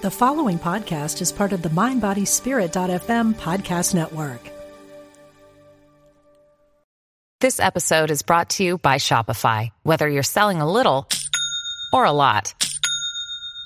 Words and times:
The 0.00 0.12
following 0.12 0.60
podcast 0.60 1.20
is 1.20 1.32
part 1.32 1.52
of 1.52 1.62
the 1.62 1.70
MindBodySpirit.fm 1.70 3.34
podcast 3.34 3.96
network. 3.96 4.48
This 7.40 7.58
episode 7.58 8.12
is 8.12 8.22
brought 8.22 8.50
to 8.50 8.62
you 8.62 8.78
by 8.78 8.98
Shopify. 8.98 9.70
Whether 9.82 10.08
you're 10.08 10.22
selling 10.22 10.60
a 10.60 10.70
little 10.70 11.08
or 11.92 12.04
a 12.04 12.12
lot, 12.12 12.54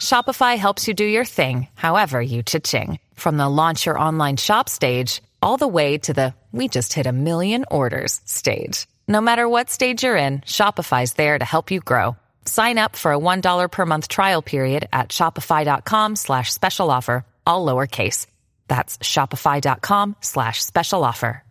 Shopify 0.00 0.56
helps 0.56 0.88
you 0.88 0.94
do 0.94 1.04
your 1.04 1.26
thing, 1.26 1.68
however 1.74 2.22
you 2.22 2.42
cha-ching. 2.42 2.98
From 3.12 3.36
the 3.36 3.50
launch 3.50 3.84
your 3.84 3.98
online 3.98 4.38
shop 4.38 4.70
stage, 4.70 5.20
all 5.42 5.58
the 5.58 5.68
way 5.68 5.98
to 5.98 6.14
the 6.14 6.34
we 6.50 6.66
just 6.66 6.94
hit 6.94 7.04
a 7.06 7.12
million 7.12 7.66
orders 7.70 8.22
stage. 8.24 8.86
No 9.06 9.20
matter 9.20 9.46
what 9.46 9.68
stage 9.68 10.02
you're 10.02 10.16
in, 10.16 10.40
Shopify's 10.40 11.12
there 11.12 11.38
to 11.38 11.44
help 11.44 11.70
you 11.70 11.80
grow. 11.80 12.16
Sign 12.44 12.78
up 12.78 12.96
for 12.96 13.12
a 13.12 13.18
$1 13.18 13.70
per 13.70 13.86
month 13.86 14.08
trial 14.08 14.42
period 14.42 14.88
at 14.92 15.08
shopify.com 15.08 16.16
slash 16.16 16.52
special 16.52 16.90
offer, 16.90 17.24
all 17.46 17.66
lowercase. 17.66 18.26
That's 18.68 18.98
shopify.com 18.98 20.16
slash 20.20 20.62
special 20.62 21.04
offer. 21.04 21.44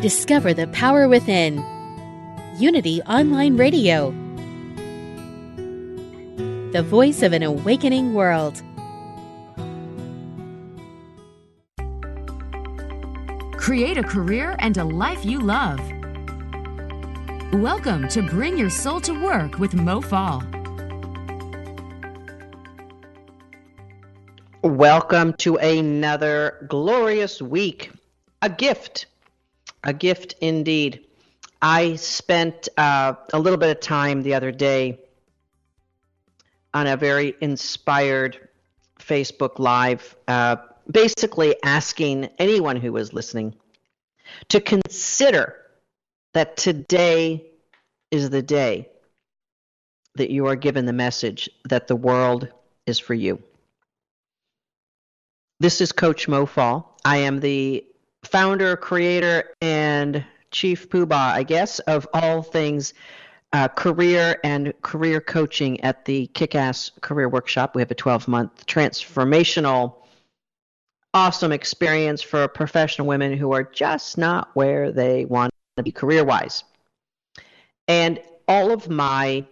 Discover 0.00 0.54
the 0.54 0.68
power 0.68 1.08
within. 1.08 1.58
Unity 2.58 3.02
Online 3.02 3.56
Radio. 3.56 4.12
The 6.72 6.82
voice 6.82 7.22
of 7.22 7.32
an 7.32 7.42
awakening 7.42 8.14
world. 8.14 8.62
Create 13.56 13.98
a 13.98 14.04
career 14.04 14.54
and 14.60 14.76
a 14.76 14.84
life 14.84 15.24
you 15.24 15.40
love. 15.40 15.80
Welcome 17.52 18.08
to 18.08 18.20
Bring 18.20 18.58
Your 18.58 18.68
Soul 18.68 19.00
to 19.00 19.24
Work 19.24 19.58
with 19.58 19.72
Mo 19.72 20.02
Faul. 20.02 20.42
Welcome 24.62 25.32
to 25.38 25.56
another 25.56 26.66
glorious 26.68 27.40
week. 27.40 27.90
A 28.42 28.50
gift. 28.50 29.06
A 29.82 29.94
gift 29.94 30.34
indeed. 30.42 31.06
I 31.62 31.96
spent 31.96 32.68
uh, 32.76 33.14
a 33.32 33.38
little 33.38 33.58
bit 33.58 33.70
of 33.70 33.80
time 33.80 34.22
the 34.22 34.34
other 34.34 34.52
day 34.52 34.98
on 36.74 36.86
a 36.86 36.98
very 36.98 37.34
inspired 37.40 38.46
Facebook 39.00 39.58
Live, 39.58 40.14
uh, 40.28 40.56
basically 40.90 41.56
asking 41.64 42.28
anyone 42.38 42.76
who 42.76 42.92
was 42.92 43.14
listening 43.14 43.54
to 44.48 44.60
consider 44.60 45.56
that 46.34 46.56
today 46.56 47.46
is 48.10 48.30
the 48.30 48.42
day 48.42 48.88
that 50.14 50.30
you 50.30 50.46
are 50.46 50.56
given 50.56 50.86
the 50.86 50.92
message 50.92 51.48
that 51.68 51.86
the 51.86 51.96
world 51.96 52.48
is 52.86 52.98
for 52.98 53.14
you. 53.14 53.42
This 55.60 55.80
is 55.80 55.92
Coach 55.92 56.28
Mo 56.28 56.46
Faul. 56.46 56.96
I 57.04 57.18
am 57.18 57.40
the 57.40 57.84
founder, 58.24 58.76
creator, 58.76 59.54
and 59.60 60.24
chief 60.50 60.88
poobah, 60.88 61.32
I 61.32 61.42
guess, 61.42 61.78
of 61.80 62.06
all 62.12 62.42
things 62.42 62.94
uh, 63.52 63.68
career 63.68 64.38
and 64.44 64.72
career 64.82 65.20
coaching 65.20 65.80
at 65.80 66.04
the 66.04 66.26
Kick 66.28 66.54
Ass 66.54 66.90
Career 67.00 67.28
Workshop. 67.28 67.74
We 67.74 67.82
have 67.82 67.90
a 67.90 67.94
12 67.94 68.28
month 68.28 68.66
transformational, 68.66 69.94
awesome 71.14 71.52
experience 71.52 72.20
for 72.22 72.46
professional 72.48 73.06
women 73.06 73.36
who 73.36 73.52
are 73.52 73.64
just 73.64 74.18
not 74.18 74.50
where 74.54 74.92
they 74.92 75.24
want 75.24 75.52
to 75.78 75.82
be 75.82 75.92
career 75.92 76.24
wise. 76.24 76.64
And 77.86 78.20
all 78.46 78.70
of 78.70 78.88
my 78.88 79.44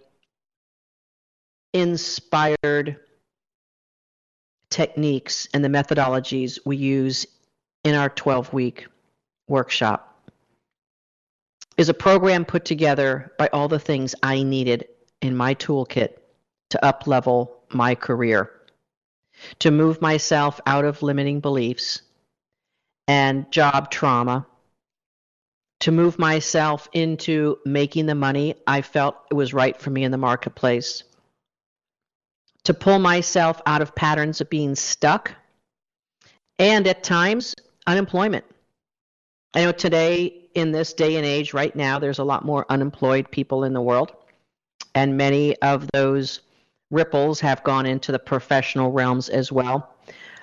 inspired 1.72 2.96
techniques 4.70 5.48
and 5.54 5.64
the 5.64 5.68
methodologies 5.68 6.58
we 6.64 6.76
use 6.76 7.26
in 7.84 7.94
our 7.94 8.08
12 8.08 8.52
week 8.52 8.86
workshop 9.48 10.30
is 11.76 11.88
a 11.88 11.94
program 11.94 12.44
put 12.44 12.64
together 12.64 13.32
by 13.38 13.48
all 13.52 13.68
the 13.68 13.78
things 13.78 14.14
I 14.22 14.42
needed 14.42 14.88
in 15.20 15.36
my 15.36 15.54
toolkit 15.54 16.18
to 16.70 16.84
up 16.84 17.06
level 17.06 17.62
my 17.70 17.94
career, 17.94 18.50
to 19.60 19.70
move 19.70 20.00
myself 20.00 20.60
out 20.66 20.84
of 20.84 21.02
limiting 21.02 21.40
beliefs 21.40 22.02
and 23.08 23.50
job 23.52 23.90
trauma, 23.90 24.46
to 25.86 25.92
move 25.92 26.18
myself 26.18 26.88
into 26.94 27.60
making 27.64 28.06
the 28.06 28.14
money 28.16 28.56
I 28.66 28.82
felt 28.82 29.14
it 29.30 29.34
was 29.34 29.54
right 29.54 29.80
for 29.80 29.90
me 29.90 30.02
in 30.02 30.10
the 30.10 30.18
marketplace, 30.18 31.04
to 32.64 32.74
pull 32.74 32.98
myself 32.98 33.62
out 33.66 33.82
of 33.82 33.94
patterns 33.94 34.40
of 34.40 34.50
being 34.50 34.74
stuck 34.74 35.30
and 36.58 36.88
at 36.88 37.04
times 37.04 37.54
unemployment. 37.86 38.44
I 39.54 39.62
know 39.62 39.70
today, 39.70 40.48
in 40.54 40.72
this 40.72 40.92
day 40.92 41.14
and 41.14 41.24
age, 41.24 41.54
right 41.54 41.76
now, 41.76 42.00
there's 42.00 42.18
a 42.18 42.24
lot 42.24 42.44
more 42.44 42.66
unemployed 42.68 43.30
people 43.30 43.62
in 43.62 43.72
the 43.72 43.80
world, 43.80 44.10
and 44.96 45.16
many 45.16 45.54
of 45.62 45.88
those 45.92 46.40
ripples 46.90 47.38
have 47.38 47.62
gone 47.62 47.86
into 47.86 48.10
the 48.10 48.18
professional 48.18 48.90
realms 48.90 49.28
as 49.28 49.52
well. 49.52 49.94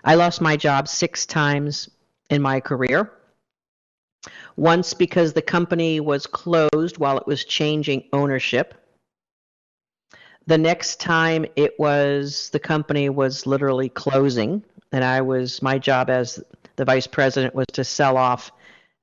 I 0.06 0.16
lost 0.16 0.40
my 0.40 0.56
job 0.56 0.88
six 0.88 1.26
times 1.26 1.90
in 2.30 2.42
my 2.42 2.62
career. 2.62 3.12
Once 4.56 4.94
because 4.94 5.34
the 5.34 5.42
company 5.42 6.00
was 6.00 6.26
closed 6.26 6.98
while 6.98 7.18
it 7.18 7.28
was 7.28 7.46
changing 7.46 8.04
ownership. 8.14 8.74
The 10.46 10.58
next 10.58 11.00
time 11.00 11.46
it 11.56 11.80
was 11.80 12.50
the 12.52 12.60
company 12.60 13.10
was 13.10 13.48
literally 13.48 13.90
closing, 13.90 14.64
and 14.92 15.04
I 15.04 15.22
was 15.22 15.62
my 15.62 15.80
job 15.80 16.10
as 16.10 16.44
the 16.76 16.86
vice 16.86 17.08
president 17.08 17.56
was 17.56 17.68
to 17.74 17.84
sell 17.84 18.18
off 18.18 18.52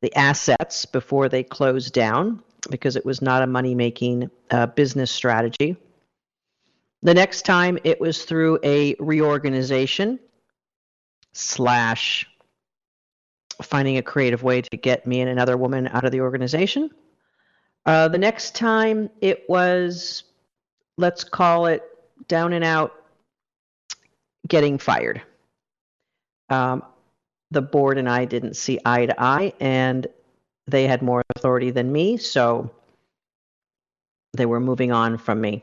the 0.03 0.15
assets 0.17 0.87
before 0.87 1.29
they 1.29 1.43
closed 1.43 1.93
down 1.93 2.43
because 2.71 2.97
it 2.97 3.05
was 3.05 3.23
not 3.23 3.43
a 3.43 3.47
money 3.47 3.75
making 3.75 4.31
uh, 4.51 4.67
business 4.67 5.11
strategy. 5.11 5.77
The 7.03 7.15
next 7.15 7.43
time 7.43 7.79
it 7.85 8.01
was 8.01 8.25
through 8.25 8.59
a 8.63 8.95
reorganization 8.99 10.19
slash 11.33 12.27
finding 13.63 13.97
a 13.97 14.03
creative 14.03 14.43
way 14.43 14.63
to 14.63 14.77
get 14.77 15.07
me 15.07 15.21
and 15.21 15.31
another 15.31 15.57
woman 15.57 15.89
out 15.89 16.05
of 16.05 16.13
the 16.13 16.21
organization. 16.21 16.91
Uh, 17.87 18.09
the 18.09 18.19
next 18.19 18.55
time 18.55 19.09
it 19.21 19.49
was, 19.49 20.25
let's 20.99 21.25
call 21.25 21.67
it 21.67 21.83
down 22.29 22.53
and 22.53 22.65
out 22.65 22.95
getting 24.49 24.79
fired. 24.79 25.23
Um, 26.51 26.83
the 27.51 27.63
board 27.63 27.99
and 27.99 28.09
I 28.09 28.25
didn't 28.25 28.55
see 28.55 28.79
eye 28.85 29.07
to 29.07 29.21
eye, 29.21 29.53
and 29.61 30.07
they 30.67 30.87
had 30.87 31.03
more 31.03 31.23
authority 31.37 31.71
than 31.71 31.91
me, 31.91 32.17
so 32.17 32.71
they 34.33 34.47
were 34.47 34.61
moving 34.61 34.93
on 34.93 35.19
from 35.19 35.41
me. 35.41 35.63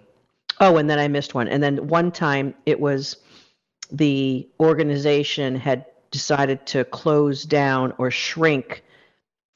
Oh, 0.60 0.78
and 0.78 0.90
then 0.90 1.00
I 1.00 1.08
missed 1.08 1.34
one. 1.34 1.48
And 1.48 1.62
then 1.62 1.88
one 1.88 2.12
time 2.12 2.56
it 2.66 2.80
was 2.80 3.18
the 3.92 4.48
organization 4.60 5.56
had 5.56 5.86
decided 6.12 6.66
to 6.68 6.84
close 6.86 7.44
down 7.44 7.94
or 7.98 8.12
shrink 8.12 8.84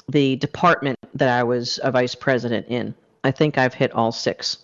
the 0.09 0.35
department 0.37 0.97
that 1.13 1.29
I 1.29 1.43
was 1.43 1.79
a 1.83 1.91
vice 1.91 2.15
president 2.15 2.67
in. 2.67 2.93
I 3.23 3.31
think 3.31 3.57
I've 3.57 3.73
hit 3.73 3.91
all 3.91 4.11
six. 4.11 4.57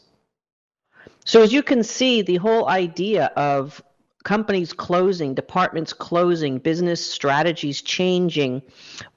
So, 1.26 1.42
as 1.42 1.52
you 1.52 1.62
can 1.62 1.84
see, 1.84 2.22
the 2.22 2.38
whole 2.38 2.70
idea 2.70 3.26
of 3.36 3.82
companies 4.24 4.74
closing, 4.74 5.34
departments 5.34 5.94
closing, 5.94 6.58
business 6.58 7.06
strategies 7.06 7.82
changing, 7.82 8.62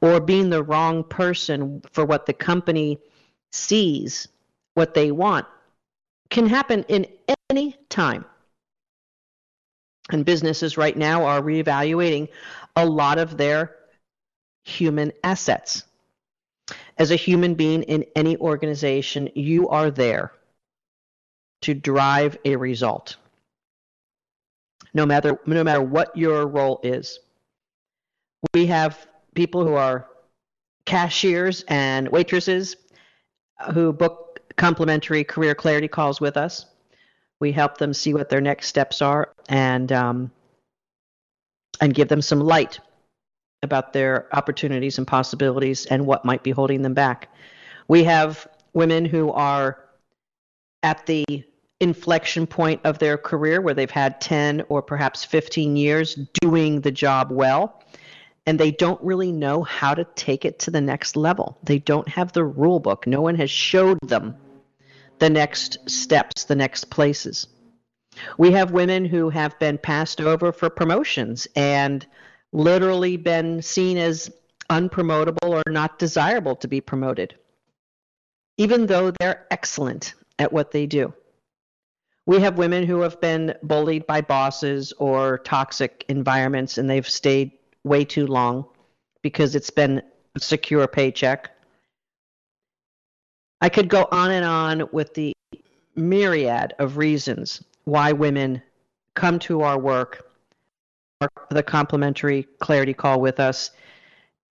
or 0.01 0.21
being 0.21 0.51
the 0.51 0.63
wrong 0.63 1.03
person 1.05 1.83
for 1.93 2.05
what 2.05 2.27
the 2.27 2.33
company 2.33 2.99
sees, 3.53 4.29
what 4.75 4.95
they 4.95 5.11
want, 5.11 5.47
can 6.31 6.47
happen 6.47 6.85
in 6.89 7.07
any 7.49 7.77
time. 7.89 8.25
And 10.11 10.25
businesses 10.25 10.77
right 10.77 10.97
now 10.97 11.25
are 11.25 11.41
reevaluating 11.41 12.29
a 12.77 12.87
lot 12.87 13.19
of 13.19 13.37
their 13.37 13.77
human 14.65 15.13
assets. 15.25 15.85
As 16.99 17.11
a 17.11 17.17
human 17.17 17.55
being 17.55 17.83
in 17.85 18.05
any 18.15 18.37
organization, 18.37 19.31
you 19.35 19.69
are 19.69 19.91
there 19.91 20.33
to 21.63 21.75
drive 21.75 22.37
a 22.45 22.57
result 22.57 23.17
no 24.95 25.07
matter 25.07 25.39
no 25.47 25.65
matter 25.65 25.83
what 25.83 26.17
your 26.17 26.47
role 26.47 26.81
is. 26.83 27.21
We 28.55 28.67
have 28.67 29.07
people 29.35 29.65
who 29.65 29.75
are 29.75 30.07
cashiers 30.85 31.65
and 31.69 32.09
waitresses 32.09 32.77
who 33.73 33.93
book 33.93 34.41
complimentary 34.57 35.25
career 35.25 35.55
clarity 35.55 35.89
calls 35.89 36.21
with 36.21 36.37
us. 36.37 36.67
We 37.39 37.53
help 37.53 37.79
them 37.79 37.95
see 37.95 38.13
what 38.15 38.29
their 38.29 38.41
next 38.41 38.67
steps 38.67 39.01
are 39.01 39.33
and 39.49 39.91
um, 39.93 40.31
and 41.81 41.95
give 41.95 42.09
them 42.09 42.23
some 42.23 42.41
light 42.41 42.79
about 43.63 43.93
their 43.93 44.29
opportunities 44.35 44.99
and 44.99 45.07
possibilities 45.07 45.87
and 45.87 46.07
what 46.07 46.25
might 46.25 46.43
be 46.43 46.51
holding 46.51 46.83
them 46.83 46.95
back. 46.95 47.29
We 47.89 48.05
have 48.05 48.47
women 48.73 49.05
who 49.05 49.33
are 49.33 49.85
at 50.83 51.05
the 51.07 51.25
inflection 51.81 52.47
point 52.47 52.81
of 52.85 52.99
their 52.99 53.17
career 53.17 53.61
where 53.61 53.75
they've 53.75 53.91
had 53.91 54.21
10 54.21 54.65
or 54.69 54.83
perhaps 54.83 55.25
15 55.25 55.77
years 55.77 56.19
doing 56.41 56.81
the 56.83 56.91
job 56.91 57.31
well 57.31 57.83
and 58.47 58.59
they 58.59 58.71
don't 58.71 59.01
really 59.03 59.33
know 59.33 59.63
how 59.63 59.95
to 59.95 60.05
take 60.15 60.45
it 60.45 60.59
to 60.61 60.71
the 60.71 60.81
next 60.81 61.17
level. 61.17 61.59
They 61.63 61.79
don't 61.79 62.09
have 62.09 62.33
the 62.33 62.45
rule 62.45 62.81
book. 62.81 63.07
No 63.07 63.21
one 63.21 63.35
has 63.37 63.51
showed 63.51 63.99
them 64.03 64.37
the 65.19 65.31
next 65.31 65.79
steps, 65.89 66.45
the 66.45 66.57
next 66.57 66.91
places. 66.91 67.47
We 68.39 68.53
have 68.53 68.71
women 68.71 69.05
who 69.05 69.31
have 69.31 69.59
been 69.59 69.79
passed 69.79 70.21
over 70.21 70.53
for 70.53 70.71
promotions 70.71 71.47
and 71.57 72.07
literally 72.53 73.17
been 73.17 73.63
seen 73.63 73.99
as 73.99 74.31
unpromotable 74.71 75.49
or 75.49 75.63
not 75.71 75.99
desirable 75.99 76.57
to 76.57 76.69
be 76.69 76.81
promoted, 76.81 77.35
even 78.57 78.87
though 78.87 79.11
they're 79.11 79.47
excellent 79.51 80.15
at 80.39 80.53
what 80.53 80.71
they 80.71 80.87
do. 80.87 81.13
We 82.27 82.41
have 82.41 82.59
women 82.59 82.87
who 82.87 83.01
have 83.01 83.21
been 83.21 83.55
bullied 83.63 84.07
by 84.07 84.21
bosses 84.21 84.93
or 84.99 85.39
toxic 85.39 86.05
environments 86.09 86.79
and 86.79 86.89
they've 86.89 87.09
stayed 87.09 87.53
way 87.83 88.05
too 88.05 88.27
long 88.27 88.67
because 89.23 89.55
it's 89.55 89.71
been 89.71 90.03
a 90.37 90.41
secure 90.41 90.87
paycheck. 90.87 91.51
I 93.61 93.69
could 93.69 93.89
go 93.89 94.07
on 94.13 94.31
and 94.31 94.45
on 94.45 94.89
with 94.93 95.15
the 95.15 95.33
myriad 95.97 96.73
of 96.79 96.97
reasons 96.97 97.63
why 97.91 98.13
women 98.13 98.63
come 99.15 99.39
to 99.41 99.63
our 99.63 99.79
work, 99.79 100.31
the 101.51 101.63
complimentary 101.63 102.47
clarity 102.61 102.95
call 102.95 103.21
with 103.21 103.41
us, 103.41 103.73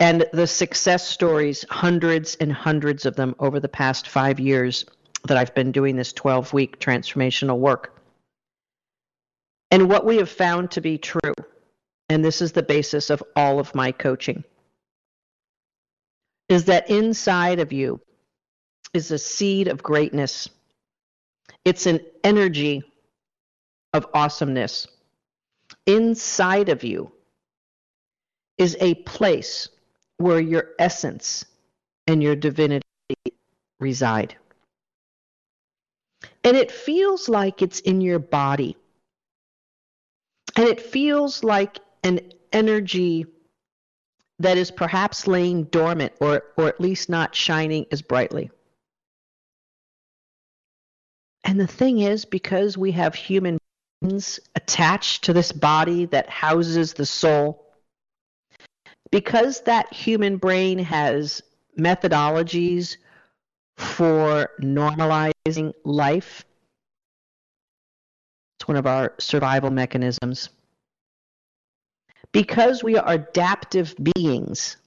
and 0.02 0.26
the 0.34 0.46
success 0.46 1.08
stories, 1.08 1.66
hundreds 1.70 2.36
and 2.36 2.52
hundreds 2.52 3.06
of 3.06 3.16
them 3.16 3.34
over 3.40 3.60
the 3.60 3.70
past 3.70 4.10
five 4.10 4.40
years 4.40 4.86
that 5.26 5.38
I've 5.38 5.56
been 5.56 5.72
doing 5.72 5.96
this 5.96 6.12
12 6.14 6.54
week 6.54 6.80
transformational 6.80 7.58
work. 7.58 7.98
And 9.72 9.90
what 9.90 10.06
we 10.06 10.18
have 10.18 10.30
found 10.30 10.72
to 10.72 10.82
be 10.82 10.98
true, 10.98 11.34
and 12.10 12.24
this 12.24 12.42
is 12.42 12.52
the 12.52 12.64
basis 12.64 13.10
of 13.10 13.24
all 13.38 13.60
of 13.60 13.74
my 13.74 13.94
coaching, 13.94 14.44
is 16.50 16.66
that 16.66 16.90
inside 16.90 17.60
of 17.60 17.72
you 17.72 18.02
is 18.94 19.12
a 19.12 19.18
seed 19.18 19.70
of 19.70 19.82
greatness. 19.82 20.50
It's 21.64 21.86
an 21.86 22.02
energy 22.24 22.84
of 23.94 24.08
awesomeness. 24.14 24.88
Inside 25.86 26.70
of 26.70 26.84
you 26.84 27.12
is 28.58 28.78
a 28.80 28.96
place 28.96 29.70
where 30.18 30.40
your 30.40 30.70
essence 30.80 31.46
and 32.08 32.22
your 32.22 32.36
divinity 32.36 32.84
reside. 33.80 34.36
And 36.44 36.58
it 36.58 36.72
feels 36.72 37.30
like 37.30 37.62
it's 37.62 37.80
in 37.80 38.02
your 38.02 38.20
body. 38.20 38.76
And 40.56 40.68
it 40.68 40.82
feels 40.82 41.44
like 41.44 41.80
an 42.04 42.20
energy 42.52 43.26
that 44.40 44.58
is 44.58 44.72
perhaps 44.72 45.28
laying 45.28 45.66
dormant 45.66 46.14
or, 46.20 46.44
or 46.58 46.68
at 46.68 46.82
least 46.82 47.10
not 47.10 47.36
shining 47.36 47.86
as 47.92 48.02
brightly. 48.02 48.50
And 51.44 51.60
the 51.60 51.68
thing 51.68 52.00
is, 52.00 52.26
because 52.26 52.78
we 52.78 52.92
have 52.92 53.16
human 53.16 53.59
attached 54.56 55.25
to 55.25 55.34
this 55.34 55.51
body 55.51 56.06
that 56.06 56.30
houses 56.30 56.94
the 56.94 57.06
soul, 57.06 57.66
because 59.12 59.62
that 59.62 59.92
human 59.94 60.38
brain 60.38 60.80
has 60.80 61.42
methodologies 61.78 62.98
for 63.78 64.50
normalizing 64.62 65.74
life, 65.84 66.46
it's 68.60 68.68
one 68.68 68.78
of 68.78 68.86
our 68.86 69.13
survival 69.19 69.69
mechanisms. 69.69 70.50
Because 72.31 72.84
we 72.84 72.98
are 72.98 73.13
adaptive 73.13 73.95
beings 74.16 74.78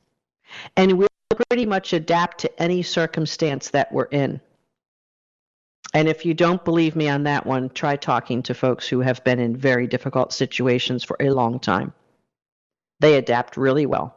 and 0.77 0.99
we 0.99 1.07
pretty 1.49 1.67
much 1.67 1.93
adapt 1.93 2.39
to 2.39 2.63
any 2.63 2.83
circumstance 2.83 3.71
that 3.71 3.91
we're 3.91 4.05
in. 4.05 4.41
And 5.95 6.09
if 6.09 6.25
you 6.25 6.33
don't 6.33 6.65
believe 6.65 6.97
me 6.97 7.09
on 7.09 7.25
that 7.25 7.47
one, 7.47 7.69
try 7.71 7.97
talking 7.97 8.43
to 8.45 8.55
folks 8.55 8.89
who 8.89 9.01
have 9.01 9.23
been 9.25 9.39
in 9.39 9.57
very 9.57 9.87
difficult 9.87 10.33
situations 10.33 11.05
for 11.05 11.17
a 11.21 11.31
long 11.31 11.61
time. 11.61 11.93
They 13.01 13.17
adapt 13.17 13.57
really 13.57 13.85
well. 13.85 14.17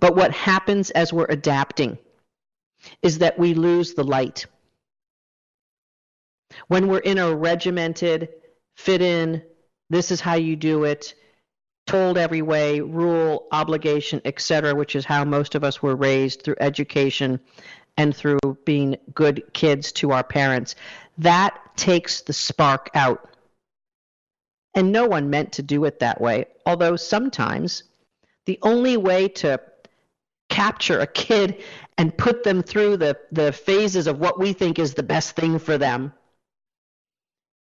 But 0.00 0.16
what 0.16 0.32
happens 0.32 0.90
as 0.90 1.12
we're 1.12 1.26
adapting 1.28 1.98
is 3.02 3.18
that 3.18 3.38
we 3.38 3.54
lose 3.54 3.94
the 3.94 4.04
light. 4.04 4.46
When 6.66 6.88
we're 6.88 6.98
in 6.98 7.18
a 7.18 7.34
regimented, 7.34 8.28
fit 8.76 9.00
in, 9.00 9.42
this 9.90 10.10
is 10.10 10.20
how 10.20 10.34
you 10.34 10.56
do 10.56 10.84
it, 10.84 11.14
told 11.86 12.18
every 12.18 12.42
way, 12.42 12.80
rule, 12.80 13.46
obligation, 13.52 14.20
etc., 14.24 14.74
which 14.74 14.94
is 14.94 15.04
how 15.04 15.24
most 15.24 15.54
of 15.54 15.64
us 15.64 15.82
were 15.82 15.96
raised 15.96 16.42
through 16.42 16.56
education 16.60 17.40
and 17.98 18.16
through 18.16 18.38
being 18.64 18.96
good 19.12 19.42
kids 19.52 19.92
to 19.92 20.12
our 20.12 20.22
parents. 20.22 20.76
That 21.18 21.58
takes 21.76 22.22
the 22.22 22.32
spark 22.32 22.90
out. 22.94 23.28
And 24.74 24.92
no 24.92 25.06
one 25.06 25.28
meant 25.28 25.52
to 25.54 25.62
do 25.62 25.84
it 25.84 25.98
that 25.98 26.20
way, 26.20 26.46
although 26.64 26.94
sometimes 26.94 27.82
the 28.46 28.58
only 28.62 28.96
way 28.96 29.28
to 29.28 29.60
capture 30.48 31.00
a 31.00 31.06
kid 31.06 31.62
and 31.98 32.16
put 32.16 32.44
them 32.44 32.62
through 32.62 32.96
the, 32.96 33.18
the 33.32 33.52
phases 33.52 34.06
of 34.06 34.20
what 34.20 34.38
we 34.38 34.52
think 34.52 34.78
is 34.78 34.94
the 34.94 35.02
best 35.02 35.34
thing 35.34 35.58
for 35.58 35.76
them 35.76 36.12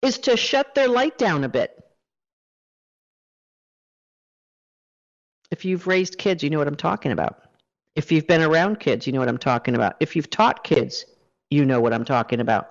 is 0.02 0.18
to 0.20 0.38
shut 0.38 0.74
their 0.74 0.88
light 0.88 1.18
down 1.18 1.44
a 1.44 1.50
bit. 1.50 1.78
If 5.52 5.66
you've 5.66 5.86
raised 5.86 6.18
kids, 6.18 6.42
you 6.44 6.50
know 6.50 6.58
what 6.58 6.68
I'm 6.70 6.76
talking 6.76 7.12
about. 7.12 7.41
If 7.96 8.12
you've 8.12 8.28
been 8.28 8.42
around 8.42 8.80
kids, 8.80 9.06
you 9.06 9.14
know 9.14 9.20
what 9.20 9.30
I'm 9.30 9.38
talking 9.38 9.76
about. 9.76 9.96
If 10.00 10.16
you've 10.16 10.30
taught 10.30 10.64
kids, 10.64 11.06
you 11.50 11.66
know 11.66 11.82
what 11.82 11.94
I'm 11.94 12.06
talking 12.06 12.40
about. 12.40 12.70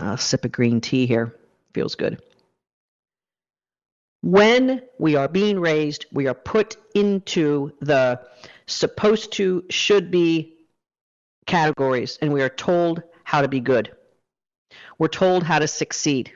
A 0.00 0.16
sip 0.16 0.44
a 0.44 0.48
green 0.48 0.80
tea 0.80 1.06
here. 1.06 1.36
Feels 1.74 1.94
good. 1.94 2.22
When 4.22 4.82
we 4.98 5.16
are 5.16 5.28
being 5.28 5.60
raised, 5.60 6.06
we 6.12 6.26
are 6.26 6.34
put 6.34 6.76
into 6.94 7.72
the 7.80 8.20
supposed 8.66 9.32
to, 9.34 9.64
should 9.70 10.10
be 10.10 10.54
categories, 11.46 12.18
and 12.20 12.32
we 12.32 12.42
are 12.42 12.48
told 12.48 13.02
how 13.24 13.42
to 13.42 13.48
be 13.48 13.60
good. 13.60 13.92
We're 14.98 15.08
told 15.08 15.42
how 15.42 15.58
to 15.58 15.68
succeed. 15.68 16.32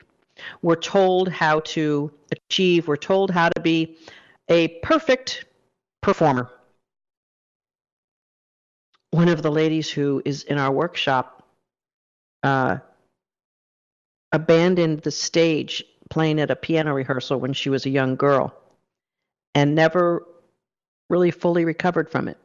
We're 0.61 0.75
told 0.75 1.29
how 1.29 1.61
to 1.61 2.11
achieve. 2.31 2.87
We're 2.87 2.95
told 2.95 3.31
how 3.31 3.49
to 3.49 3.59
be 3.61 3.97
a 4.49 4.67
perfect 4.79 5.45
performer. 6.03 6.49
One 9.11 9.29
of 9.29 9.41
the 9.41 9.51
ladies 9.51 9.89
who 9.89 10.21
is 10.25 10.43
in 10.43 10.57
our 10.57 10.71
workshop 10.71 11.47
uh, 12.43 12.77
abandoned 14.31 14.99
the 14.99 15.11
stage 15.11 15.83
playing 16.09 16.39
at 16.39 16.51
a 16.51 16.55
piano 16.55 16.93
rehearsal 16.93 17.39
when 17.39 17.53
she 17.53 17.69
was 17.69 17.85
a 17.85 17.89
young 17.89 18.15
girl 18.15 18.53
and 19.55 19.75
never 19.75 20.27
really 21.09 21.31
fully 21.31 21.65
recovered 21.65 22.09
from 22.09 22.27
it. 22.27 22.37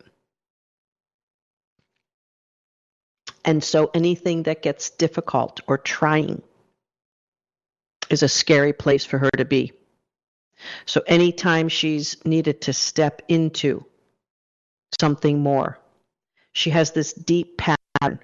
And 3.45 3.65
so 3.65 3.91
anything 3.95 4.43
that 4.45 4.63
gets 4.63 4.91
difficult 4.91 5.61
or 5.67 5.79
trying 5.79 6.43
is 8.11 8.23
a 8.23 8.29
scary 8.29 8.73
place 8.73 9.05
for 9.05 9.19
her 9.19 9.31
to 9.39 9.45
be. 9.45 9.73
So 10.87 11.03
anytime 11.07 11.69
she's 11.69 12.25
needed 12.25 12.63
to 12.63 12.73
step 12.73 13.23
into 13.29 13.85
something 15.01 15.41
more, 15.41 15.79
she 16.53 16.71
has 16.71 16.91
this 16.91 17.13
deep 17.13 17.59
pattern 17.59 18.21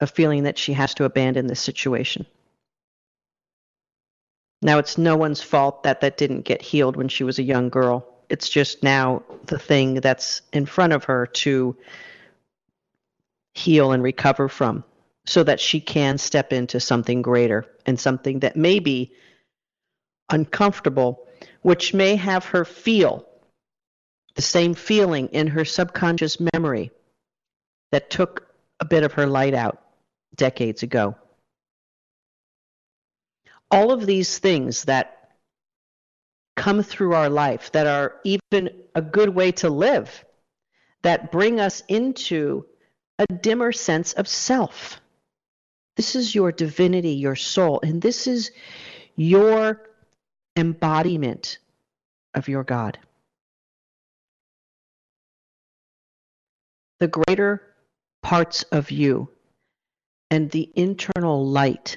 of 0.00 0.10
feeling 0.10 0.44
that 0.44 0.58
she 0.58 0.72
has 0.72 0.94
to 0.94 1.04
abandon 1.04 1.46
this 1.46 1.60
situation. 1.60 2.26
Now, 4.60 4.78
it's 4.78 4.96
no 4.96 5.16
one's 5.16 5.42
fault 5.42 5.82
that 5.82 6.00
that 6.02 6.16
didn't 6.16 6.42
get 6.42 6.62
healed 6.62 6.96
when 6.96 7.08
she 7.08 7.24
was 7.24 7.38
a 7.38 7.42
young 7.42 7.68
girl. 7.68 8.06
It's 8.28 8.48
just 8.48 8.82
now 8.82 9.22
the 9.46 9.58
thing 9.58 9.94
that's 9.94 10.42
in 10.52 10.66
front 10.66 10.92
of 10.92 11.04
her 11.04 11.26
to 11.26 11.76
heal 13.54 13.92
and 13.92 14.02
recover 14.02 14.48
from 14.48 14.84
so 15.26 15.42
that 15.42 15.60
she 15.60 15.80
can 15.80 16.18
step 16.18 16.52
into 16.52 16.80
something 16.80 17.22
greater 17.22 17.66
and 17.86 17.98
something 17.98 18.40
that 18.40 18.56
may 18.56 18.78
be 18.78 19.12
uncomfortable, 20.30 21.26
which 21.62 21.94
may 21.94 22.16
have 22.16 22.44
her 22.46 22.64
feel 22.64 23.26
the 24.34 24.42
same 24.42 24.74
feeling 24.74 25.28
in 25.28 25.46
her 25.48 25.64
subconscious 25.64 26.38
memory 26.54 26.90
that 27.90 28.10
took 28.10 28.48
a 28.80 28.84
bit 28.84 29.02
of 29.02 29.12
her 29.12 29.26
light 29.26 29.54
out 29.54 29.82
decades 30.34 30.82
ago. 30.82 31.14
All 33.70 33.92
of 33.92 34.06
these 34.06 34.38
things 34.38 34.84
that 34.84 35.30
come 36.56 36.82
through 36.82 37.14
our 37.14 37.30
life 37.30 37.72
that 37.72 37.86
are 37.86 38.16
even 38.24 38.70
a 38.94 39.02
good 39.02 39.30
way 39.30 39.52
to 39.52 39.70
live, 39.70 40.24
that 41.02 41.32
bring 41.32 41.60
us 41.60 41.82
into 41.88 42.66
a 43.18 43.26
dimmer 43.26 43.72
sense 43.72 44.12
of 44.14 44.28
self 44.28 45.00
This 45.96 46.16
is 46.16 46.34
your 46.34 46.52
divinity, 46.52 47.12
your 47.12 47.36
soul, 47.36 47.80
and 47.82 48.00
this 48.00 48.26
is 48.26 48.50
your 49.16 49.82
embodiment 50.56 51.58
of 52.34 52.48
your 52.48 52.64
God. 52.64 52.98
The 57.00 57.08
greater 57.08 57.62
parts 58.22 58.62
of 58.64 58.90
you 58.90 59.28
and 60.30 60.50
the 60.50 60.70
internal 60.74 61.46
light 61.46 61.96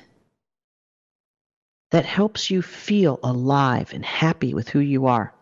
that 1.92 2.06
helps 2.06 2.50
you 2.50 2.62
feel 2.62 3.20
alive 3.24 3.94
and 3.94 4.04
happy 4.04 4.54
with 4.54 4.68
who 4.70 4.80
you 4.80 5.06
are. 5.06 5.34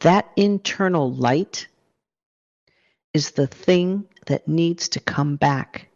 That 0.00 0.30
internal 0.36 1.12
light 1.12 1.66
is 3.12 3.32
the 3.32 3.46
thing 3.46 4.06
that 4.26 4.48
needs 4.48 4.88
to 4.90 5.00
come 5.00 5.36
back 5.36 5.88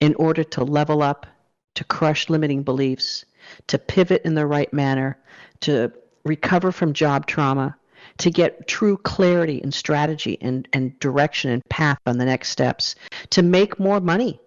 in 0.00 0.14
order 0.14 0.42
to 0.42 0.64
level 0.64 1.02
up, 1.02 1.26
to 1.74 1.84
crush 1.84 2.28
limiting 2.28 2.62
beliefs, 2.62 3.24
to 3.68 3.78
pivot 3.78 4.22
in 4.24 4.34
the 4.34 4.46
right 4.46 4.72
manner, 4.72 5.18
to 5.60 5.92
recover 6.24 6.72
from 6.72 6.92
job 6.92 7.26
trauma, 7.26 7.76
to 8.18 8.30
get 8.30 8.66
true 8.66 8.96
clarity 8.96 9.60
and 9.62 9.72
strategy 9.72 10.38
and, 10.40 10.68
and 10.72 10.98
direction 10.98 11.50
and 11.50 11.64
path 11.68 11.98
on 12.06 12.18
the 12.18 12.24
next 12.24 12.50
steps, 12.50 12.94
to 13.30 13.42
make 13.42 13.78
more 13.78 14.00
money, 14.00 14.40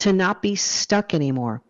to 0.00 0.12
not 0.12 0.42
be 0.42 0.54
stuck 0.54 1.14
anymore, 1.14 1.62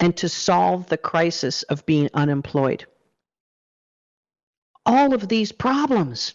and 0.00 0.16
to 0.16 0.28
solve 0.28 0.88
the 0.88 0.98
crisis 0.98 1.62
of 1.64 1.86
being 1.86 2.08
unemployed. 2.14 2.86
All 4.84 5.14
of 5.14 5.28
these 5.28 5.52
problems 5.52 6.34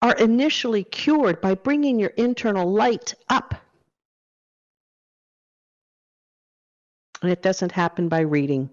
are 0.00 0.14
initially 0.16 0.84
cured 0.84 1.40
by 1.40 1.54
bringing 1.54 1.98
your 1.98 2.10
internal 2.10 2.70
light 2.70 3.14
up. 3.28 3.54
And 7.24 7.32
it 7.32 7.40
doesn't 7.40 7.72
happen 7.72 8.10
by 8.10 8.20
reading. 8.20 8.68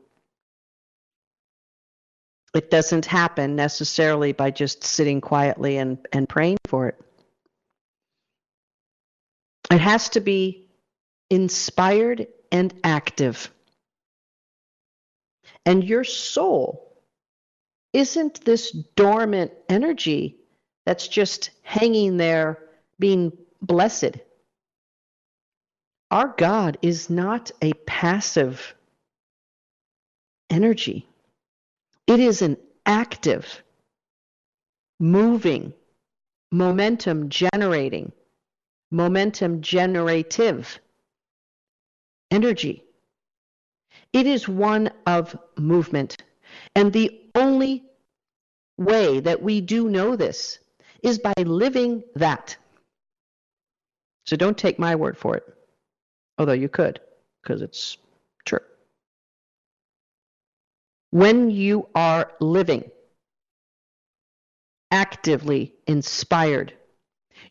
It 2.53 2.69
doesn't 2.69 3.05
happen 3.05 3.55
necessarily 3.55 4.33
by 4.33 4.51
just 4.51 4.83
sitting 4.83 5.21
quietly 5.21 5.77
and, 5.77 6.05
and 6.11 6.27
praying 6.27 6.57
for 6.65 6.89
it. 6.89 7.01
It 9.71 9.79
has 9.79 10.09
to 10.09 10.19
be 10.19 10.65
inspired 11.29 12.27
and 12.51 12.73
active. 12.83 13.49
And 15.65 15.81
your 15.81 16.03
soul 16.03 16.97
isn't 17.93 18.43
this 18.43 18.71
dormant 18.71 19.53
energy 19.69 20.41
that's 20.85 21.07
just 21.07 21.51
hanging 21.61 22.17
there 22.17 22.59
being 22.99 23.31
blessed. 23.61 24.17
Our 26.11 26.27
God 26.37 26.77
is 26.81 27.09
not 27.09 27.51
a 27.61 27.71
passive 27.73 28.75
energy, 30.49 31.07
it 32.05 32.19
is 32.19 32.41
an 32.41 32.57
active, 32.85 33.63
moving, 34.99 35.73
momentum 36.51 37.29
generating, 37.29 38.11
momentum 38.91 39.61
generative 39.61 40.79
energy. 42.29 42.83
It 44.11 44.27
is 44.27 44.49
one 44.49 44.91
of 45.05 45.37
movement. 45.57 46.17
And 46.75 46.91
the 46.91 47.21
only 47.35 47.85
way 48.77 49.21
that 49.21 49.41
we 49.41 49.61
do 49.61 49.87
know 49.87 50.17
this 50.17 50.59
is 51.01 51.19
by 51.19 51.33
living 51.37 52.03
that. 52.15 52.57
So 54.25 54.35
don't 54.35 54.57
take 54.57 54.77
my 54.77 54.95
word 54.95 55.17
for 55.17 55.37
it, 55.37 55.43
although 56.41 56.53
you 56.53 56.67
could, 56.67 56.99
because 57.41 57.61
it's 57.61 57.97
true. 58.45 58.65
When 61.11 61.51
you 61.51 61.87
are 61.93 62.31
living 62.39 62.89
actively 64.89 65.75
inspired, 65.85 66.73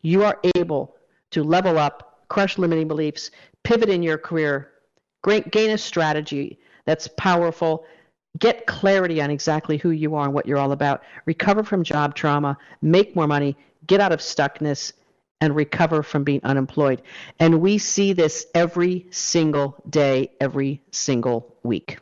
you 0.01 0.25
are 0.25 0.41
able 0.57 0.97
to 1.31 1.41
level 1.41 1.77
up, 1.77 2.25
crush 2.27 2.57
limiting 2.57 2.89
beliefs, 2.89 3.31
pivot 3.63 3.87
in 3.87 4.03
your 4.03 4.17
career, 4.17 4.71
gain 5.23 5.69
a 5.69 5.77
strategy 5.77 6.59
that's 6.85 7.07
powerful, 7.15 7.85
get 8.39 8.67
clarity 8.67 9.21
on 9.21 9.31
exactly 9.31 9.77
who 9.77 9.91
you 9.91 10.15
are 10.15 10.25
and 10.25 10.33
what 10.33 10.45
you're 10.45 10.57
all 10.57 10.73
about, 10.73 11.01
recover 11.25 11.63
from 11.63 11.81
job 11.81 12.13
trauma, 12.13 12.57
make 12.81 13.15
more 13.15 13.27
money, 13.27 13.55
get 13.87 14.01
out 14.01 14.11
of 14.11 14.19
stuckness, 14.19 14.91
and 15.41 15.55
recover 15.55 16.03
from 16.03 16.23
being 16.23 16.39
unemployed. 16.43 17.01
And 17.39 17.59
we 17.59 17.79
see 17.79 18.13
this 18.13 18.45
every 18.53 19.07
single 19.09 19.75
day, 19.89 20.31
every 20.39 20.81
single 20.91 21.55
week. 21.63 21.97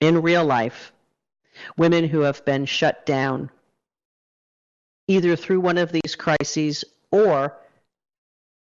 In 0.00 0.20
real 0.20 0.44
life, 0.44 0.92
women 1.76 2.04
who 2.04 2.20
have 2.20 2.44
been 2.44 2.66
shut 2.66 3.06
down 3.06 3.50
either 5.08 5.36
through 5.36 5.60
one 5.60 5.78
of 5.78 5.90
these 5.90 6.14
crises 6.16 6.84
or 7.10 7.56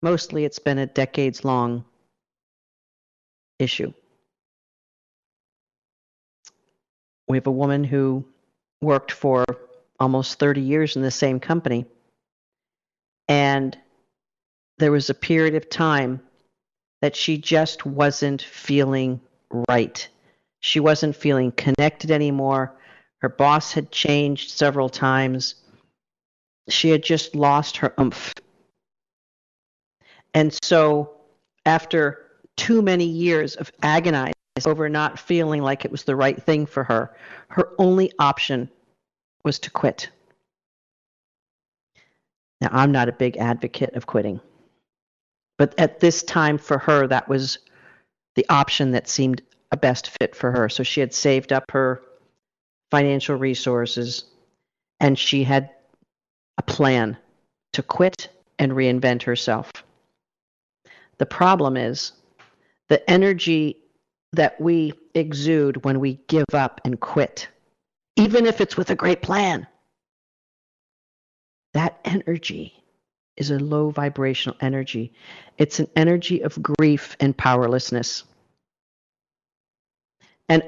mostly 0.02 0.44
it's 0.44 0.58
been 0.58 0.78
a 0.78 0.86
decades 0.86 1.44
long 1.44 1.84
issue. 3.58 3.92
We 7.28 7.36
have 7.36 7.46
a 7.46 7.52
woman 7.52 7.84
who 7.84 8.24
worked 8.80 9.12
for 9.12 9.44
almost 9.98 10.38
30 10.38 10.60
years 10.60 10.96
in 10.96 11.02
the 11.02 11.10
same 11.10 11.40
company. 11.40 11.86
And 13.28 13.76
there 14.78 14.92
was 14.92 15.10
a 15.10 15.14
period 15.14 15.54
of 15.54 15.68
time 15.68 16.20
that 17.02 17.16
she 17.16 17.38
just 17.38 17.86
wasn't 17.86 18.42
feeling 18.42 19.20
right. 19.68 20.08
She 20.60 20.80
wasn't 20.80 21.16
feeling 21.16 21.52
connected 21.52 22.10
anymore. 22.10 22.74
Her 23.20 23.28
boss 23.28 23.72
had 23.72 23.90
changed 23.90 24.50
several 24.50 24.88
times. 24.88 25.56
She 26.68 26.90
had 26.90 27.02
just 27.02 27.34
lost 27.34 27.78
her 27.78 27.94
oomph. 28.00 28.34
And 30.34 30.56
so, 30.62 31.12
after 31.64 32.26
too 32.56 32.82
many 32.82 33.04
years 33.04 33.56
of 33.56 33.72
agonizing, 33.82 34.34
over 34.66 34.88
not 34.88 35.18
feeling 35.20 35.62
like 35.62 35.84
it 35.84 35.90
was 35.90 36.02
the 36.02 36.16
right 36.16 36.42
thing 36.42 36.66
for 36.66 36.82
her, 36.82 37.14
her 37.48 37.70
only 37.78 38.12
option 38.18 38.68
was 39.44 39.58
to 39.60 39.70
quit. 39.70 40.10
Now, 42.60 42.68
I'm 42.72 42.92
not 42.92 43.08
a 43.08 43.12
big 43.12 43.36
advocate 43.36 43.94
of 43.94 44.06
quitting, 44.06 44.40
but 45.58 45.78
at 45.78 46.00
this 46.00 46.22
time 46.22 46.58
for 46.58 46.78
her, 46.78 47.06
that 47.06 47.28
was 47.28 47.58
the 48.34 48.46
option 48.48 48.92
that 48.92 49.08
seemed 49.08 49.42
a 49.70 49.76
best 49.76 50.10
fit 50.18 50.34
for 50.34 50.50
her. 50.52 50.68
So 50.68 50.82
she 50.82 51.00
had 51.00 51.14
saved 51.14 51.52
up 51.52 51.70
her 51.70 52.02
financial 52.90 53.36
resources 53.36 54.24
and 55.00 55.18
she 55.18 55.44
had 55.44 55.70
a 56.56 56.62
plan 56.62 57.16
to 57.72 57.82
quit 57.82 58.28
and 58.58 58.72
reinvent 58.72 59.22
herself. 59.22 59.70
The 61.18 61.26
problem 61.26 61.76
is 61.76 62.12
the 62.88 63.08
energy 63.10 63.76
that 64.32 64.60
we 64.60 64.92
exude 65.14 65.84
when 65.84 66.00
we 66.00 66.20
give 66.28 66.46
up 66.52 66.80
and 66.84 66.98
quit, 67.00 67.48
even 68.18 68.46
if 68.46 68.60
it's 68.60 68.76
with 68.76 68.90
a 68.90 68.96
great 68.96 69.22
plan. 69.22 69.66
That 71.72 72.00
energy 72.04 72.74
is 73.36 73.52
a 73.52 73.58
low 73.58 73.90
vibrational 73.90 74.58
energy. 74.60 75.12
It's 75.56 75.78
an 75.78 75.88
energy 75.94 76.42
of 76.42 76.60
grief 76.60 77.16
and 77.20 77.36
powerlessness. 77.36 78.24
And 80.48 80.64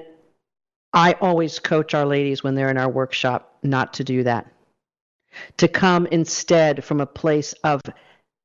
I 0.93 1.15
always 1.15 1.59
coach 1.59 1.95
our 1.95 2.07
ladies 2.07 2.45
when 2.45 2.55
they're 2.55 2.71
in 2.71 2.79
our 2.79 2.89
workshop 2.89 3.59
not 3.65 3.95
to 3.95 4.05
do 4.05 4.23
that. 4.23 4.47
To 5.57 5.67
come 5.67 6.07
instead 6.07 6.85
from 6.85 7.01
a 7.01 7.07
place 7.07 7.53
of 7.65 7.81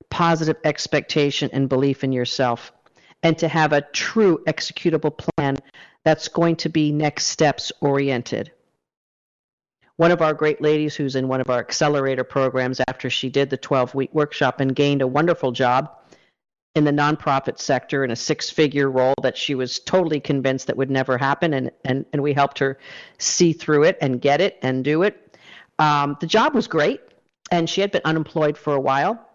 positive 0.09 0.57
expectation 0.63 1.50
and 1.53 1.69
belief 1.69 2.03
in 2.03 2.12
yourself 2.12 2.71
and 3.21 3.38
to 3.39 3.47
have 3.47 3.74
a 3.74 3.81
true 3.81 4.43
executable 4.47 5.15
plan 5.15 5.57
that's 6.03 6.27
going 6.27 6.55
to 6.57 6.69
be 6.69 6.91
next 6.91 7.25
steps 7.25 7.71
oriented. 7.81 8.51
One 9.97 10.11
of 10.11 10.21
our 10.21 10.33
great 10.33 10.61
ladies 10.61 10.95
who's 10.95 11.15
in 11.15 11.29
one 11.29 11.39
of 11.39 11.49
our 11.49 11.59
accelerator 11.59 12.25
programs 12.25 12.81
after 12.87 13.09
she 13.09 13.29
did 13.29 13.49
the 13.49 13.57
12 13.57 13.95
week 13.95 14.13
workshop 14.13 14.59
and 14.59 14.75
gained 14.75 15.01
a 15.01 15.07
wonderful 15.07 15.53
job 15.53 15.89
in 16.75 16.83
the 16.83 16.91
nonprofit 16.91 17.59
sector 17.59 18.03
in 18.03 18.11
a 18.11 18.15
six 18.15 18.49
figure 18.49 18.91
role 18.91 19.13
that 19.21 19.37
she 19.37 19.55
was 19.55 19.79
totally 19.79 20.19
convinced 20.19 20.67
that 20.67 20.75
would 20.75 20.91
never 20.91 21.17
happen 21.17 21.53
and, 21.53 21.71
and, 21.85 22.05
and 22.11 22.21
we 22.21 22.33
helped 22.33 22.59
her 22.59 22.77
see 23.19 23.53
through 23.53 23.83
it 23.83 23.97
and 24.01 24.19
get 24.19 24.41
it 24.41 24.59
and 24.61 24.83
do 24.83 25.03
it. 25.03 25.37
Um, 25.79 26.17
the 26.19 26.27
job 26.27 26.53
was 26.53 26.67
great 26.67 26.99
and 27.49 27.69
she 27.69 27.79
had 27.79 27.91
been 27.91 28.01
unemployed 28.03 28.57
for 28.57 28.75
a 28.75 28.81
while 28.81 29.25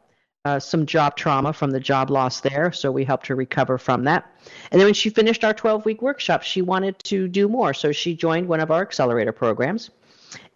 uh, 0.44 0.58
some 0.58 0.86
job 0.86 1.16
trauma 1.16 1.52
from 1.52 1.70
the 1.70 1.80
job 1.80 2.10
loss 2.10 2.40
there, 2.40 2.72
so 2.72 2.90
we 2.90 3.04
helped 3.04 3.26
her 3.26 3.34
recover 3.34 3.76
from 3.76 4.04
that. 4.04 4.24
And 4.70 4.80
then 4.80 4.86
when 4.86 4.94
she 4.94 5.10
finished 5.10 5.44
our 5.44 5.52
12 5.52 5.84
week 5.84 6.00
workshop, 6.00 6.42
she 6.42 6.62
wanted 6.62 6.98
to 7.04 7.28
do 7.28 7.46
more, 7.46 7.74
so 7.74 7.92
she 7.92 8.14
joined 8.16 8.48
one 8.48 8.60
of 8.60 8.70
our 8.70 8.80
accelerator 8.80 9.32
programs 9.32 9.90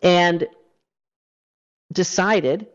and 0.02 0.47
decided 1.93 2.66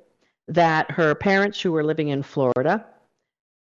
that 0.48 0.90
her 0.92 1.14
parents, 1.16 1.62
who 1.62 1.72
were 1.72 1.84
living 1.84 2.08
in 2.10 2.24
Florida, 2.24 2.86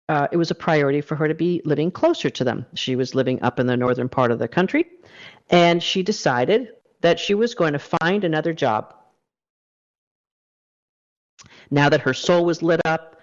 uh, 0.08 0.28
it 0.32 0.36
was 0.36 0.50
a 0.50 0.54
priority 0.54 1.00
for 1.00 1.16
her 1.16 1.28
to 1.28 1.34
be 1.34 1.60
living 1.64 1.90
closer 1.90 2.30
to 2.30 2.44
them. 2.44 2.64
She 2.74 2.96
was 2.96 3.14
living 3.14 3.42
up 3.42 3.58
in 3.58 3.66
the 3.66 3.76
northern 3.76 4.08
part 4.08 4.30
of 4.30 4.38
the 4.38 4.48
country, 4.48 4.86
and 5.50 5.82
she 5.82 6.02
decided 6.02 6.68
that 7.00 7.20
she 7.20 7.34
was 7.34 7.54
going 7.54 7.74
to 7.74 7.78
find 7.78 8.24
another 8.24 8.52
job. 8.52 8.94
Now 11.70 11.88
that 11.88 12.00
her 12.00 12.14
soul 12.14 12.44
was 12.44 12.62
lit 12.62 12.80
up, 12.84 13.20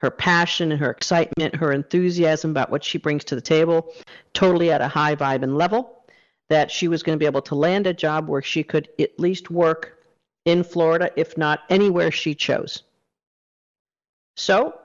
her 0.00 0.10
passion 0.10 0.72
and 0.72 0.80
her 0.80 0.90
excitement, 0.90 1.54
her 1.56 1.72
enthusiasm 1.72 2.50
about 2.50 2.70
what 2.70 2.84
she 2.84 2.98
brings 2.98 3.24
to 3.24 3.34
the 3.34 3.40
table, 3.40 3.94
totally 4.32 4.70
at 4.70 4.80
a 4.80 4.88
high 4.88 5.14
vibe 5.14 5.42
and 5.42 5.56
level, 5.56 6.03
that 6.50 6.70
she 6.70 6.88
was 6.88 7.02
going 7.02 7.16
to 7.16 7.22
be 7.22 7.26
able 7.26 7.42
to 7.42 7.54
land 7.54 7.86
a 7.86 7.94
job 7.94 8.28
where 8.28 8.42
she 8.42 8.62
could 8.62 8.88
at 8.98 9.18
least 9.18 9.50
work 9.50 10.04
in 10.44 10.62
Florida, 10.62 11.10
if 11.16 11.38
not 11.38 11.60
anywhere 11.70 12.10
she 12.10 12.34
chose. 12.34 12.82
So, 14.36 14.78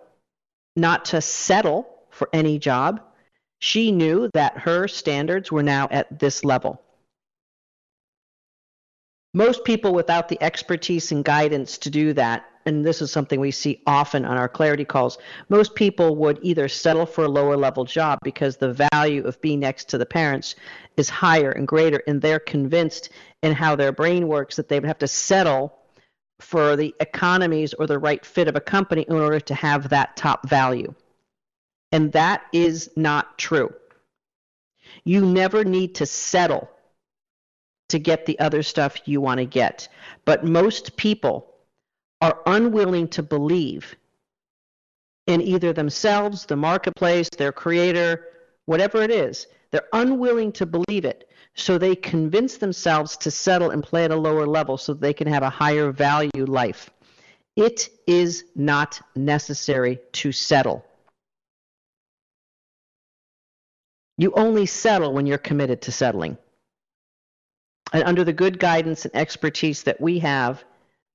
not 0.75 1.05
to 1.05 1.21
settle 1.21 1.87
for 2.09 2.29
any 2.31 2.59
job, 2.59 3.01
she 3.59 3.91
knew 3.91 4.29
that 4.33 4.57
her 4.57 4.87
standards 4.87 5.51
were 5.51 5.63
now 5.63 5.87
at 5.91 6.19
this 6.19 6.45
level. 6.45 6.81
Most 9.33 9.63
people 9.63 9.93
without 9.93 10.29
the 10.29 10.41
expertise 10.41 11.11
and 11.11 11.23
guidance 11.23 11.77
to 11.79 11.89
do 11.89 12.13
that, 12.13 12.45
and 12.69 12.85
this 12.85 13.01
is 13.01 13.11
something 13.11 13.39
we 13.39 13.51
see 13.51 13.81
often 13.87 14.23
on 14.23 14.37
our 14.37 14.47
clarity 14.47 14.85
calls, 14.85 15.17
most 15.49 15.75
people 15.75 16.15
would 16.15 16.39
either 16.41 16.69
settle 16.69 17.05
for 17.05 17.25
a 17.25 17.27
lower 17.27 17.57
level 17.57 17.83
job 17.83 18.19
because 18.23 18.55
the 18.55 18.87
value 18.93 19.25
of 19.25 19.41
being 19.41 19.59
next 19.59 19.89
to 19.89 19.97
the 19.97 20.05
parents 20.05 20.55
is 20.95 21.09
higher 21.09 21.51
and 21.51 21.67
greater, 21.67 22.01
and 22.07 22.21
they're 22.21 22.39
convinced 22.39 23.09
in 23.41 23.53
how 23.53 23.75
their 23.75 23.91
brain 23.91 24.27
works 24.27 24.55
that 24.55 24.69
they 24.69 24.79
would 24.79 24.87
have 24.87 24.99
to 24.99 25.07
settle 25.07 25.75
for 26.39 26.75
the 26.75 26.95
economies 26.99 27.73
or 27.73 27.87
the 27.87 27.99
right 27.99 28.25
fit 28.25 28.47
of 28.47 28.55
a 28.55 28.61
company 28.61 29.03
in 29.09 29.15
order 29.15 29.39
to 29.39 29.55
have 29.55 29.89
that 29.89 30.15
top 30.15 30.47
value. 30.47 30.93
And 31.91 32.11
that 32.13 32.43
is 32.53 32.89
not 32.95 33.37
true. 33.37 33.73
You 35.03 35.25
never 35.25 35.63
need 35.65 35.95
to 35.95 36.05
settle 36.05 36.69
to 37.89 37.97
get 37.97 38.25
the 38.25 38.39
other 38.39 38.61
stuff 38.61 39.01
you 39.05 39.19
want 39.19 39.39
to 39.39 39.45
get. 39.45 39.87
But 40.23 40.45
most 40.45 40.95
people 40.95 41.49
are 42.21 42.39
unwilling 42.45 43.07
to 43.09 43.23
believe 43.23 43.95
in 45.27 45.41
either 45.41 45.73
themselves, 45.73 46.45
the 46.45 46.55
marketplace, 46.55 47.29
their 47.37 47.51
creator, 47.51 48.25
whatever 48.65 49.01
it 49.01 49.11
is. 49.11 49.47
They're 49.71 49.87
unwilling 49.93 50.51
to 50.53 50.65
believe 50.65 51.05
it. 51.05 51.29
So 51.55 51.77
they 51.77 51.95
convince 51.95 52.57
themselves 52.57 53.17
to 53.17 53.31
settle 53.31 53.69
and 53.69 53.83
play 53.83 54.05
at 54.05 54.11
a 54.11 54.15
lower 54.15 54.47
level 54.47 54.77
so 54.77 54.93
they 54.93 55.13
can 55.13 55.27
have 55.27 55.43
a 55.43 55.49
higher 55.49 55.91
value 55.91 56.45
life. 56.45 56.89
It 57.55 57.89
is 58.07 58.45
not 58.55 59.01
necessary 59.15 59.99
to 60.13 60.31
settle. 60.31 60.85
You 64.17 64.33
only 64.35 64.65
settle 64.65 65.13
when 65.13 65.25
you're 65.25 65.37
committed 65.37 65.81
to 65.83 65.91
settling. 65.91 66.37
And 67.93 68.03
under 68.03 68.23
the 68.23 68.33
good 68.33 68.59
guidance 68.59 69.05
and 69.05 69.15
expertise 69.15 69.83
that 69.83 69.99
we 69.99 70.19
have 70.19 70.63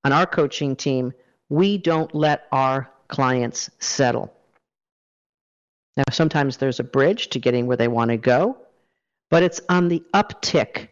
on 0.05 0.13
our 0.13 0.27
coaching 0.27 0.77
team, 0.77 1.13
we 1.49 1.79
don't 1.79 2.15
let 2.15 2.47
our 2.53 2.91
clients 3.09 3.71
settle. 3.81 4.33
Now, 5.97 6.05
sometimes 6.11 6.57
there's 6.57 6.81
a 6.81 6.85
bridge 6.85 7.29
to 7.31 7.39
getting 7.39 7.67
where 7.67 7.77
they 7.77 7.89
want 7.89 8.11
to 8.11 8.17
go, 8.17 8.57
but 9.31 9.43
it's 9.43 9.61
on 9.69 9.89
the 9.89 10.03
uptick 10.13 10.89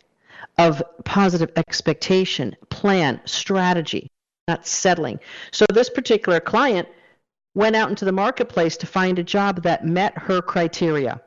of 0.59 0.83
positive 1.05 1.51
expectation, 1.57 2.55
plan, 2.71 3.21
strategy, 3.25 4.11
not 4.49 4.67
settling. 4.67 5.19
So, 5.51 5.67
this 5.73 5.91
particular 5.91 6.41
client 6.41 6.89
went 7.55 7.77
out 7.77 7.91
into 7.91 8.05
the 8.05 8.13
marketplace 8.13 8.77
to 8.79 8.87
find 8.87 9.19
a 9.19 9.25
job 9.25 9.63
that 9.63 9.85
met 9.85 10.17
her 10.17 10.41
criteria. 10.41 11.21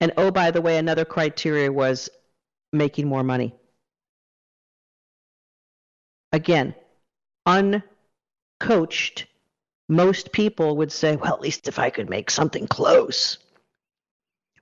And 0.00 0.12
oh, 0.16 0.30
by 0.30 0.50
the 0.50 0.60
way, 0.60 0.76
another 0.76 1.04
criteria 1.04 1.72
was 1.72 2.10
making 2.72 3.08
more 3.08 3.22
money. 3.22 3.54
Again, 6.34 6.74
uncoached, 7.46 9.26
most 9.88 10.32
people 10.32 10.78
would 10.78 10.90
say, 10.90 11.14
well, 11.14 11.32
at 11.32 11.40
least 11.40 11.68
if 11.68 11.78
I 11.78 11.90
could 11.90 12.10
make 12.10 12.28
something 12.28 12.66
close. 12.66 13.38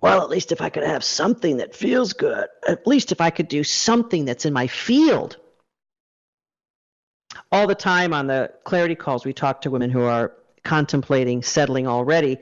Well, 0.02 0.20
at 0.20 0.28
least 0.28 0.52
if 0.52 0.60
I 0.60 0.68
could 0.68 0.82
have 0.82 1.02
something 1.02 1.56
that 1.56 1.74
feels 1.74 2.12
good. 2.12 2.46
At 2.68 2.86
least 2.86 3.10
if 3.10 3.22
I 3.22 3.30
could 3.30 3.48
do 3.48 3.64
something 3.64 4.26
that's 4.26 4.44
in 4.44 4.52
my 4.52 4.66
field. 4.66 5.38
All 7.50 7.66
the 7.66 7.74
time 7.74 8.12
on 8.12 8.26
the 8.26 8.52
clarity 8.64 8.94
calls, 8.94 9.24
we 9.24 9.32
talk 9.32 9.62
to 9.62 9.70
women 9.70 9.88
who 9.88 10.02
are 10.02 10.34
contemplating 10.64 11.42
settling 11.42 11.86
already 11.86 12.38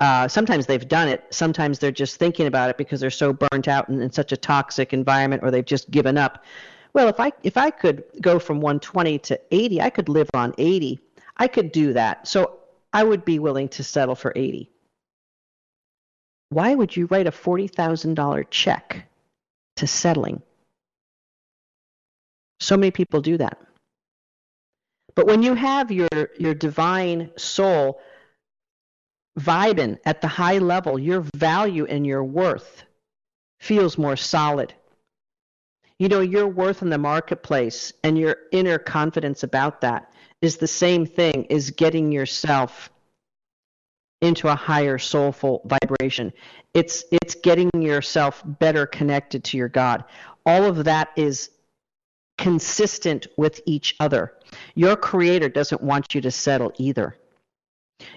uh, 0.00 0.26
sometimes 0.26 0.66
they've 0.66 0.88
done 0.88 1.08
it. 1.08 1.22
Sometimes 1.30 1.78
they're 1.78 1.92
just 1.92 2.16
thinking 2.16 2.46
about 2.46 2.70
it 2.70 2.78
because 2.78 3.00
they're 3.00 3.10
so 3.10 3.34
burnt 3.34 3.68
out 3.68 3.88
and 3.88 4.02
in 4.02 4.10
such 4.10 4.32
a 4.32 4.36
toxic 4.36 4.94
environment, 4.94 5.42
or 5.44 5.50
they've 5.50 5.64
just 5.64 5.90
given 5.90 6.16
up. 6.16 6.42
Well, 6.92 7.08
if 7.08 7.20
I 7.20 7.32
if 7.42 7.56
I 7.56 7.70
could 7.70 8.04
go 8.20 8.38
from 8.38 8.60
120 8.60 9.18
to 9.18 9.40
80, 9.50 9.80
I 9.80 9.90
could 9.90 10.08
live 10.08 10.28
on 10.34 10.54
80. 10.58 11.00
I 11.36 11.46
could 11.46 11.72
do 11.72 11.92
that. 11.92 12.26
So 12.26 12.58
I 12.92 13.04
would 13.04 13.24
be 13.24 13.38
willing 13.38 13.68
to 13.70 13.84
settle 13.84 14.14
for 14.14 14.32
80. 14.34 14.68
Why 16.50 16.74
would 16.74 16.96
you 16.96 17.06
write 17.06 17.28
a 17.28 17.30
$40,000 17.30 18.50
check 18.50 19.06
to 19.76 19.86
settling? 19.86 20.42
So 22.58 22.76
many 22.76 22.90
people 22.90 23.20
do 23.20 23.38
that. 23.38 23.58
But 25.14 25.26
when 25.26 25.42
you 25.42 25.54
have 25.54 25.90
your 25.90 26.08
your 26.38 26.54
divine 26.54 27.30
soul 27.36 28.00
vibing 29.38 29.98
at 30.04 30.20
the 30.20 30.28
high 30.28 30.58
level, 30.58 30.98
your 30.98 31.24
value 31.34 31.86
and 31.86 32.06
your 32.06 32.24
worth 32.24 32.84
feels 33.60 33.96
more 33.98 34.16
solid. 34.16 34.74
You 36.00 36.08
know, 36.08 36.20
your 36.20 36.48
worth 36.48 36.80
in 36.80 36.88
the 36.88 36.96
marketplace 36.96 37.92
and 38.02 38.16
your 38.16 38.36
inner 38.52 38.78
confidence 38.78 39.42
about 39.42 39.82
that 39.82 40.10
is 40.40 40.56
the 40.56 40.66
same 40.66 41.04
thing 41.04 41.46
as 41.52 41.72
getting 41.72 42.10
yourself 42.10 42.88
into 44.22 44.48
a 44.48 44.54
higher 44.54 44.96
soulful 44.96 45.60
vibration. 45.66 46.32
It's 46.72 47.04
it's 47.12 47.34
getting 47.34 47.68
yourself 47.74 48.42
better 48.46 48.86
connected 48.86 49.44
to 49.44 49.58
your 49.58 49.68
God. 49.68 50.04
All 50.46 50.64
of 50.64 50.84
that 50.84 51.10
is 51.16 51.50
consistent 52.38 53.26
with 53.36 53.60
each 53.66 53.94
other. 54.00 54.32
Your 54.74 54.96
creator 54.96 55.50
doesn't 55.50 55.82
want 55.82 56.14
you 56.14 56.22
to 56.22 56.30
settle 56.30 56.72
either. 56.78 57.14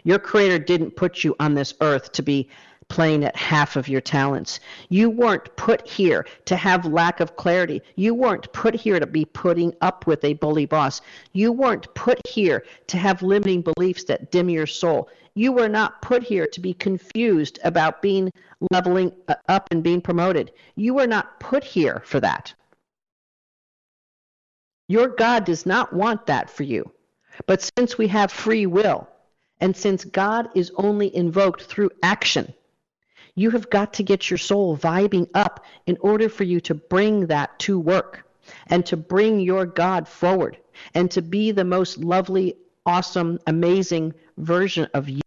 Your 0.04 0.20
Creator 0.20 0.60
didn't 0.60 0.96
put 0.96 1.24
you 1.24 1.36
on 1.40 1.54
this 1.54 1.74
earth 1.82 2.12
to 2.14 2.22
be 2.22 2.50
playing 2.90 3.24
at 3.24 3.36
half 3.36 3.76
of 3.76 3.88
your 3.88 4.02
talents. 4.02 4.60
You 4.90 5.10
weren't 5.10 5.56
put 5.56 5.88
here 5.88 6.26
to 6.46 6.56
have 6.56 6.86
lack 6.86 7.20
of 7.20 7.36
clarity. 7.36 7.82
You 7.96 8.14
weren't 8.14 8.52
put 8.54 8.76
here 8.76 9.00
to 9.00 9.08
be 9.08 9.26
putting 9.26 9.74
up 9.82 10.08
with 10.08 10.24
a 10.24 10.34
bully 10.34 10.66
boss. 10.66 11.02
You 11.32 11.52
weren't 11.52 11.94
put 11.94 12.26
here 12.28 12.64
to 12.88 12.98
have 12.98 13.22
limiting 13.22 13.62
beliefs 13.62 14.04
that 14.06 14.32
dim 14.32 14.50
your 14.50 14.68
soul. 14.68 15.10
You 15.36 15.52
were 15.52 15.70
not 15.70 16.02
put 16.02 16.24
here 16.24 16.48
to 16.48 16.60
be 16.60 16.74
confused 16.74 17.60
about 17.64 18.02
being 18.02 18.32
leveling 18.72 19.12
up 19.48 19.68
and 19.72 19.82
being 19.82 20.02
promoted. 20.02 20.52
You 20.76 20.94
were 20.94 21.08
not 21.08 21.40
put 21.40 21.64
here 21.64 22.04
for 22.06 22.20
that. 22.20 22.54
Your 24.88 25.08
God 25.08 25.46
does 25.46 25.66
not 25.66 25.94
want 25.94 26.28
that 26.28 26.50
for 26.50 26.64
you. 26.64 26.92
But 27.48 27.68
since 27.78 27.98
we 27.98 28.08
have 28.10 28.32
free 28.32 28.68
will, 28.68 29.08
and 29.60 29.76
since 29.76 30.04
God 30.06 30.50
is 30.56 30.72
only 30.76 31.16
invoked 31.16 31.64
through 31.64 31.90
action, 32.04 32.54
you 33.36 33.50
have 33.52 33.70
got 33.70 33.94
to 33.94 34.04
get 34.04 34.30
your 34.30 34.38
soul 34.38 34.78
vibing 34.78 35.30
up 35.34 35.66
in 35.88 35.98
order 36.02 36.30
for 36.30 36.44
you 36.44 36.60
to 36.62 36.76
bring 36.76 37.28
that 37.28 37.58
to 37.60 37.80
work 37.80 38.28
and 38.68 38.86
to 38.86 38.98
bring 38.98 39.40
your 39.40 39.66
God 39.66 40.08
forward 40.08 40.58
and 40.94 41.10
to 41.12 41.22
be 41.22 41.52
the 41.52 41.64
most 41.64 41.98
lovely, 41.98 42.56
awesome, 42.86 43.40
amazing 43.48 44.14
version 44.38 44.88
of 44.94 45.10
you. 45.10 45.22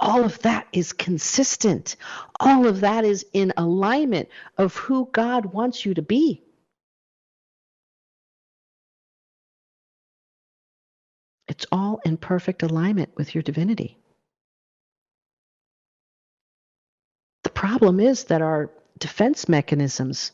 All 0.00 0.24
of 0.24 0.38
that 0.40 0.66
is 0.72 0.92
consistent. 0.92 1.96
All 2.40 2.66
of 2.66 2.80
that 2.80 3.04
is 3.04 3.24
in 3.32 3.52
alignment 3.56 4.28
of 4.58 4.76
who 4.76 5.08
God 5.12 5.46
wants 5.46 5.84
you 5.86 5.94
to 5.94 6.02
be. 6.02 6.42
It's 11.46 11.66
all 11.70 12.00
in 12.04 12.16
perfect 12.16 12.62
alignment 12.62 13.10
with 13.16 13.34
your 13.34 13.42
divinity. 13.42 13.98
Problem 17.84 18.00
is 18.00 18.24
that 18.24 18.40
our 18.40 18.70
defense 18.98 19.46
mechanisms 19.46 20.32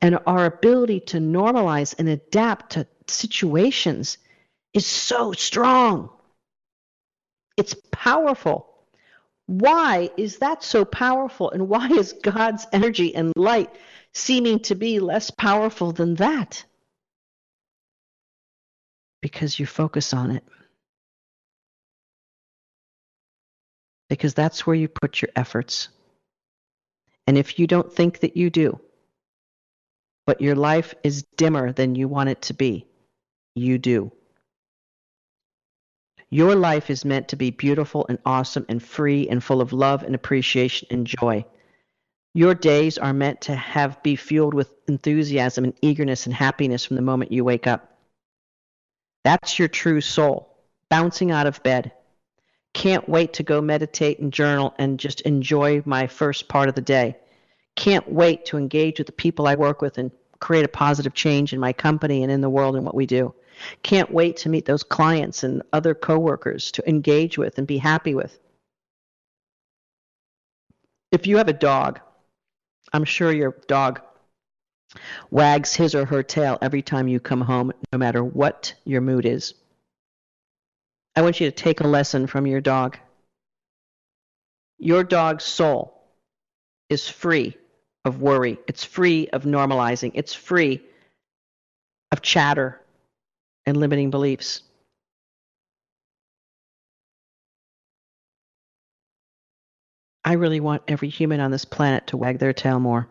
and 0.00 0.16
our 0.28 0.44
ability 0.44 1.00
to 1.00 1.18
normalize 1.18 1.92
and 1.98 2.08
adapt 2.08 2.70
to 2.70 2.86
situations 3.08 4.16
is 4.72 4.86
so 4.86 5.32
strong. 5.32 6.08
It's 7.56 7.74
powerful. 7.90 8.72
Why 9.46 10.10
is 10.16 10.38
that 10.38 10.62
so 10.62 10.84
powerful? 10.84 11.50
And 11.50 11.68
why 11.68 11.88
is 11.88 12.12
God's 12.12 12.64
energy 12.72 13.12
and 13.12 13.32
light 13.34 13.74
seeming 14.14 14.60
to 14.60 14.76
be 14.76 15.00
less 15.00 15.32
powerful 15.32 15.90
than 15.90 16.14
that? 16.14 16.64
Because 19.20 19.58
you 19.58 19.66
focus 19.66 20.14
on 20.14 20.30
it. 20.30 20.44
Because 24.08 24.32
that's 24.32 24.64
where 24.64 24.76
you 24.76 24.86
put 24.86 25.20
your 25.20 25.30
efforts. 25.34 25.88
And 27.28 27.36
if 27.36 27.58
you 27.58 27.66
don't 27.66 27.92
think 27.92 28.20
that 28.20 28.38
you 28.38 28.48
do, 28.48 28.80
but 30.26 30.40
your 30.40 30.54
life 30.54 30.94
is 31.04 31.24
dimmer 31.36 31.72
than 31.72 31.94
you 31.94 32.08
want 32.08 32.30
it 32.30 32.40
to 32.40 32.54
be, 32.54 32.86
you 33.54 33.76
do. 33.76 34.10
Your 36.30 36.54
life 36.54 36.88
is 36.88 37.04
meant 37.04 37.28
to 37.28 37.36
be 37.36 37.50
beautiful 37.50 38.06
and 38.08 38.18
awesome 38.24 38.64
and 38.70 38.82
free 38.82 39.28
and 39.28 39.44
full 39.44 39.60
of 39.60 39.74
love 39.74 40.04
and 40.04 40.14
appreciation 40.14 40.88
and 40.90 41.06
joy. 41.06 41.44
Your 42.32 42.54
days 42.54 42.96
are 42.96 43.12
meant 43.12 43.42
to 43.42 43.54
have 43.54 44.02
be 44.02 44.16
fueled 44.16 44.54
with 44.54 44.72
enthusiasm 44.88 45.64
and 45.64 45.74
eagerness 45.82 46.24
and 46.24 46.34
happiness 46.34 46.86
from 46.86 46.96
the 46.96 47.02
moment 47.02 47.30
you 47.30 47.44
wake 47.44 47.66
up. 47.66 47.98
That's 49.24 49.58
your 49.58 49.68
true 49.68 50.00
soul, 50.00 50.56
bouncing 50.88 51.30
out 51.30 51.46
of 51.46 51.62
bed. 51.62 51.92
Can't 52.78 53.08
wait 53.08 53.32
to 53.32 53.42
go 53.42 53.60
meditate 53.60 54.20
and 54.20 54.32
journal 54.32 54.72
and 54.78 55.00
just 55.00 55.22
enjoy 55.22 55.82
my 55.84 56.06
first 56.06 56.46
part 56.46 56.68
of 56.68 56.76
the 56.76 56.80
day. 56.80 57.16
Can't 57.74 58.08
wait 58.08 58.44
to 58.46 58.56
engage 58.56 58.98
with 58.98 59.08
the 59.08 59.12
people 59.12 59.48
I 59.48 59.56
work 59.56 59.82
with 59.82 59.98
and 59.98 60.12
create 60.38 60.64
a 60.64 60.68
positive 60.68 61.12
change 61.12 61.52
in 61.52 61.58
my 61.58 61.72
company 61.72 62.22
and 62.22 62.30
in 62.30 62.40
the 62.40 62.48
world 62.48 62.76
and 62.76 62.84
what 62.84 62.94
we 62.94 63.04
do. 63.04 63.34
Can't 63.82 64.12
wait 64.12 64.36
to 64.36 64.48
meet 64.48 64.64
those 64.64 64.84
clients 64.84 65.42
and 65.42 65.64
other 65.72 65.92
coworkers 65.92 66.70
to 66.70 66.88
engage 66.88 67.36
with 67.36 67.58
and 67.58 67.66
be 67.66 67.78
happy 67.78 68.14
with. 68.14 68.38
If 71.10 71.26
you 71.26 71.38
have 71.38 71.48
a 71.48 71.52
dog, 71.52 71.98
I'm 72.92 73.02
sure 73.02 73.32
your 73.32 73.56
dog 73.66 74.02
wags 75.32 75.74
his 75.74 75.96
or 75.96 76.04
her 76.04 76.22
tail 76.22 76.58
every 76.62 76.82
time 76.82 77.08
you 77.08 77.18
come 77.18 77.40
home, 77.40 77.72
no 77.92 77.98
matter 77.98 78.22
what 78.22 78.72
your 78.84 79.00
mood 79.00 79.26
is. 79.26 79.54
I 81.18 81.20
want 81.20 81.40
you 81.40 81.48
to 81.48 81.52
take 81.52 81.80
a 81.80 81.88
lesson 81.88 82.28
from 82.28 82.46
your 82.46 82.60
dog. 82.60 82.96
Your 84.78 85.02
dog's 85.02 85.42
soul 85.42 86.00
is 86.88 87.08
free 87.08 87.56
of 88.04 88.22
worry, 88.22 88.56
it's 88.68 88.84
free 88.84 89.26
of 89.32 89.42
normalizing, 89.42 90.12
it's 90.14 90.32
free 90.32 90.80
of 92.12 92.22
chatter 92.22 92.80
and 93.66 93.76
limiting 93.76 94.10
beliefs. 94.10 94.62
I 100.24 100.34
really 100.34 100.60
want 100.60 100.82
every 100.86 101.08
human 101.08 101.40
on 101.40 101.50
this 101.50 101.64
planet 101.64 102.06
to 102.06 102.16
wag 102.16 102.38
their 102.38 102.52
tail 102.52 102.78
more, 102.78 103.08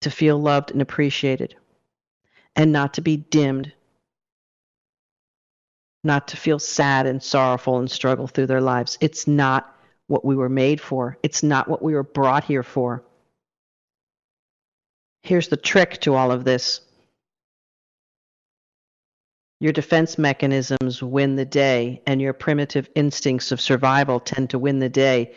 to 0.00 0.10
feel 0.10 0.36
loved 0.36 0.72
and 0.72 0.82
appreciated, 0.82 1.54
and 2.56 2.72
not 2.72 2.94
to 2.94 3.00
be 3.00 3.16
dimmed, 3.16 3.72
not 6.04 6.28
to 6.28 6.36
feel 6.36 6.58
sad 6.58 7.06
and 7.06 7.22
sorrowful 7.22 7.78
and 7.78 7.90
struggle 7.90 8.26
through 8.26 8.46
their 8.46 8.60
lives. 8.60 8.98
It's 9.00 9.26
not 9.26 9.74
what 10.06 10.24
we 10.24 10.36
were 10.36 10.48
made 10.48 10.80
for, 10.80 11.18
it's 11.22 11.42
not 11.42 11.68
what 11.68 11.82
we 11.82 11.94
were 11.94 12.02
brought 12.02 12.44
here 12.44 12.62
for. 12.62 13.04
Here's 15.22 15.48
the 15.48 15.56
trick 15.56 16.00
to 16.02 16.14
all 16.14 16.30
of 16.32 16.44
this 16.44 16.80
your 19.60 19.72
defense 19.72 20.18
mechanisms 20.18 21.02
win 21.02 21.34
the 21.34 21.44
day, 21.44 22.00
and 22.06 22.20
your 22.20 22.32
primitive 22.32 22.88
instincts 22.94 23.50
of 23.50 23.60
survival 23.60 24.20
tend 24.20 24.50
to 24.50 24.58
win 24.58 24.78
the 24.78 24.88
day 24.88 25.34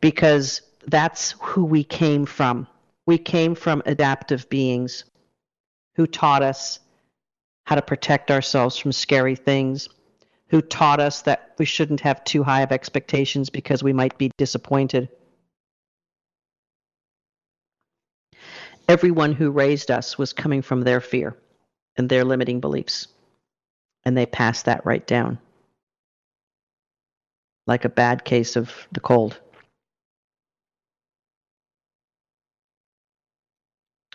because 0.00 0.60
that's 0.86 1.34
who 1.40 1.64
we 1.64 1.82
came 1.82 2.26
from. 2.26 2.66
We 3.06 3.16
came 3.16 3.54
from 3.54 3.82
adaptive 3.86 4.48
beings 4.50 5.04
who 5.96 6.06
taught 6.06 6.42
us 6.42 6.80
how 7.64 7.76
to 7.76 7.82
protect 7.82 8.30
ourselves 8.30 8.76
from 8.76 8.92
scary 8.92 9.36
things, 9.36 9.88
who 10.52 10.60
taught 10.62 11.00
us 11.00 11.22
that 11.22 11.54
we 11.58 11.64
shouldn't 11.64 12.00
have 12.00 12.22
too 12.22 12.44
high 12.44 12.60
of 12.60 12.70
expectations 12.70 13.50
because 13.50 13.82
we 13.82 13.92
might 13.92 14.16
be 14.18 14.30
disappointed. 14.36 15.08
Everyone 18.86 19.32
who 19.32 19.50
raised 19.50 19.90
us 19.90 20.18
was 20.18 20.34
coming 20.34 20.60
from 20.60 20.82
their 20.82 21.00
fear 21.00 21.36
and 21.96 22.08
their 22.08 22.24
limiting 22.24 22.60
beliefs 22.60 23.08
and 24.04 24.16
they 24.16 24.26
pass 24.26 24.64
that 24.64 24.84
right 24.84 25.06
down. 25.06 25.38
Like 27.66 27.84
a 27.84 27.88
bad 27.88 28.24
case 28.24 28.56
of 28.56 28.70
the 28.92 29.00
cold. 29.00 29.40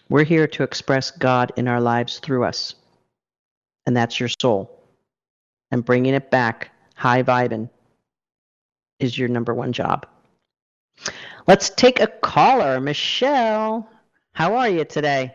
We're 0.09 0.23
here 0.23 0.47
to 0.47 0.63
express 0.63 1.11
God 1.11 1.51
in 1.57 1.67
our 1.67 1.81
lives 1.81 2.19
through 2.19 2.43
us. 2.43 2.75
And 3.85 3.97
that's 3.97 4.19
your 4.19 4.29
soul. 4.29 4.76
And 5.71 5.83
bringing 5.83 6.13
it 6.13 6.31
back, 6.31 6.71
high 6.95 7.23
vibing, 7.23 7.69
is 8.99 9.17
your 9.17 9.27
number 9.27 9.53
one 9.53 9.73
job. 9.73 10.05
Let's 11.45 11.69
take 11.69 11.99
a 11.99 12.07
caller. 12.07 12.79
Michelle, 12.79 13.89
how 14.33 14.55
are 14.55 14.69
you 14.69 14.85
today? 14.85 15.33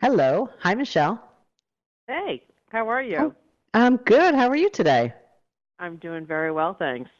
Hello. 0.00 0.50
Hi, 0.60 0.74
Michelle. 0.74 1.22
Hey, 2.06 2.42
how 2.70 2.88
are 2.88 3.02
you? 3.02 3.16
Oh, 3.18 3.34
I'm 3.74 3.96
good. 3.96 4.34
How 4.34 4.48
are 4.48 4.56
you 4.56 4.70
today? 4.70 5.12
I'm 5.78 5.96
doing 5.96 6.26
very 6.26 6.52
well, 6.52 6.74
thanks. 6.74 7.10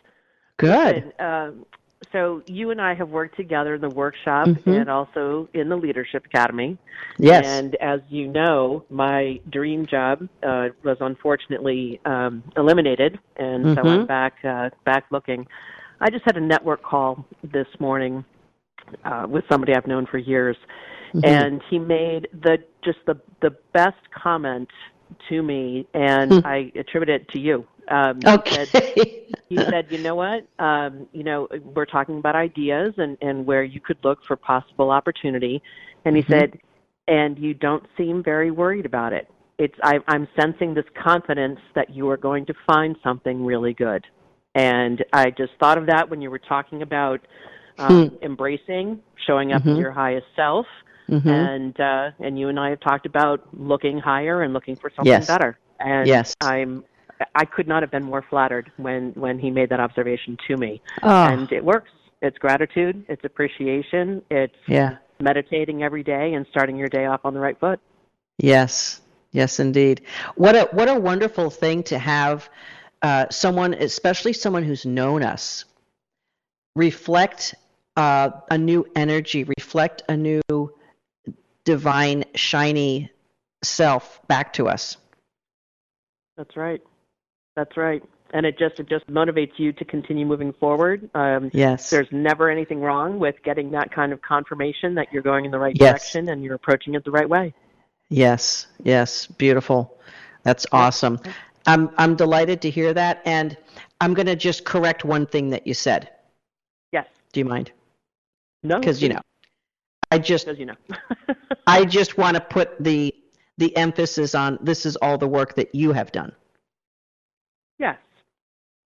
Good. 0.59 0.95
Listen, 0.95 1.13
um, 1.19 1.67
so 2.13 2.43
you 2.47 2.71
and 2.71 2.81
I 2.81 2.95
have 2.95 3.09
worked 3.09 3.37
together 3.37 3.75
in 3.75 3.81
the 3.81 3.91
workshop 3.91 4.49
Mhm. 4.49 4.81
and 4.81 4.91
also 4.91 5.49
in 5.55 5.69
the 5.69 5.77
Leadership 5.77 6.27
Academy. 6.27 6.77
Yes. 7.19 7.45
And 7.45 7.75
as 7.77 8.01
you 8.09 8.29
know, 8.29 8.85
my 8.91 9.41
dream 9.51 9.87
job 9.87 10.29
uh, 10.43 10.69
was 10.83 10.99
unfortunately 11.01 12.01
um, 12.05 12.43
eliminated, 12.57 13.19
and 13.37 13.65
so 13.77 13.83
Mhm. 13.83 14.01
I'm 14.01 14.07
back 14.07 14.35
uh, 14.45 14.71
back 14.85 15.05
looking. 15.11 15.47
I 16.01 16.11
just 16.11 16.25
had 16.25 16.37
a 16.37 16.41
network 16.41 16.83
call 16.83 17.25
this 17.43 17.69
morning 17.81 18.25
uh, 19.05 19.27
with 19.29 19.45
somebody 19.51 19.75
I've 19.75 19.87
known 19.87 20.07
for 20.07 20.19
years, 20.19 20.57
Mhm. 21.15 21.25
and 21.25 21.63
he 21.71 21.79
made 21.79 22.29
the 22.33 22.63
just 22.83 22.99
the 23.07 23.17
the 23.41 23.51
best 23.73 24.11
comment 24.11 24.69
to 25.29 25.43
me, 25.43 25.87
and 25.95 26.33
Hmm. 26.33 26.41
I 26.45 26.73
attribute 26.75 27.09
it 27.09 27.29
to 27.29 27.41
you. 27.41 27.67
Um, 27.89 28.23
he 28.25 28.41
said, 28.49 28.73
okay. 28.77 29.37
he 29.49 29.61
said, 29.69 29.87
you 29.91 29.99
know 29.99 30.15
what? 30.15 30.47
Um, 30.59 31.09
you 31.13 31.23
know, 31.25 31.49
we're 31.75 31.87
talking 31.87 32.19
about 32.19 32.35
ideas 32.35 32.95
and, 32.99 33.17
and 33.21 33.47
where 33.47 33.63
you 33.65 33.81
could 33.81 33.99
look 34.05 34.19
for 34.27 34.37
possible 34.37 34.91
opportunity. 34.91 35.63
And 36.05 36.17
he 36.17 36.23
Mhm. 36.23 36.29
said, 36.31 36.59
and 37.09 37.39
you 37.39 37.55
don't 37.55 37.85
seem 37.97 38.23
very 38.23 38.51
worried 38.51 38.87
about 38.87 39.13
it. 39.13 39.29
It's 39.59 39.75
I, 39.83 39.99
I'm 40.09 40.27
sensing 40.39 40.75
this 40.75 40.85
confidence 41.03 41.59
that 41.75 41.91
you 41.91 42.09
are 42.11 42.17
going 42.17 42.47
to 42.47 42.55
find 42.67 42.97
something 43.03 43.45
really 43.45 43.73
good. 43.75 44.05
And 44.55 45.05
I 45.13 45.31
just 45.31 45.53
thought 45.61 45.79
of 45.79 45.87
that 45.87 46.09
when 46.09 46.21
you 46.21 46.31
were 46.31 46.39
talking 46.41 46.83
about 46.83 47.21
um, 47.79 48.19
embracing, 48.23 49.01
showing 49.27 49.53
up 49.53 49.67
as 49.67 49.75
Mhm. 49.75 49.77
your 49.77 49.93
highest 49.93 50.27
self, 50.35 50.67
Mhm. 51.09 51.51
and 51.51 51.79
uh, 51.81 52.11
and 52.21 52.39
you 52.39 52.49
and 52.49 52.59
I 52.59 52.71
have 52.71 52.81
talked 52.81 53.07
about 53.07 53.41
looking 53.53 53.99
higher 53.99 54.43
and 54.43 54.53
looking 54.53 54.77
for 54.77 54.91
something 54.97 55.25
Yes. 55.25 55.27
better. 55.27 55.59
And 55.81 56.09
Yes. 56.09 56.35
I'm 56.41 56.85
I 57.35 57.45
could 57.45 57.67
not 57.69 57.83
have 57.83 57.91
been 57.91 58.05
more 58.05 58.25
flattered 58.29 58.71
when 58.77 59.13
when 59.13 59.39
he 59.39 59.51
made 59.51 59.71
that 59.71 59.81
observation 59.81 60.37
to 60.49 60.57
me. 60.57 60.81
oh, 61.03 61.25
And 61.27 61.51
it 61.53 61.65
works. 61.65 61.91
It's 62.23 62.39
gratitude, 62.39 63.05
it's 63.09 63.25
appreciation, 63.25 64.23
it's 64.31 64.57
yeah. 64.67 64.97
meditating 65.21 65.83
every 65.83 66.03
day 66.03 66.33
and 66.33 66.47
starting 66.51 66.77
your 66.77 66.89
day 66.89 67.05
off 67.05 67.21
on 67.25 67.35
the 67.35 67.41
right 67.41 67.59
foot. 67.61 67.79
Yes. 68.39 69.03
Yes, 69.33 69.61
indeed. 69.61 70.01
What 70.37 70.57
a 70.57 70.69
what 70.73 70.89
a 70.89 70.99
wonderful 70.99 71.51
thing 71.51 71.83
to 71.85 71.99
have 71.99 72.49
uh, 73.03 73.27
someone, 73.31 73.75
especially 73.75 74.33
someone 74.33 74.63
who's 74.63 74.87
known 74.87 75.23
us, 75.23 75.67
reflect 76.75 77.55
uh, 77.97 78.31
a 78.51 78.57
new 78.57 78.87
energy, 78.97 79.45
reflect 79.45 80.03
a 80.09 80.17
new 80.17 80.41
divine, 81.65 82.25
shiny 82.35 83.11
self 83.63 84.27
back 84.27 84.55
to 84.55 84.69
us. 84.69 84.97
That's 86.39 86.57
right. 86.57 86.83
That's 87.57 87.77
right. 87.77 88.03
And 88.33 88.45
it 88.45 88.59
just 88.59 88.79
it 88.79 88.89
just 88.89 89.07
motivates 89.07 89.53
you 89.59 89.73
to 89.73 89.85
continue 89.85 90.27
moving 90.27 90.53
forward. 90.53 91.09
Um, 91.15 91.51
Yes. 91.55 91.91
there's 91.91 92.09
never 92.11 92.51
anything 92.51 92.81
wrong 92.81 93.19
with 93.19 93.37
getting 93.45 93.71
that 93.71 93.91
kind 93.93 94.13
of 94.13 94.21
confirmation 94.21 94.95
that 94.97 95.13
you're 95.13 95.23
going 95.23 95.45
in 95.47 95.51
the 95.51 95.59
right 95.59 95.75
Yes. 95.79 95.91
direction 95.91 96.29
and 96.29 96.45
you're 96.45 96.55
approaching 96.55 96.95
it 96.95 97.05
the 97.05 97.11
right 97.11 97.29
way. 97.29 97.55
Yes, 98.09 98.67
yes, 98.83 99.27
beautiful. 99.27 99.99
That's 100.43 100.67
awesome. 100.71 101.19
I'm 101.67 101.91
I'm 101.99 102.15
delighted 102.15 102.61
to 102.63 102.71
hear 102.71 102.95
that, 102.95 103.23
and 103.25 103.57
I'm 104.01 104.15
going 104.15 104.27
to 104.27 104.37
just 104.37 104.65
correct 104.65 105.05
one 105.05 105.27
thing 105.27 105.51
that 105.51 105.67
you 105.67 105.75
said. 105.75 106.11
Yes. 106.93 107.07
Do 107.33 107.41
you 107.41 107.47
mind? 107.47 107.73
No, 108.63 108.79
Because 108.79 109.03
you 109.03 109.09
know, 109.09 109.21
I 110.13 110.19
just 110.19 110.47
you 110.47 110.67
know. 110.67 110.77
I 111.67 111.85
just 111.85 112.19
want 112.19 112.37
to 112.37 112.41
put 112.41 112.81
the 112.83 113.13
the 113.59 113.77
emphasis 113.77 114.35
on 114.35 114.59
this 114.63 114.85
is 114.87 114.97
all 114.97 115.17
the 115.19 115.27
work 115.27 115.55
that 115.57 115.75
you 115.75 115.93
have 115.93 116.13
done. 116.13 116.33
Yes, 117.79 117.97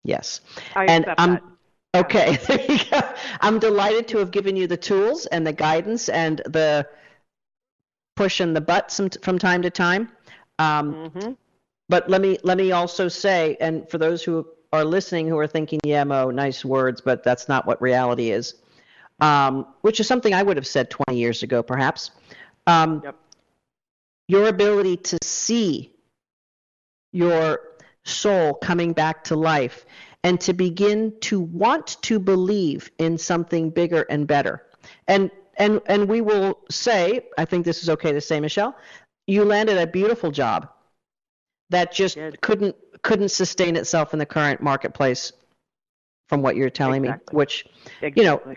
Yes. 0.05 0.41
I 0.75 0.85
And 0.87 1.05
accept 1.05 1.21
I'm- 1.21 1.33
that. 1.35 1.43
Okay, 1.93 2.37
there 2.47 2.65
you 2.71 2.79
go. 2.91 3.01
I'm 3.41 3.59
delighted 3.59 4.07
to 4.09 4.19
have 4.19 4.31
given 4.31 4.55
you 4.55 4.69
the 4.69 4.77
tools 4.77 5.27
and 5.27 5.45
the 5.45 5.53
guidance 5.53 6.09
and 6.09 6.39
the 6.47 6.87
push 8.15 8.41
in 8.41 8.55
the 8.55 8.61
butt 8.61 8.93
some, 8.93 9.11
from 9.23 9.39
time 9.41 9.63
to 9.63 9.71
time. 9.71 10.11
Um, 10.59 10.95
Mm-hmm. 10.95 11.33
But 11.89 12.09
let 12.09 12.21
me 12.21 12.39
let 12.45 12.57
me 12.57 12.71
also 12.71 13.09
say, 13.09 13.57
and 13.61 13.89
for 13.91 13.99
those 13.99 14.23
who 14.23 14.47
are 14.73 14.85
listening 14.85 15.27
who 15.27 15.37
are 15.39 15.49
thinking, 15.49 15.81
"Yeah, 15.83 16.05
Mo, 16.05 16.31
nice 16.31 16.65
words, 16.65 17.01
but 17.01 17.25
that's 17.25 17.49
not 17.49 17.67
what 17.67 17.83
reality 17.83 18.31
is," 18.31 18.55
um, 19.21 19.67
which 19.81 19.99
is 19.99 20.07
something 20.07 20.33
I 20.33 20.45
would 20.45 20.57
have 20.57 20.69
said 20.69 20.89
20 20.91 21.19
years 21.19 21.43
ago, 21.43 21.61
perhaps. 21.65 22.13
Um, 22.69 23.01
Yep. 23.05 23.17
Your 24.29 24.47
ability 24.47 24.99
to 24.99 25.19
see 25.25 25.91
your 27.13 27.59
soul 28.05 28.55
coming 28.55 28.93
back 28.93 29.25
to 29.25 29.37
life 29.37 29.85
and 30.25 30.41
to 30.41 30.53
begin 30.53 31.15
to 31.21 31.41
want 31.41 31.97
to 32.03 32.19
believe 32.19 32.91
in 32.99 33.17
something 33.19 33.71
bigger 33.71 34.03
and 34.11 34.27
better. 34.27 34.67
And 35.09 35.31
and 35.57 35.81
and 35.87 36.09
we 36.09 36.21
will 36.21 36.61
say, 36.71 37.27
I 37.39 37.45
think 37.45 37.65
this 37.65 37.83
is 37.83 37.91
okay 37.91 38.13
to 38.13 38.21
say, 38.21 38.41
Michelle, 38.41 38.77
you 39.27 39.45
landed 39.45 39.79
a 39.79 39.87
beautiful 39.87 40.31
job 40.31 40.69
that 41.71 41.93
just 41.93 42.19
couldn't 42.41 42.77
couldn't 43.03 43.31
sustain 43.31 43.77
itself 43.77 44.13
in 44.13 44.19
the 44.19 44.27
current 44.27 44.61
marketplace 44.61 45.33
from 46.29 46.43
what 46.43 46.57
you're 46.57 46.71
telling 46.71 47.05
Exactly. 47.05 47.35
me, 47.35 47.37
which 47.37 47.67
Exactly. 48.03 48.23
you 48.23 48.29
know, 48.29 48.57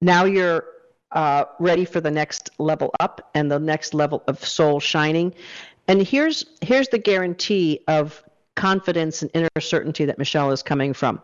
now 0.00 0.24
you're 0.24 0.64
uh, 1.12 1.44
ready 1.58 1.84
for 1.84 2.00
the 2.00 2.10
next 2.10 2.50
level 2.58 2.90
up 3.00 3.30
and 3.34 3.50
the 3.50 3.58
next 3.58 3.94
level 3.94 4.22
of 4.26 4.44
soul 4.44 4.80
shining. 4.80 5.34
And 5.88 6.02
here's 6.02 6.44
here's 6.60 6.88
the 6.88 6.98
guarantee 6.98 7.80
of 7.88 8.22
confidence 8.56 9.22
and 9.22 9.30
inner 9.34 9.48
certainty 9.60 10.04
that 10.06 10.18
Michelle 10.18 10.50
is 10.50 10.62
coming 10.62 10.92
from. 10.92 11.22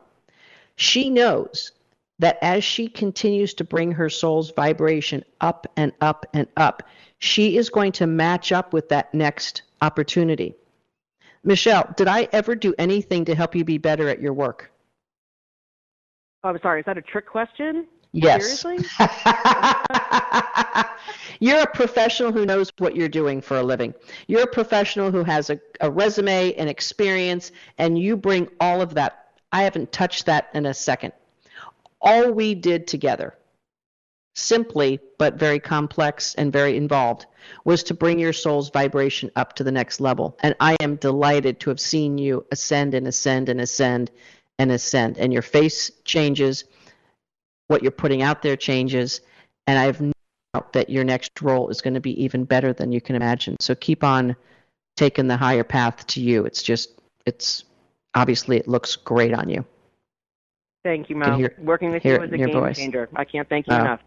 She 0.76 1.10
knows 1.10 1.72
that 2.18 2.38
as 2.40 2.62
she 2.62 2.88
continues 2.88 3.52
to 3.54 3.64
bring 3.64 3.90
her 3.90 4.08
soul's 4.08 4.52
vibration 4.52 5.24
up 5.40 5.66
and 5.76 5.92
up 6.00 6.24
and 6.32 6.46
up, 6.56 6.84
she 7.18 7.56
is 7.56 7.68
going 7.68 7.92
to 7.92 8.06
match 8.06 8.52
up 8.52 8.72
with 8.72 8.88
that 8.90 9.12
next 9.12 9.62
opportunity. 9.80 10.54
Michelle, 11.44 11.92
did 11.96 12.06
I 12.06 12.28
ever 12.32 12.54
do 12.54 12.74
anything 12.78 13.24
to 13.24 13.34
help 13.34 13.56
you 13.56 13.64
be 13.64 13.78
better 13.78 14.08
at 14.08 14.20
your 14.20 14.32
work? 14.32 14.70
Oh, 16.44 16.50
I'm 16.50 16.60
sorry. 16.60 16.80
Is 16.80 16.86
that 16.86 16.98
a 16.98 17.02
trick 17.02 17.26
question? 17.26 17.86
Yes. 18.12 18.60
Seriously? 18.60 18.86
you're 21.40 21.62
a 21.62 21.66
professional 21.66 22.30
who 22.30 22.44
knows 22.44 22.70
what 22.78 22.94
you're 22.94 23.08
doing 23.08 23.40
for 23.40 23.56
a 23.56 23.62
living. 23.62 23.94
You're 24.26 24.42
a 24.42 24.46
professional 24.46 25.10
who 25.10 25.24
has 25.24 25.48
a, 25.48 25.58
a 25.80 25.90
resume 25.90 26.52
and 26.54 26.68
experience, 26.68 27.52
and 27.78 27.98
you 27.98 28.16
bring 28.16 28.48
all 28.60 28.82
of 28.82 28.94
that. 28.94 29.28
I 29.50 29.62
haven't 29.62 29.92
touched 29.92 30.26
that 30.26 30.50
in 30.52 30.66
a 30.66 30.74
second. 30.74 31.14
All 32.00 32.32
we 32.32 32.54
did 32.54 32.86
together, 32.86 33.34
simply 34.34 35.00
but 35.18 35.34
very 35.34 35.58
complex 35.58 36.34
and 36.34 36.52
very 36.52 36.76
involved, 36.76 37.26
was 37.64 37.82
to 37.84 37.94
bring 37.94 38.18
your 38.18 38.32
soul's 38.32 38.70
vibration 38.70 39.30
up 39.36 39.54
to 39.54 39.64
the 39.64 39.72
next 39.72 40.00
level. 40.00 40.36
And 40.40 40.54
I 40.60 40.76
am 40.80 40.96
delighted 40.96 41.60
to 41.60 41.70
have 41.70 41.80
seen 41.80 42.18
you 42.18 42.46
ascend 42.50 42.94
and 42.94 43.06
ascend 43.06 43.48
and 43.48 43.60
ascend 43.60 44.10
and 44.58 44.70
ascend. 44.70 45.18
And 45.18 45.32
your 45.32 45.42
face 45.42 45.90
changes, 46.04 46.64
what 47.72 47.82
you're 47.82 47.90
putting 47.90 48.22
out 48.22 48.42
there 48.42 48.54
changes, 48.56 49.22
and 49.66 49.78
I 49.78 49.84
have 49.84 50.00
no 50.00 50.12
doubt 50.54 50.72
that 50.74 50.90
your 50.90 51.02
next 51.04 51.40
role 51.40 51.68
is 51.70 51.80
going 51.80 51.94
to 51.94 52.00
be 52.00 52.22
even 52.22 52.44
better 52.44 52.72
than 52.72 52.92
you 52.92 53.00
can 53.00 53.16
imagine. 53.16 53.56
So 53.60 53.74
keep 53.74 54.04
on 54.04 54.36
taking 54.96 55.26
the 55.26 55.36
higher 55.38 55.64
path 55.64 56.06
to 56.08 56.20
you. 56.20 56.44
It's 56.44 56.62
just, 56.62 57.00
it's 57.26 57.64
obviously 58.14 58.58
it 58.58 58.68
looks 58.68 58.94
great 58.94 59.32
on 59.32 59.48
you. 59.48 59.64
Thank 60.84 61.08
you, 61.08 61.16
Mo. 61.16 61.36
hear- 61.36 61.54
Working 61.58 61.90
with 61.92 62.02
hear 62.02 62.18
you 62.18 62.24
is 62.24 62.32
a 62.32 62.36
game 62.36 62.52
voice. 62.52 62.76
changer. 62.76 63.08
I 63.16 63.24
can't 63.24 63.48
thank 63.48 63.66
you 63.66 63.74
Oh. 63.74 63.80
enough. 63.80 64.00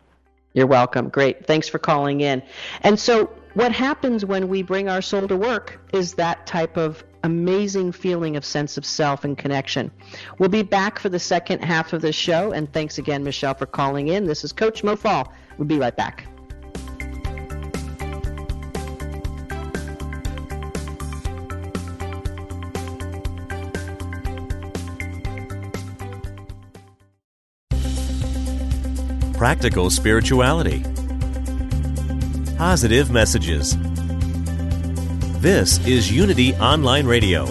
You're 0.53 0.67
welcome. 0.67 1.09
Great. 1.09 1.45
Thanks 1.47 1.67
for 1.67 1.79
calling 1.79 2.21
in. 2.21 2.41
And 2.81 2.97
so, 2.97 3.29
what 3.55 3.71
happens 3.73 4.23
when 4.25 4.47
we 4.47 4.61
bring 4.61 4.87
our 4.87 5.01
soul 5.01 5.27
to 5.27 5.35
work 5.35 5.79
is 5.91 6.13
that 6.13 6.45
type 6.45 6.77
of 6.77 7.03
amazing 7.25 7.91
feeling 7.91 8.37
of 8.37 8.45
sense 8.45 8.77
of 8.77 8.85
self 8.85 9.23
and 9.23 9.37
connection. 9.37 9.91
We'll 10.39 10.49
be 10.49 10.63
back 10.63 10.99
for 10.99 11.09
the 11.09 11.19
second 11.19 11.63
half 11.63 11.91
of 11.91 12.01
the 12.01 12.13
show. 12.13 12.51
And 12.51 12.71
thanks 12.71 12.97
again, 12.97 13.23
Michelle, 13.23 13.55
for 13.55 13.65
calling 13.65 14.07
in. 14.07 14.25
This 14.25 14.43
is 14.43 14.53
Coach 14.53 14.83
Mo 14.83 14.95
Faul. 14.95 15.33
We'll 15.57 15.67
be 15.67 15.79
right 15.79 15.95
back. 15.95 16.27
practical 29.35 29.89
spirituality, 29.89 30.81
positive 32.57 33.11
messages. 33.11 33.75
This 35.45 35.77
is 35.85 36.11
Unity 36.11 36.55
Online 36.55 37.05
Radio, 37.05 37.45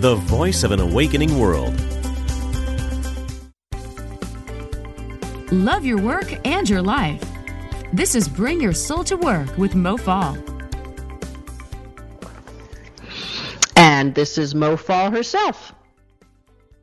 the 0.00 0.16
voice 0.16 0.64
of 0.64 0.70
an 0.70 0.80
awakening 0.80 1.38
world. 1.38 1.72
Love 5.50 5.86
your 5.86 5.98
work 5.98 6.46
and 6.46 6.68
your 6.68 6.82
life. 6.82 7.24
This 7.94 8.14
is 8.14 8.28
Bring 8.28 8.60
Your 8.60 8.74
Soul 8.74 9.02
to 9.04 9.16
Work 9.16 9.56
with 9.56 9.74
Mo 9.74 9.96
Faul. 9.96 10.36
And 13.74 14.14
this 14.14 14.36
is 14.36 14.54
Mo 14.54 14.76
Faul 14.76 15.10
herself. 15.10 15.72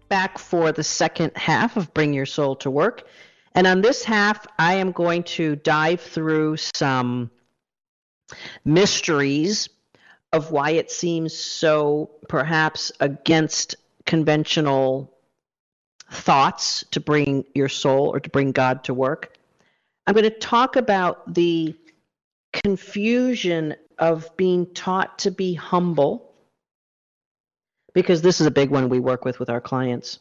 Back 0.07 0.39
for 0.39 0.71
the 0.71 0.83
second 0.83 1.37
half 1.37 1.77
of 1.77 1.93
Bring 1.93 2.11
Your 2.15 2.25
Soul 2.25 2.55
to 2.55 2.71
Work. 2.71 3.03
And 3.53 3.67
on 3.67 3.81
this 3.81 4.03
half, 4.03 4.47
I 4.57 4.73
am 4.73 4.91
going 4.91 5.21
to 5.37 5.57
dive 5.57 6.01
through 6.01 6.57
some 6.57 7.29
mysteries 8.65 9.69
of 10.31 10.51
why 10.51 10.71
it 10.71 10.91
seems 10.91 11.35
so 11.35 12.11
perhaps 12.27 12.91
against 12.99 13.75
conventional 14.05 15.11
thoughts 16.11 16.83
to 16.91 16.99
bring 16.99 17.45
your 17.53 17.69
soul 17.69 18.13
or 18.13 18.19
to 18.19 18.29
bring 18.29 18.51
God 18.51 18.83
to 18.85 18.93
work. 18.93 19.37
I'm 20.07 20.13
going 20.13 20.23
to 20.23 20.29
talk 20.29 20.75
about 20.75 21.33
the 21.33 21.75
confusion 22.53 23.75
of 23.99 24.35
being 24.37 24.65
taught 24.73 25.19
to 25.19 25.31
be 25.31 25.53
humble 25.53 26.33
because 27.93 28.21
this 28.21 28.39
is 28.39 28.47
a 28.47 28.51
big 28.51 28.69
one 28.69 28.89
we 28.89 28.99
work 28.99 29.25
with 29.25 29.39
with 29.39 29.49
our 29.49 29.61
clients. 29.61 30.19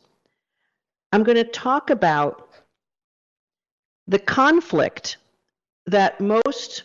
I'm 1.13 1.23
going 1.23 1.37
to 1.37 1.45
talk 1.45 1.91
about 1.91 2.49
the 4.07 4.19
conflict 4.19 5.17
that 5.87 6.21
most 6.21 6.83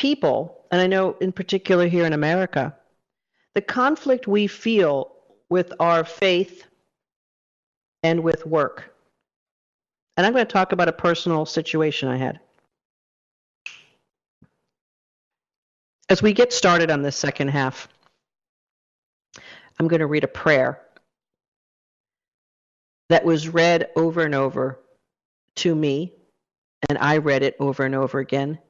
people, 0.00 0.64
and 0.70 0.80
I 0.80 0.86
know 0.86 1.14
in 1.20 1.30
particular 1.30 1.86
here 1.86 2.06
in 2.06 2.14
America, 2.14 2.74
the 3.54 3.60
conflict 3.60 4.26
we 4.26 4.46
feel 4.46 5.12
with 5.50 5.74
our 5.78 6.04
faith 6.04 6.64
and 8.02 8.20
with 8.20 8.46
work. 8.46 8.94
And 10.16 10.26
I'm 10.26 10.32
going 10.32 10.46
to 10.46 10.50
talk 10.50 10.72
about 10.72 10.88
a 10.88 10.92
personal 10.92 11.44
situation 11.44 12.08
I 12.08 12.16
had. 12.16 12.40
As 16.08 16.22
we 16.22 16.32
get 16.32 16.54
started 16.54 16.90
on 16.90 17.02
this 17.02 17.16
second 17.16 17.48
half, 17.48 17.86
I'm 19.78 19.86
going 19.86 20.00
to 20.00 20.06
read 20.06 20.24
a 20.24 20.28
prayer 20.28 20.80
that 23.10 23.26
was 23.26 23.50
read 23.50 23.90
over 23.96 24.22
and 24.22 24.34
over 24.34 24.78
to 25.56 25.74
me, 25.74 26.14
and 26.88 26.96
I 26.96 27.18
read 27.18 27.42
it 27.42 27.54
over 27.60 27.84
and 27.84 27.94
over 27.94 28.18
again. 28.18 28.60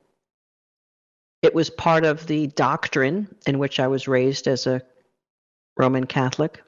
It 1.42 1.54
was 1.54 1.70
part 1.70 2.04
of 2.04 2.26
the 2.26 2.48
doctrine 2.48 3.34
in 3.46 3.58
which 3.58 3.80
I 3.80 3.86
was 3.86 4.06
raised 4.06 4.46
as 4.46 4.66
a 4.66 4.82
Roman 5.76 6.06
Catholic. 6.06 6.62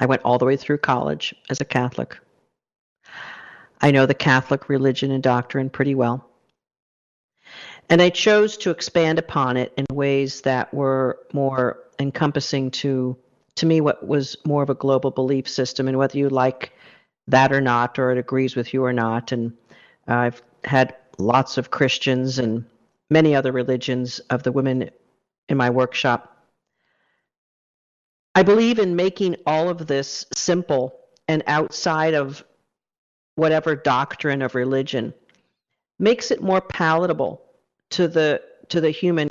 I 0.00 0.06
went 0.06 0.22
all 0.22 0.38
the 0.38 0.46
way 0.46 0.56
through 0.56 0.78
college 0.78 1.34
as 1.50 1.60
a 1.60 1.64
Catholic. 1.64 2.18
I 3.80 3.90
know 3.90 4.06
the 4.06 4.14
Catholic 4.14 4.68
religion 4.68 5.10
and 5.10 5.22
doctrine 5.22 5.68
pretty 5.68 5.94
well. 5.94 6.26
And 7.90 8.00
I 8.00 8.08
chose 8.08 8.56
to 8.58 8.70
expand 8.70 9.18
upon 9.18 9.58
it 9.58 9.74
in 9.76 9.84
ways 9.92 10.40
that 10.42 10.72
were 10.72 11.18
more 11.32 11.80
encompassing 11.98 12.70
to 12.70 13.16
to 13.56 13.66
me 13.66 13.80
what 13.80 14.04
was 14.04 14.36
more 14.44 14.64
of 14.64 14.70
a 14.70 14.74
global 14.74 15.12
belief 15.12 15.48
system 15.48 15.86
and 15.86 15.96
whether 15.96 16.18
you 16.18 16.28
like 16.28 16.72
that 17.28 17.52
or 17.52 17.60
not 17.60 18.00
or 18.00 18.10
it 18.10 18.18
agrees 18.18 18.56
with 18.56 18.74
you 18.74 18.84
or 18.84 18.92
not 18.92 19.30
and 19.30 19.52
I've 20.08 20.42
had 20.64 20.96
lots 21.18 21.56
of 21.56 21.70
Christians 21.70 22.40
and 22.40 22.64
many 23.14 23.32
other 23.36 23.52
religions 23.52 24.18
of 24.28 24.42
the 24.42 24.50
women 24.50 24.90
in 25.48 25.56
my 25.56 25.70
workshop. 25.70 26.36
I 28.34 28.42
believe 28.42 28.80
in 28.80 28.96
making 28.96 29.36
all 29.46 29.68
of 29.68 29.86
this 29.86 30.26
simple 30.34 30.98
and 31.28 31.44
outside 31.46 32.14
of 32.14 32.44
whatever 33.36 33.76
doctrine 33.76 34.42
of 34.42 34.56
religion 34.56 35.14
makes 36.00 36.32
it 36.32 36.42
more 36.42 36.60
palatable 36.60 37.40
to 37.90 38.08
the 38.08 38.42
to 38.68 38.80
the 38.80 38.90
human 38.90 39.30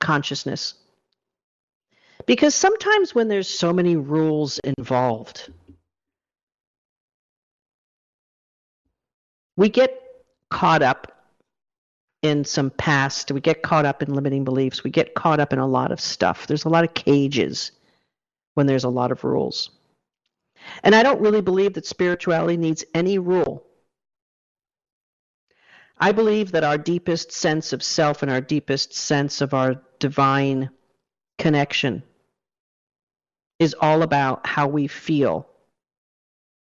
consciousness. 0.00 0.74
Because 2.26 2.56
sometimes 2.56 3.14
when 3.14 3.28
there's 3.28 3.48
so 3.48 3.72
many 3.72 3.94
rules 3.94 4.58
involved, 4.58 5.52
we 9.56 9.68
get 9.68 9.96
caught 10.50 10.82
up 10.82 11.21
in 12.22 12.44
some 12.44 12.70
past. 12.70 13.30
We 13.30 13.40
get 13.40 13.62
caught 13.62 13.84
up 13.84 14.02
in 14.02 14.14
limiting 14.14 14.44
beliefs. 14.44 14.84
We 14.84 14.90
get 14.90 15.14
caught 15.14 15.40
up 15.40 15.52
in 15.52 15.58
a 15.58 15.66
lot 15.66 15.92
of 15.92 16.00
stuff. 16.00 16.46
There's 16.46 16.64
a 16.64 16.68
lot 16.68 16.84
of 16.84 16.94
cages 16.94 17.72
when 18.54 18.66
there's 18.66 18.84
a 18.84 18.88
lot 18.88 19.12
of 19.12 19.24
rules. 19.24 19.70
And 20.84 20.94
I 20.94 21.02
don't 21.02 21.20
really 21.20 21.40
believe 21.40 21.74
that 21.74 21.86
spirituality 21.86 22.56
needs 22.56 22.84
any 22.94 23.18
rule. 23.18 23.64
I 25.98 26.12
believe 26.12 26.52
that 26.52 26.64
our 26.64 26.78
deepest 26.78 27.32
sense 27.32 27.72
of 27.72 27.82
self 27.82 28.22
and 28.22 28.30
our 28.30 28.40
deepest 28.40 28.94
sense 28.94 29.40
of 29.40 29.54
our 29.54 29.82
divine 29.98 30.70
connection 31.38 32.02
is 33.58 33.74
all 33.80 34.02
about 34.02 34.46
how 34.46 34.66
we 34.66 34.88
feel 34.88 35.48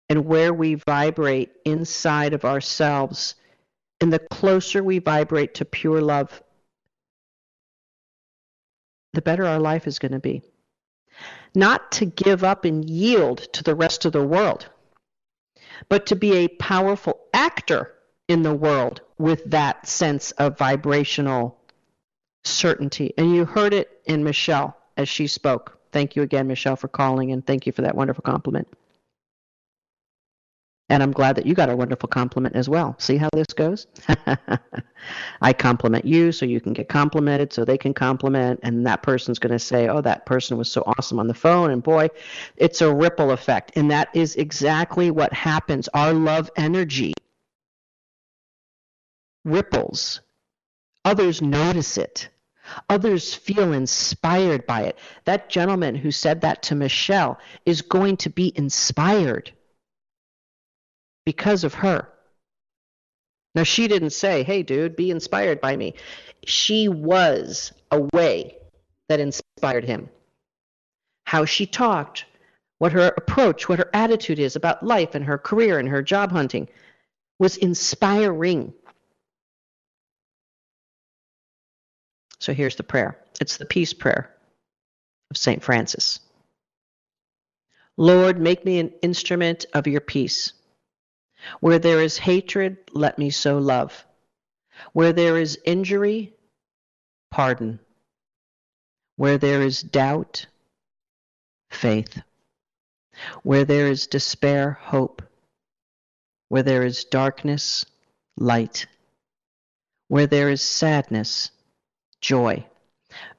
and 0.10 0.26
where 0.26 0.54
we 0.54 0.76
vibrate 0.76 1.52
inside 1.64 2.34
of 2.34 2.44
ourselves. 2.44 3.36
And 4.02 4.12
the 4.12 4.20
closer 4.20 4.84
we 4.84 4.98
vibrate 4.98 5.54
to 5.56 5.66
pure 5.66 6.02
love, 6.02 6.42
the 9.14 9.22
better 9.22 9.46
our 9.46 9.60
life 9.60 9.86
is 9.86 10.00
going 10.00 10.14
to 10.14 10.20
be. 10.20 10.42
Not 11.54 11.92
to 11.94 12.06
give 12.06 12.44
up 12.44 12.66
and 12.66 12.90
yield 12.90 13.40
to 13.54 13.64
the 13.64 13.76
rest 13.76 14.06
of 14.06 14.12
the 14.12 14.26
world, 14.26 14.68
but 15.88 16.08
to 16.08 16.16
be 16.16 16.34
a 16.34 16.48
powerful 16.48 17.20
actor 17.34 17.94
in 18.28 18.42
the 18.42 18.54
world 18.54 19.02
with 19.18 19.44
that 19.52 19.88
sense 19.88 20.32
of 20.32 20.58
vibrational 20.58 21.60
certainty. 22.44 23.14
And 23.18 23.36
you 23.36 23.46
heard 23.46 23.74
it 23.74 24.02
in 24.06 24.24
Michelle 24.24 24.76
as 24.98 25.10
she 25.10 25.28
spoke. 25.28 25.78
Thank 25.92 26.16
you 26.16 26.24
again, 26.24 26.48
Michelle, 26.48 26.78
for 26.78 26.88
calling, 26.88 27.32
and 27.32 27.46
thank 27.46 27.68
you 27.68 27.74
for 27.74 27.82
that 27.82 27.96
wonderful 27.96 28.24
compliment. 28.24 28.68
And 30.92 31.02
I'm 31.02 31.14
glad 31.14 31.38
that 31.38 31.46
you 31.46 31.54
got 31.54 31.70
a 31.70 31.76
wonderful 31.76 32.10
compliment 32.10 32.54
as 32.54 32.68
well. 32.68 32.96
See 33.00 33.16
how 33.16 33.30
this 33.32 33.48
goes? 33.48 33.88
I 35.42 35.54
compliment 35.54 36.04
you 36.04 36.34
so 36.34 36.46
you 36.46 36.60
can 36.60 36.74
get 36.74 36.90
complimented, 36.90 37.54
so 37.54 37.64
they 37.64 37.78
can 37.78 37.94
compliment, 37.94 38.60
and 38.62 38.86
that 38.86 39.02
person's 39.02 39.40
going 39.40 39.54
to 39.54 39.58
say, 39.58 39.88
Oh, 39.88 40.02
that 40.02 40.26
person 40.26 40.58
was 40.58 40.70
so 40.70 40.84
awesome 40.86 41.18
on 41.18 41.28
the 41.28 41.34
phone. 41.34 41.72
And 41.72 41.82
boy, 41.82 42.10
it's 42.58 42.82
a 42.82 42.94
ripple 42.94 43.32
effect. 43.32 43.72
And 43.78 43.90
that 43.90 44.10
is 44.14 44.36
exactly 44.36 45.12
what 45.12 45.32
happens. 45.32 45.88
Our 45.94 46.12
love 46.12 46.52
energy 46.58 47.14
ripples, 49.46 50.20
others 51.06 51.42
notice 51.42 51.98
it. 51.98 52.28
Others 52.90 53.34
feel 53.34 53.72
inspired 53.72 54.66
by 54.66 54.82
it. 54.82 55.00
That 55.24 55.48
gentleman 55.48 55.96
who 55.96 56.12
said 56.12 56.42
that 56.42 56.64
to 56.64 56.76
Michelle 56.76 57.40
is 57.66 57.82
going 57.82 58.18
to 58.18 58.30
be 58.30 58.52
inspired 58.58 59.54
because 61.26 61.64
of 61.64 61.76
her. 61.76 62.08
Now, 63.54 63.64
she 63.64 63.88
didn't 63.88 64.12
say, 64.12 64.44
hey, 64.44 64.64
dude, 64.64 64.96
be 64.96 65.12
inspired 65.12 65.60
by 65.60 65.76
me. 65.76 65.96
She 66.46 66.88
was 66.88 67.74
a 67.92 68.02
way 68.14 68.58
that 69.10 69.20
inspired 69.20 69.84
him. 69.84 70.10
How 71.26 71.46
she 71.46 71.66
talked, 71.66 72.26
what 72.78 72.94
her 72.94 73.14
approach, 73.18 73.68
what 73.68 73.80
her 73.80 73.90
attitude 73.94 74.40
is 74.40 74.56
about 74.56 74.84
life 74.84 75.16
and 75.16 75.26
her 75.26 75.38
career 75.38 75.80
and 75.80 75.90
her 75.90 76.02
job 76.02 76.32
hunting 76.32 76.70
was 77.40 77.58
inspiring. 77.58 78.74
So 82.40 82.54
here's 82.54 82.76
the 82.76 82.84
prayer 82.84 83.20
it's 83.40 83.58
the 83.58 83.66
peace 83.66 83.94
prayer 83.94 84.36
of 85.30 85.38
St. 85.38 85.62
Francis. 85.62 86.20
Lord, 87.98 88.40
make 88.40 88.66
me 88.66 88.80
an 88.80 88.94
instrument 89.02 89.66
of 89.74 89.88
your 89.88 90.02
peace. 90.02 90.54
Where 91.60 91.80
there 91.80 92.02
is 92.02 92.18
hatred, 92.18 92.78
let 92.94 93.18
me 93.18 93.30
sow 93.30 93.58
love. 93.58 94.06
Where 94.94 95.14
there 95.14 95.38
is 95.38 95.60
injury, 95.66 96.34
pardon. 97.30 97.80
Where 99.16 99.38
there 99.38 99.62
is 99.62 99.82
doubt, 99.82 100.48
faith. 101.70 102.22
Where 103.44 103.66
there 103.66 103.88
is 103.88 104.08
despair, 104.08 104.80
hope. 104.82 105.22
Where 106.50 106.64
there 106.64 106.84
is 106.84 107.06
darkness, 107.06 107.86
light. 108.38 108.88
Where 110.08 110.28
there 110.28 110.50
is 110.50 110.62
sadness, 110.62 111.52
joy. 112.22 112.66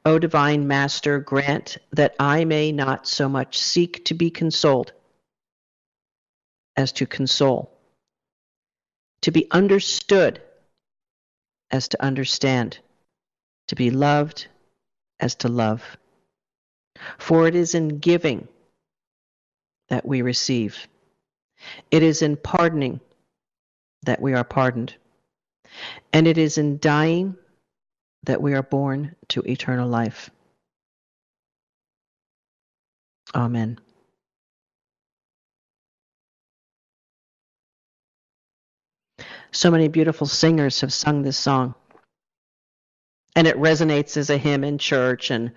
O 0.04 0.18
divine 0.18 0.66
Master, 0.66 1.18
grant 1.18 1.78
that 1.92 2.14
I 2.18 2.44
may 2.44 2.72
not 2.72 3.06
so 3.06 3.28
much 3.28 3.58
seek 3.58 4.04
to 4.06 4.14
be 4.14 4.30
consoled 4.30 4.92
as 6.76 6.92
to 6.92 7.06
console, 7.06 7.71
to 9.22 9.30
be 9.30 9.46
understood 9.50 10.40
as 11.70 11.88
to 11.88 12.02
understand, 12.02 12.78
to 13.68 13.74
be 13.74 13.90
loved 13.90 14.46
as 15.20 15.34
to 15.36 15.48
love. 15.48 15.82
For 17.18 17.48
it 17.48 17.54
is 17.54 17.74
in 17.74 17.98
giving 17.98 18.48
that 19.88 20.06
we 20.06 20.22
receive, 20.22 20.86
it 21.90 22.02
is 22.02 22.22
in 22.22 22.36
pardoning 22.36 23.00
that 24.02 24.20
we 24.20 24.34
are 24.34 24.44
pardoned, 24.44 24.94
and 26.12 26.26
it 26.26 26.38
is 26.38 26.58
in 26.58 26.78
dying 26.78 27.36
that 28.24 28.42
we 28.42 28.54
are 28.54 28.62
born 28.62 29.14
to 29.28 29.42
eternal 29.42 29.88
life. 29.88 30.30
Amen. 33.34 33.78
So 39.52 39.70
many 39.70 39.88
beautiful 39.88 40.26
singers 40.26 40.80
have 40.80 40.92
sung 40.92 41.22
this 41.22 41.36
song. 41.36 41.74
And 43.36 43.46
it 43.46 43.56
resonates 43.56 44.16
as 44.16 44.30
a 44.30 44.38
hymn 44.38 44.64
in 44.64 44.78
church, 44.78 45.30
and 45.30 45.52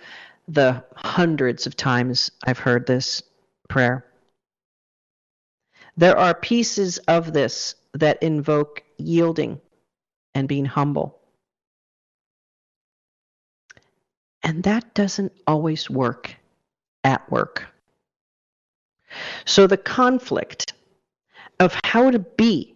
the 0.47 0.83
hundreds 0.95 1.65
of 1.65 1.75
times 1.75 2.31
I've 2.45 2.59
heard 2.59 2.85
this 2.85 3.23
prayer. 3.69 4.05
There 5.97 6.17
are 6.17 6.33
pieces 6.33 6.97
of 6.99 7.31
this 7.31 7.75
that 7.93 8.21
invoke 8.21 8.83
yielding 8.97 9.61
and 10.33 10.47
being 10.47 10.65
humble. 10.65 11.17
And 14.43 14.63
that 14.63 14.93
doesn't 14.93 15.31
always 15.47 15.89
work 15.89 16.35
at 17.03 17.29
work. 17.31 17.65
So 19.45 19.67
the 19.67 19.77
conflict 19.77 20.73
of 21.59 21.79
how 21.83 22.11
to 22.11 22.19
be 22.19 22.74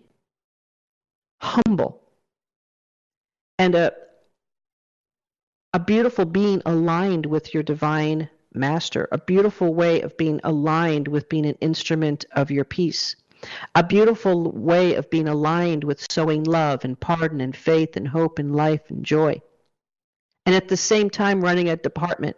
humble 1.41 2.01
and 3.57 3.75
a, 3.75 3.93
a 5.73 5.79
beautiful 5.79 6.25
being 6.25 6.61
aligned 6.65 7.25
with 7.25 7.53
your 7.53 7.63
divine 7.63 8.29
master, 8.53 9.07
a 9.11 9.17
beautiful 9.17 9.73
way 9.73 10.01
of 10.01 10.17
being 10.17 10.39
aligned 10.43 11.07
with 11.07 11.29
being 11.29 11.45
an 11.45 11.57
instrument 11.61 12.25
of 12.31 12.51
your 12.51 12.65
peace, 12.65 13.15
a 13.75 13.83
beautiful 13.83 14.51
way 14.51 14.95
of 14.95 15.09
being 15.09 15.27
aligned 15.27 15.83
with 15.83 16.05
sowing 16.11 16.43
love 16.43 16.83
and 16.83 16.99
pardon 16.99 17.41
and 17.41 17.55
faith 17.55 17.95
and 17.95 18.07
hope 18.07 18.39
and 18.39 18.55
life 18.55 18.89
and 18.89 19.05
joy. 19.05 19.39
And 20.45 20.55
at 20.55 20.67
the 20.67 20.77
same 20.77 21.09
time 21.09 21.41
running 21.41 21.69
a 21.69 21.75
department 21.75 22.35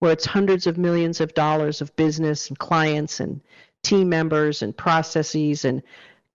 where 0.00 0.12
it's 0.12 0.26
hundreds 0.26 0.66
of 0.66 0.76
millions 0.76 1.20
of 1.20 1.34
dollars 1.34 1.80
of 1.80 1.94
business 1.96 2.48
and 2.48 2.58
clients 2.58 3.20
and 3.20 3.40
team 3.82 4.08
members 4.08 4.62
and 4.62 4.76
processes 4.76 5.64
and 5.64 5.82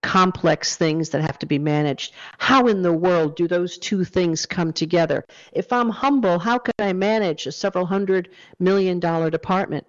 complex 0.02 0.76
things 0.76 1.10
that 1.10 1.22
have 1.22 1.38
to 1.38 1.46
be 1.46 1.58
managed. 1.58 2.14
How 2.38 2.66
in 2.66 2.82
the 2.82 2.92
world 2.92 3.36
do 3.36 3.46
those 3.46 3.78
two 3.78 4.04
things 4.04 4.46
come 4.46 4.72
together? 4.72 5.24
If 5.52 5.72
I'm 5.72 5.90
humble, 5.90 6.38
how 6.38 6.58
can 6.58 6.74
I 6.78 6.92
manage 6.92 7.46
a 7.46 7.52
several 7.52 7.86
hundred 7.86 8.30
million 8.58 9.00
dollar 9.00 9.30
department? 9.30 9.86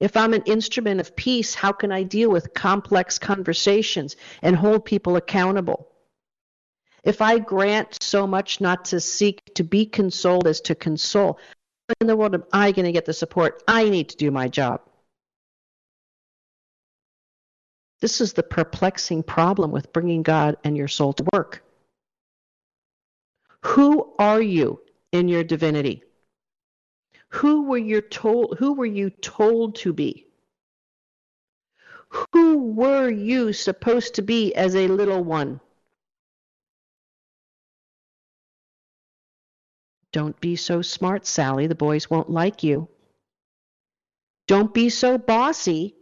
If 0.00 0.16
I'm 0.16 0.34
an 0.34 0.42
instrument 0.46 1.00
of 1.00 1.16
peace, 1.16 1.54
how 1.54 1.72
can 1.72 1.92
I 1.92 2.02
deal 2.02 2.30
with 2.30 2.54
complex 2.54 3.18
conversations 3.18 4.16
and 4.42 4.56
hold 4.56 4.84
people 4.84 5.16
accountable? 5.16 5.88
If 7.04 7.20
I 7.20 7.38
grant 7.38 8.02
so 8.02 8.26
much 8.26 8.60
not 8.60 8.86
to 8.86 9.00
seek 9.00 9.54
to 9.54 9.64
be 9.64 9.86
consoled 9.86 10.46
as 10.46 10.60
to 10.62 10.74
console, 10.74 11.38
in 12.00 12.06
the 12.06 12.16
world 12.16 12.34
am 12.34 12.44
I 12.52 12.72
going 12.72 12.86
to 12.86 12.92
get 12.92 13.04
the 13.04 13.12
support 13.12 13.62
I 13.68 13.88
need 13.90 14.08
to 14.10 14.16
do 14.16 14.30
my 14.30 14.48
job? 14.48 14.80
This 18.04 18.20
is 18.20 18.34
the 18.34 18.42
perplexing 18.42 19.22
problem 19.22 19.70
with 19.70 19.94
bringing 19.94 20.22
God 20.22 20.58
and 20.62 20.76
your 20.76 20.88
soul 20.88 21.14
to 21.14 21.24
work. 21.32 21.64
Who 23.62 24.12
are 24.18 24.42
you 24.42 24.82
in 25.10 25.26
your 25.26 25.42
divinity? 25.42 26.02
Who 27.28 27.62
were 27.62 27.78
you 27.78 28.02
told 28.02 28.58
who 28.58 28.74
were 28.74 28.84
you 28.84 29.08
told 29.08 29.76
to 29.76 29.94
be? 29.94 30.26
Who 32.34 32.74
were 32.74 33.08
you 33.08 33.54
supposed 33.54 34.16
to 34.16 34.22
be 34.22 34.54
as 34.54 34.76
a 34.76 34.86
little 34.86 35.24
one? 35.24 35.62
Don't 40.12 40.38
be 40.42 40.56
so 40.56 40.82
smart, 40.82 41.24
Sally. 41.24 41.68
The 41.68 41.74
boys 41.74 42.10
won't 42.10 42.28
like 42.28 42.62
you. 42.62 42.86
Don't 44.46 44.74
be 44.74 44.90
so 44.90 45.16
bossy. 45.16 45.96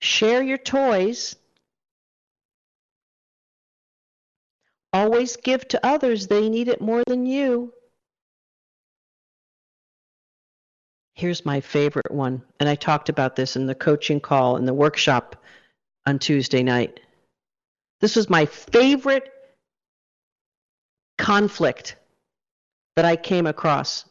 Share 0.00 0.42
your 0.42 0.58
toys. 0.58 1.36
always 4.92 5.36
give 5.36 5.66
to 5.68 5.86
others, 5.86 6.26
they 6.26 6.48
need 6.48 6.68
it 6.68 6.80
more 6.80 7.02
than 7.06 7.26
you. 7.26 7.72
Here's 11.14 11.44
my 11.44 11.60
favorite 11.60 12.10
one, 12.10 12.42
and 12.60 12.68
I 12.68 12.74
talked 12.74 13.08
about 13.08 13.36
this 13.36 13.56
in 13.56 13.66
the 13.66 13.74
coaching 13.74 14.20
call 14.20 14.56
in 14.56 14.64
the 14.64 14.74
workshop 14.74 15.36
on 16.06 16.18
Tuesday 16.18 16.62
night. 16.62 17.00
This 18.00 18.16
was 18.16 18.30
my 18.30 18.46
favorite 18.46 19.32
conflict 21.18 21.96
that 22.96 23.04
I 23.04 23.16
came 23.16 23.46
across 23.46 24.04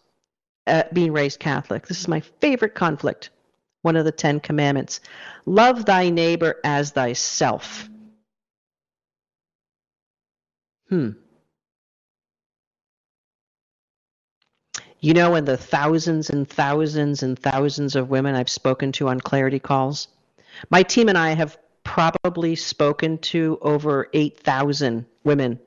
being 0.92 1.14
raised 1.14 1.40
Catholic. 1.40 1.88
This 1.88 2.02
is 2.02 2.08
my 2.08 2.20
favorite 2.20 2.76
conflict. 2.76 3.30
One 3.88 3.96
of 3.96 4.04
the 4.04 4.12
Ten 4.12 4.42
Commandments 4.42 5.00
Love 5.46 5.86
thy 5.86 6.10
neighbor 6.10 6.58
as 6.66 6.92
thyself. 6.92 7.88
Hmm. 10.90 11.12
You 15.00 15.14
know, 15.14 15.36
in 15.36 15.46
the 15.46 15.56
thousands 15.56 16.30
and 16.30 16.50
thousands 16.50 17.24
and 17.24 17.40
thousands 17.40 17.96
of 17.96 18.10
women 18.10 18.36
I've 18.36 18.50
spoken 18.50 18.92
to 18.92 19.08
on 19.08 19.22
clarity 19.22 19.60
calls, 19.60 20.10
my 20.70 20.84
team 20.84 21.08
and 21.08 21.18
I 21.18 21.30
have 21.30 21.58
probably 21.86 22.58
spoken 22.58 23.20
to 23.20 23.58
over 23.62 24.10
8,000 24.12 25.06
women 25.24 25.62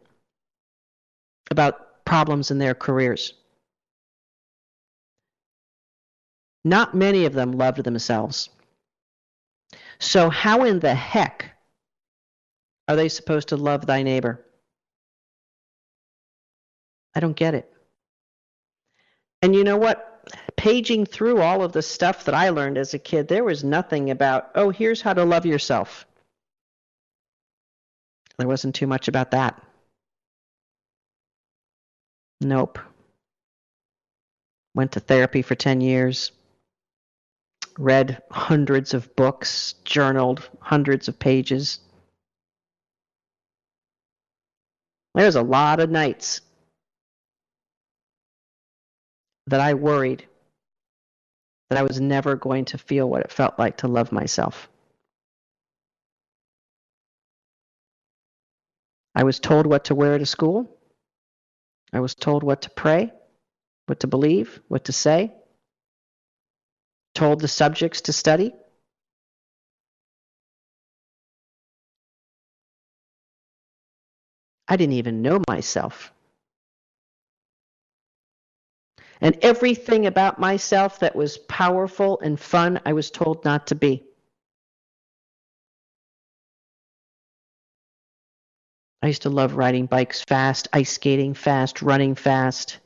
about 1.51 2.05
problems 2.05 2.51
in 2.51 2.59
their 2.59 2.75
careers. 2.75 3.33
Not 6.65 6.95
many 6.95 7.25
of 7.25 7.33
them 7.33 7.53
loved 7.53 7.85
themselves. 7.85 8.51
So, 9.99 10.31
how 10.31 10.65
in 10.65 10.81
the 10.81 10.95
heck 10.95 11.51
are 12.89 12.97
they 12.97 13.09
supposed 13.09 13.49
to 13.49 13.57
love 13.57 13.87
thy 13.87 14.03
neighbor? 14.03 14.45
I 17.15 17.21
don't 17.21 17.37
get 17.37 17.55
it. 17.55 17.71
And 19.43 19.55
you 19.55 19.65
know 19.65 19.77
what? 19.77 20.07
Paging 20.57 21.07
through 21.07 21.41
all 21.41 21.63
of 21.63 21.73
the 21.73 21.83
stuff 21.83 22.25
that 22.25 22.35
I 22.35 22.51
learned 22.51 22.79
as 22.79 22.95
a 22.95 22.99
kid, 22.99 23.29
there 23.29 23.45
was 23.45 23.65
nothing 23.65 24.11
about, 24.11 24.51
oh, 24.55 24.71
here's 24.71 25.01
how 25.01 25.15
to 25.15 25.25
love 25.25 25.47
yourself. 25.47 26.07
There 28.39 28.49
wasn't 28.49 28.75
too 28.75 28.87
much 28.87 29.09
about 29.09 29.33
that. 29.33 29.63
Nope. 32.41 32.79
Went 34.75 34.93
to 34.93 35.01
therapy 35.01 35.43
for 35.43 35.55
10 35.55 35.81
years. 35.81 36.33
Read 37.79 38.23
hundreds 38.31 38.95
of 38.95 39.15
books, 39.17 39.75
journaled 39.85 40.49
hundreds 40.61 41.09
of 41.09 41.19
pages. 41.19 41.81
There's 45.15 45.37
a 45.37 45.43
lot 45.43 45.81
of 45.81 45.91
nights 45.91 46.41
that 49.47 49.61
I 49.61 49.75
worried 49.75 50.27
that 51.69 51.79
I 51.79 51.83
was 51.83 52.01
never 52.01 52.37
going 52.37 52.67
to 52.67 52.79
feel 52.79 53.09
what 53.09 53.23
it 53.23 53.33
felt 53.33 53.59
like 53.59 53.79
to 53.79 53.89
love 53.89 54.13
myself. 54.13 54.69
I 59.15 59.25
was 59.25 59.41
told 59.41 59.67
what 59.67 59.85
to 59.87 59.95
wear 59.95 60.19
to 60.19 60.27
school. 60.27 60.77
I 61.93 62.01
was 62.01 62.15
told 62.15 62.43
what 62.43 62.63
to 62.63 62.71
pray, 62.71 63.13
what 63.87 64.01
to 64.01 64.07
believe, 64.07 64.61
what 64.69 64.85
to 64.85 64.93
say, 64.93 65.33
told 67.15 67.41
the 67.41 67.49
subjects 67.49 68.03
to 68.03 68.13
study. 68.13 68.53
I 74.69 74.77
didn't 74.77 74.95
even 74.95 75.21
know 75.23 75.43
myself. 75.49 76.13
And 79.21 79.37
everything 79.43 80.07
about 80.07 80.39
myself 80.39 81.01
that 81.01 81.15
was 81.15 81.39
powerful 81.39 82.21
and 82.21 82.39
fun, 82.41 82.81
I 82.87 82.93
was 82.95 83.11
told 83.11 83.45
not 83.45 83.67
to 83.67 83.75
be. 83.75 84.05
I 89.03 89.09
used 89.09 89.23
to 89.23 89.31
love 89.31 89.57
riding 89.57 89.87
bikes 89.87 90.23
fast, 90.23 90.69
ice 90.73 90.93
skating 90.93 91.35
fast, 91.35 91.83
running 91.83 92.15
fast. 92.15 92.79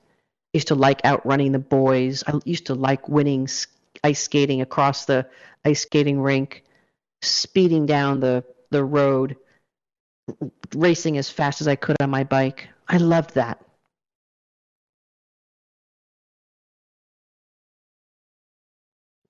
I 0.54 0.58
used 0.58 0.68
to 0.68 0.74
like 0.74 1.04
outrunning 1.04 1.52
the 1.52 1.58
boys. 1.58 2.24
I 2.26 2.38
used 2.44 2.66
to 2.66 2.74
like 2.74 3.08
winning 3.08 3.48
ice 4.02 4.22
skating 4.22 4.60
across 4.60 5.04
the 5.04 5.26
ice 5.64 5.82
skating 5.82 6.20
rink, 6.20 6.64
speeding 7.22 7.86
down 7.86 8.20
the, 8.20 8.44
the 8.70 8.84
road, 8.84 9.36
racing 10.74 11.18
as 11.18 11.30
fast 11.30 11.60
as 11.60 11.68
I 11.68 11.76
could 11.76 11.96
on 12.00 12.10
my 12.10 12.24
bike. 12.24 12.68
I 12.88 12.96
loved 12.96 13.34
that. 13.34 13.64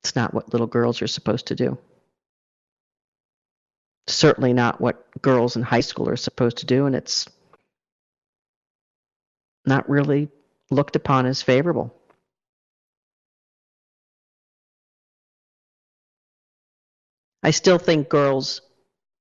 It's 0.02 0.14
not 0.14 0.34
what 0.34 0.52
little 0.52 0.66
girls 0.66 1.00
are 1.00 1.06
supposed 1.06 1.46
to 1.46 1.54
do. 1.54 1.78
Certainly 4.06 4.52
not 4.52 4.80
what 4.80 5.22
girls 5.22 5.56
in 5.56 5.62
high 5.62 5.80
school 5.80 6.10
are 6.10 6.16
supposed 6.16 6.58
to 6.58 6.66
do, 6.66 6.84
and 6.84 6.94
it's 6.94 7.26
not 9.64 9.88
really 9.88 10.28
looked 10.70 10.94
upon 10.94 11.24
as 11.24 11.40
favorable. 11.40 11.94
I 17.44 17.50
still 17.50 17.78
think 17.78 18.08
girls, 18.08 18.62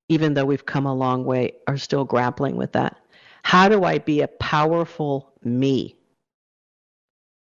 even 0.08 0.34
though 0.34 0.46
we've 0.46 0.66
come 0.66 0.86
a 0.86 0.96
long 0.96 1.26
way, 1.26 1.56
are 1.68 1.78
still 1.78 2.06
grappling 2.06 2.56
with 2.56 2.72
that. 2.72 2.98
How 3.44 3.68
do 3.68 3.84
I 3.84 4.00
be 4.00 4.22
a 4.22 4.30
powerful 4.30 5.34
me? 5.44 5.98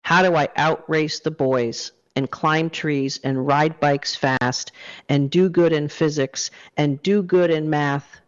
How 0.03 0.21
do 0.21 0.35
I 0.35 0.49
outrace 0.55 1.19
the 1.19 1.31
boys 1.31 1.91
and 2.15 2.29
climb 2.29 2.69
trees 2.69 3.19
and 3.23 3.45
ride 3.45 3.79
bikes 3.79 4.15
fast 4.15 4.71
and 5.09 5.31
do 5.31 5.49
good 5.49 5.73
in 5.73 5.87
physics 5.87 6.51
and 6.77 7.01
do 7.01 7.23
good 7.23 7.49
in 7.49 7.69
math 7.71 8.21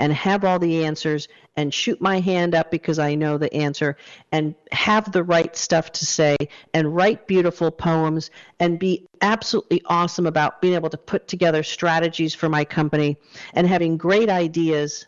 and 0.00 0.14
have 0.14 0.44
all 0.44 0.58
the 0.58 0.84
answers 0.84 1.28
and 1.56 1.72
shoot 1.72 2.00
my 2.00 2.20
hand 2.20 2.54
up 2.54 2.70
because 2.70 2.98
I 2.98 3.14
know 3.14 3.36
the 3.36 3.52
answer 3.54 3.98
and 4.32 4.54
have 4.72 5.12
the 5.12 5.22
right 5.22 5.54
stuff 5.54 5.92
to 5.92 6.06
say 6.06 6.36
and 6.72 6.96
write 6.96 7.26
beautiful 7.26 7.70
poems 7.70 8.30
and 8.58 8.78
be 8.78 9.06
absolutely 9.20 9.82
awesome 9.84 10.26
about 10.26 10.62
being 10.62 10.74
able 10.74 10.88
to 10.88 10.96
put 10.96 11.28
together 11.28 11.62
strategies 11.62 12.34
for 12.34 12.48
my 12.48 12.64
company 12.64 13.18
and 13.52 13.66
having 13.66 13.98
great 13.98 14.30
ideas. 14.30 15.06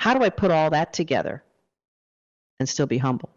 How 0.00 0.14
do 0.14 0.24
I 0.24 0.30
put 0.30 0.50
all 0.50 0.70
that 0.70 0.92
together 0.92 1.44
and 2.58 2.68
still 2.68 2.86
be 2.86 2.98
humble? 2.98 3.30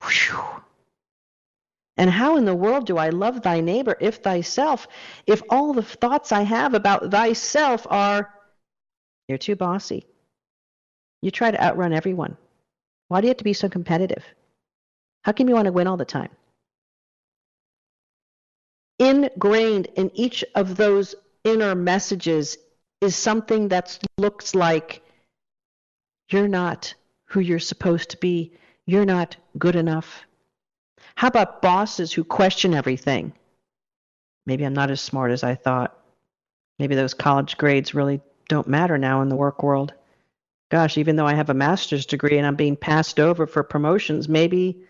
Whew. 0.00 0.53
And 1.96 2.10
how 2.10 2.36
in 2.36 2.44
the 2.44 2.54
world 2.54 2.86
do 2.86 2.96
I 2.96 3.10
love 3.10 3.42
thy 3.42 3.60
neighbor 3.60 3.96
if 4.00 4.16
thyself, 4.16 4.88
if 5.26 5.42
all 5.48 5.72
the 5.72 5.82
thoughts 5.82 6.32
I 6.32 6.42
have 6.42 6.74
about 6.74 7.10
thyself 7.10 7.86
are, 7.88 8.34
you're 9.28 9.38
too 9.38 9.56
bossy. 9.56 10.06
You 11.22 11.30
try 11.30 11.50
to 11.50 11.62
outrun 11.62 11.92
everyone. 11.92 12.36
Why 13.08 13.20
do 13.20 13.26
you 13.26 13.30
have 13.30 13.38
to 13.38 13.44
be 13.44 13.52
so 13.52 13.68
competitive? 13.68 14.24
How 15.22 15.32
come 15.32 15.48
you 15.48 15.54
want 15.54 15.66
to 15.66 15.72
win 15.72 15.86
all 15.86 15.96
the 15.96 16.04
time? 16.04 16.30
Ingrained 18.98 19.86
in 19.96 20.10
each 20.14 20.44
of 20.54 20.76
those 20.76 21.14
inner 21.44 21.74
messages 21.74 22.58
is 23.00 23.16
something 23.16 23.68
that 23.68 23.98
looks 24.18 24.54
like 24.54 25.02
you're 26.30 26.48
not 26.48 26.94
who 27.26 27.40
you're 27.40 27.58
supposed 27.58 28.10
to 28.10 28.16
be 28.16 28.52
you're 28.86 29.04
not 29.04 29.36
good 29.58 29.76
enough. 29.76 30.24
How 31.16 31.28
about 31.28 31.62
bosses 31.62 32.12
who 32.12 32.24
question 32.24 32.74
everything? 32.74 33.32
Maybe 34.46 34.64
I'm 34.64 34.74
not 34.74 34.90
as 34.90 35.00
smart 35.00 35.30
as 35.30 35.42
I 35.42 35.54
thought. 35.54 35.98
Maybe 36.78 36.94
those 36.94 37.14
college 37.14 37.56
grades 37.56 37.94
really 37.94 38.20
don't 38.48 38.68
matter 38.68 38.98
now 38.98 39.22
in 39.22 39.28
the 39.28 39.36
work 39.36 39.62
world. 39.62 39.94
Gosh, 40.70 40.98
even 40.98 41.16
though 41.16 41.26
I 41.26 41.34
have 41.34 41.50
a 41.50 41.54
master's 41.54 42.04
degree 42.04 42.36
and 42.36 42.46
I'm 42.46 42.56
being 42.56 42.76
passed 42.76 43.20
over 43.20 43.46
for 43.46 43.62
promotions, 43.62 44.28
maybe 44.28 44.82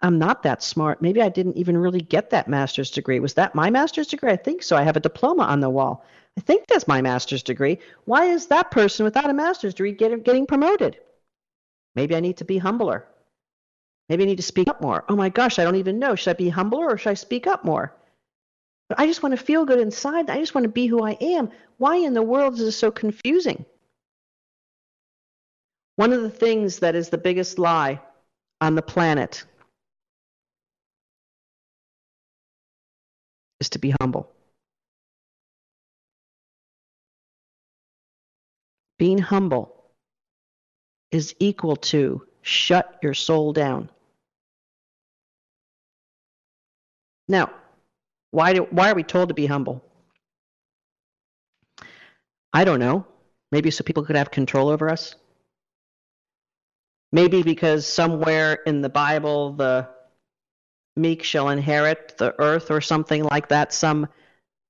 I'm 0.00 0.18
not 0.18 0.44
that 0.44 0.62
smart. 0.62 1.02
Maybe 1.02 1.20
I 1.20 1.28
didn't 1.28 1.56
even 1.56 1.76
really 1.76 2.00
get 2.00 2.30
that 2.30 2.46
master's 2.46 2.90
degree. 2.90 3.18
Was 3.18 3.34
that 3.34 3.54
my 3.54 3.68
master's 3.68 4.06
degree? 4.06 4.30
I 4.30 4.36
think 4.36 4.62
so. 4.62 4.76
I 4.76 4.84
have 4.84 4.96
a 4.96 5.00
diploma 5.00 5.42
on 5.42 5.60
the 5.60 5.70
wall. 5.70 6.04
I 6.36 6.40
think 6.40 6.68
that's 6.68 6.86
my 6.86 7.02
master's 7.02 7.42
degree. 7.42 7.78
Why 8.04 8.26
is 8.26 8.46
that 8.46 8.70
person 8.70 9.02
without 9.02 9.28
a 9.28 9.34
master's 9.34 9.74
degree 9.74 9.92
getting, 9.92 10.46
promoted? 10.46 10.98
Maybe 11.96 12.14
I 12.14 12.20
need 12.20 12.36
to 12.36 12.44
be 12.44 12.58
humbler. 12.58 13.04
Maybe 14.08 14.22
I 14.22 14.26
need 14.26 14.36
to 14.36 14.42
speak 14.42 14.68
up 14.68 14.80
more. 14.80 15.04
Oh 15.08 15.16
my 15.16 15.28
gosh, 15.28 15.58
I 15.58 15.64
don't 15.64 15.76
even 15.76 15.98
know. 15.98 16.14
Should 16.14 16.30
I 16.30 16.34
be 16.34 16.48
humbler 16.48 16.88
or 16.88 16.98
should 16.98 17.10
I 17.10 17.14
speak 17.14 17.46
up 17.46 17.64
more? 17.64 17.94
But 18.88 18.98
I 18.98 19.06
just 19.06 19.22
want 19.22 19.36
to 19.36 19.44
feel 19.44 19.66
good 19.66 19.80
inside. 19.80 20.30
I 20.30 20.38
just 20.38 20.54
want 20.54 20.64
to 20.64 20.70
be 20.70 20.86
who 20.86 21.02
I 21.02 21.12
am. 21.20 21.50
Why 21.76 21.96
in 21.96 22.14
the 22.14 22.22
world 22.22 22.54
is 22.54 22.60
this 22.60 22.76
so 22.76 22.90
confusing? 22.90 23.66
One 25.96 26.12
of 26.12 26.22
the 26.22 26.30
things 26.30 26.78
that 26.78 26.94
is 26.94 27.10
the 27.10 27.18
biggest 27.18 27.58
lie 27.58 28.00
on 28.60 28.74
the 28.74 28.82
planet 28.82 29.44
is 33.60 33.68
to 33.70 33.78
be 33.78 33.94
humble. 34.00 34.32
being 38.98 39.18
humble 39.18 39.74
is 41.10 41.34
equal 41.38 41.76
to 41.76 42.26
shut 42.42 42.98
your 43.02 43.14
soul 43.14 43.52
down. 43.52 43.88
Now, 47.28 47.50
why 48.30 48.52
do 48.54 48.66
why 48.70 48.90
are 48.90 48.94
we 48.94 49.02
told 49.02 49.28
to 49.28 49.34
be 49.34 49.46
humble? 49.46 49.84
I 52.52 52.64
don't 52.64 52.80
know. 52.80 53.06
Maybe 53.52 53.70
so 53.70 53.84
people 53.84 54.04
could 54.04 54.16
have 54.16 54.30
control 54.30 54.68
over 54.68 54.88
us. 54.88 55.14
Maybe 57.12 57.42
because 57.42 57.86
somewhere 57.86 58.54
in 58.66 58.82
the 58.82 58.88
Bible 58.88 59.52
the 59.52 59.88
meek 60.96 61.22
shall 61.22 61.48
inherit 61.48 62.18
the 62.18 62.34
earth 62.38 62.70
or 62.70 62.80
something 62.80 63.22
like 63.24 63.48
that, 63.48 63.72
some 63.72 64.08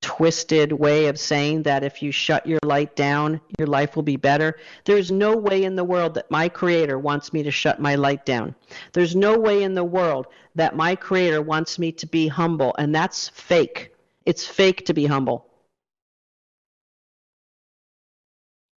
twisted 0.01 0.73
way 0.73 1.07
of 1.07 1.19
saying 1.19 1.63
that 1.65 1.83
if 1.83 2.03
you 2.03 2.13
shut 2.13 2.47
your 2.47 2.59
light 2.65 2.95
down, 2.95 3.41
your 3.59 3.67
life 3.67 3.97
will 3.97 4.03
be 4.03 4.17
better. 4.17 4.57
There's 4.85 5.11
no 5.11 5.37
way 5.37 5.65
in 5.65 5.77
the 5.77 5.85
world 5.85 6.15
that 6.15 6.31
my 6.31 6.49
Creator 6.49 6.99
wants 6.99 7.33
me 7.33 7.43
to 7.43 7.51
shut 7.51 7.81
my 7.81 7.95
light 7.95 8.25
down. 8.25 8.55
There's 8.93 9.17
no 9.17 9.39
way 9.39 9.63
in 9.63 9.75
the 9.75 9.85
world 9.85 10.27
that 10.55 10.77
my 10.77 10.95
Creator 10.95 11.43
wants 11.43 11.79
me 11.79 11.93
to 11.93 12.07
be 12.07 12.29
humble, 12.29 12.75
and 12.79 12.95
that's 12.95 13.29
fake. 13.29 13.95
It's 14.25 14.47
fake 14.47 14.87
to 14.87 14.95
be 14.95 15.07
humble. 15.07 15.47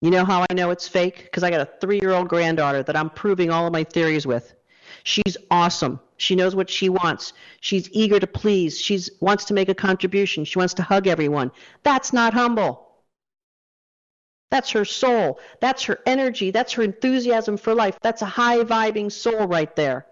You 0.02 0.10
know 0.10 0.26
how 0.26 0.46
I 0.50 0.54
know 0.54 0.72
it's 0.72 0.88
fake? 0.88 1.24
Because 1.26 1.44
I 1.44 1.52
got 1.52 1.62
a 1.62 1.70
three 1.80 2.00
year 2.02 2.12
old 2.12 2.28
granddaughter 2.28 2.82
that 2.84 2.96
I'm 2.96 3.12
proving 3.12 3.52
all 3.52 3.68
of 3.68 3.74
my 3.74 3.84
theories 3.84 4.26
with. 4.26 4.54
She's 5.04 5.38
awesome. 5.52 6.00
She 6.22 6.36
knows 6.36 6.56
what 6.56 6.70
she 6.70 6.88
wants. 6.88 7.34
She's 7.62 7.90
eager 7.92 8.20
to 8.20 8.28
please. 8.28 8.80
She 8.80 9.02
wants 9.20 9.46
to 9.46 9.54
make 9.54 9.70
a 9.70 9.74
contribution. 9.74 10.46
She 10.46 10.60
wants 10.60 10.76
to 10.76 10.84
hug 10.84 11.08
everyone. 11.08 11.52
That's 11.84 12.14
not 12.14 12.34
humble. 12.34 12.88
That's 14.52 14.70
her 14.72 14.86
soul. 14.86 15.40
That's 15.62 15.84
her 15.86 16.00
energy. 16.06 16.52
That's 16.52 16.74
her 16.74 16.84
enthusiasm 16.84 17.58
for 17.58 17.74
life. 17.74 17.98
That's 18.02 18.22
a 18.22 18.28
high 18.28 18.60
vibing 18.60 19.12
soul 19.12 19.48
right 19.48 19.76
there. 19.76 20.06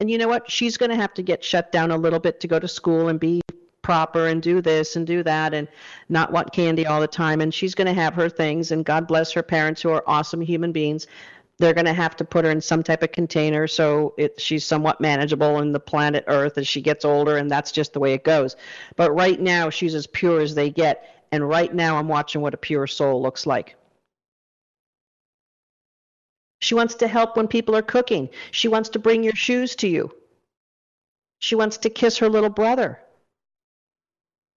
And 0.00 0.10
you 0.10 0.18
know 0.18 0.28
what? 0.28 0.50
She's 0.50 0.76
going 0.76 0.90
to 0.90 0.96
have 0.96 1.14
to 1.14 1.22
get 1.22 1.42
shut 1.42 1.72
down 1.72 1.90
a 1.90 1.96
little 1.96 2.18
bit 2.18 2.40
to 2.40 2.48
go 2.48 2.58
to 2.58 2.68
school 2.68 3.08
and 3.08 3.18
be 3.18 3.40
proper 3.82 4.26
and 4.26 4.42
do 4.42 4.60
this 4.60 4.96
and 4.96 5.06
do 5.06 5.22
that 5.22 5.54
and 5.54 5.68
not 6.10 6.32
want 6.32 6.52
candy 6.52 6.86
all 6.86 7.00
the 7.00 7.06
time. 7.06 7.40
And 7.40 7.52
she's 7.52 7.74
going 7.74 7.86
to 7.86 7.94
have 7.94 8.14
her 8.14 8.28
things. 8.28 8.72
And 8.72 8.84
God 8.84 9.08
bless 9.08 9.32
her 9.32 9.42
parents 9.42 9.80
who 9.80 9.90
are 9.90 10.04
awesome 10.06 10.40
human 10.42 10.72
beings 10.72 11.06
they're 11.60 11.74
going 11.74 11.84
to 11.84 11.92
have 11.92 12.16
to 12.16 12.24
put 12.24 12.46
her 12.46 12.50
in 12.50 12.60
some 12.60 12.82
type 12.82 13.02
of 13.02 13.12
container 13.12 13.66
so 13.66 14.14
it, 14.16 14.40
she's 14.40 14.64
somewhat 14.64 14.98
manageable 14.98 15.58
in 15.58 15.72
the 15.72 15.78
planet 15.78 16.24
Earth 16.26 16.56
as 16.56 16.66
she 16.66 16.80
gets 16.80 17.04
older, 17.04 17.36
and 17.36 17.50
that's 17.50 17.70
just 17.70 17.92
the 17.92 18.00
way 18.00 18.14
it 18.14 18.24
goes. 18.24 18.56
But 18.96 19.12
right 19.12 19.38
now, 19.38 19.68
she's 19.68 19.94
as 19.94 20.06
pure 20.06 20.40
as 20.40 20.54
they 20.54 20.70
get, 20.70 21.26
and 21.30 21.46
right 21.46 21.72
now, 21.72 21.98
I'm 21.98 22.08
watching 22.08 22.40
what 22.40 22.54
a 22.54 22.56
pure 22.56 22.86
soul 22.86 23.20
looks 23.20 23.46
like. 23.46 23.76
She 26.62 26.74
wants 26.74 26.94
to 26.96 27.08
help 27.08 27.36
when 27.36 27.46
people 27.46 27.76
are 27.76 27.82
cooking. 27.82 28.30
She 28.52 28.68
wants 28.68 28.88
to 28.90 28.98
bring 28.98 29.22
your 29.22 29.34
shoes 29.34 29.76
to 29.76 29.88
you. 29.88 30.10
She 31.40 31.54
wants 31.54 31.76
to 31.78 31.90
kiss 31.90 32.18
her 32.18 32.28
little 32.28 32.50
brother. 32.50 33.00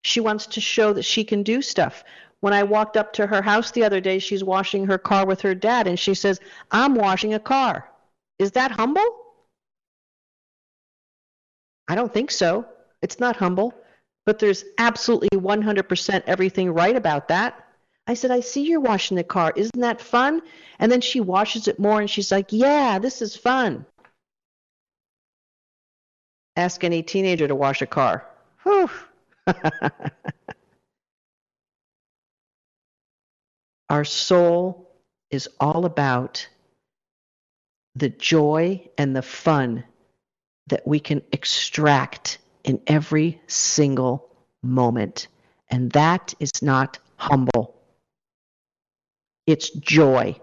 She 0.03 0.21
wants 0.21 0.47
to 0.47 0.61
show 0.61 0.93
that 0.93 1.03
she 1.03 1.25
can 1.25 1.43
do 1.43 1.61
stuff. 1.61 2.03
When 2.43 2.51
I 2.51 2.63
walked 2.63 2.97
up 2.97 3.13
to 3.13 3.25
her 3.25 3.41
house 3.41 3.71
the 3.71 3.85
other 3.85 4.01
day, 4.01 4.19
she's 4.19 4.43
washing 4.43 4.85
her 4.87 4.97
car 4.97 5.25
with 5.25 5.39
her 5.43 5.55
dad, 5.55 5.87
and 5.87 5.97
she 5.97 6.13
says, 6.13 6.41
I'm 6.71 6.93
washing 6.93 7.33
a 7.33 7.39
car. 7.39 7.89
Is 8.37 8.51
that 8.51 8.69
humble? 8.69 9.15
I 11.87 11.95
don't 11.95 12.13
think 12.13 12.31
so. 12.31 12.65
It's 13.01 13.17
not 13.17 13.37
humble. 13.37 13.73
But 14.25 14.39
there's 14.39 14.65
absolutely 14.77 15.29
100% 15.29 16.23
everything 16.27 16.73
right 16.73 16.97
about 16.97 17.29
that. 17.29 17.65
I 18.07 18.13
said, 18.13 18.29
I 18.29 18.41
see 18.41 18.63
you're 18.67 18.81
washing 18.81 19.15
the 19.15 19.23
car. 19.23 19.53
Isn't 19.55 19.79
that 19.79 20.01
fun? 20.01 20.41
And 20.79 20.91
then 20.91 20.99
she 20.99 21.21
washes 21.21 21.69
it 21.69 21.79
more 21.79 22.01
and 22.01 22.09
she's 22.09 22.29
like, 22.29 22.51
Yeah, 22.51 22.99
this 22.99 23.21
is 23.21 23.37
fun. 23.37 23.85
Ask 26.57 26.83
any 26.83 27.03
teenager 27.03 27.47
to 27.47 27.55
wash 27.55 27.81
a 27.81 27.85
car. 27.85 28.25
Whew. 28.63 28.89
Our 33.89 34.05
soul 34.05 34.89
is 35.29 35.49
all 35.59 35.85
about 35.85 36.47
the 37.95 38.09
joy 38.09 38.87
and 38.97 39.15
the 39.15 39.21
fun 39.21 39.83
that 40.67 40.87
we 40.87 40.99
can 40.99 41.21
extract 41.31 42.39
in 42.63 42.81
every 42.87 43.41
single 43.47 44.29
moment. 44.61 45.27
And 45.69 45.91
that 45.91 46.33
is 46.39 46.51
not 46.61 46.99
humble. 47.17 47.75
It's 49.45 49.69
joy. 49.69 50.39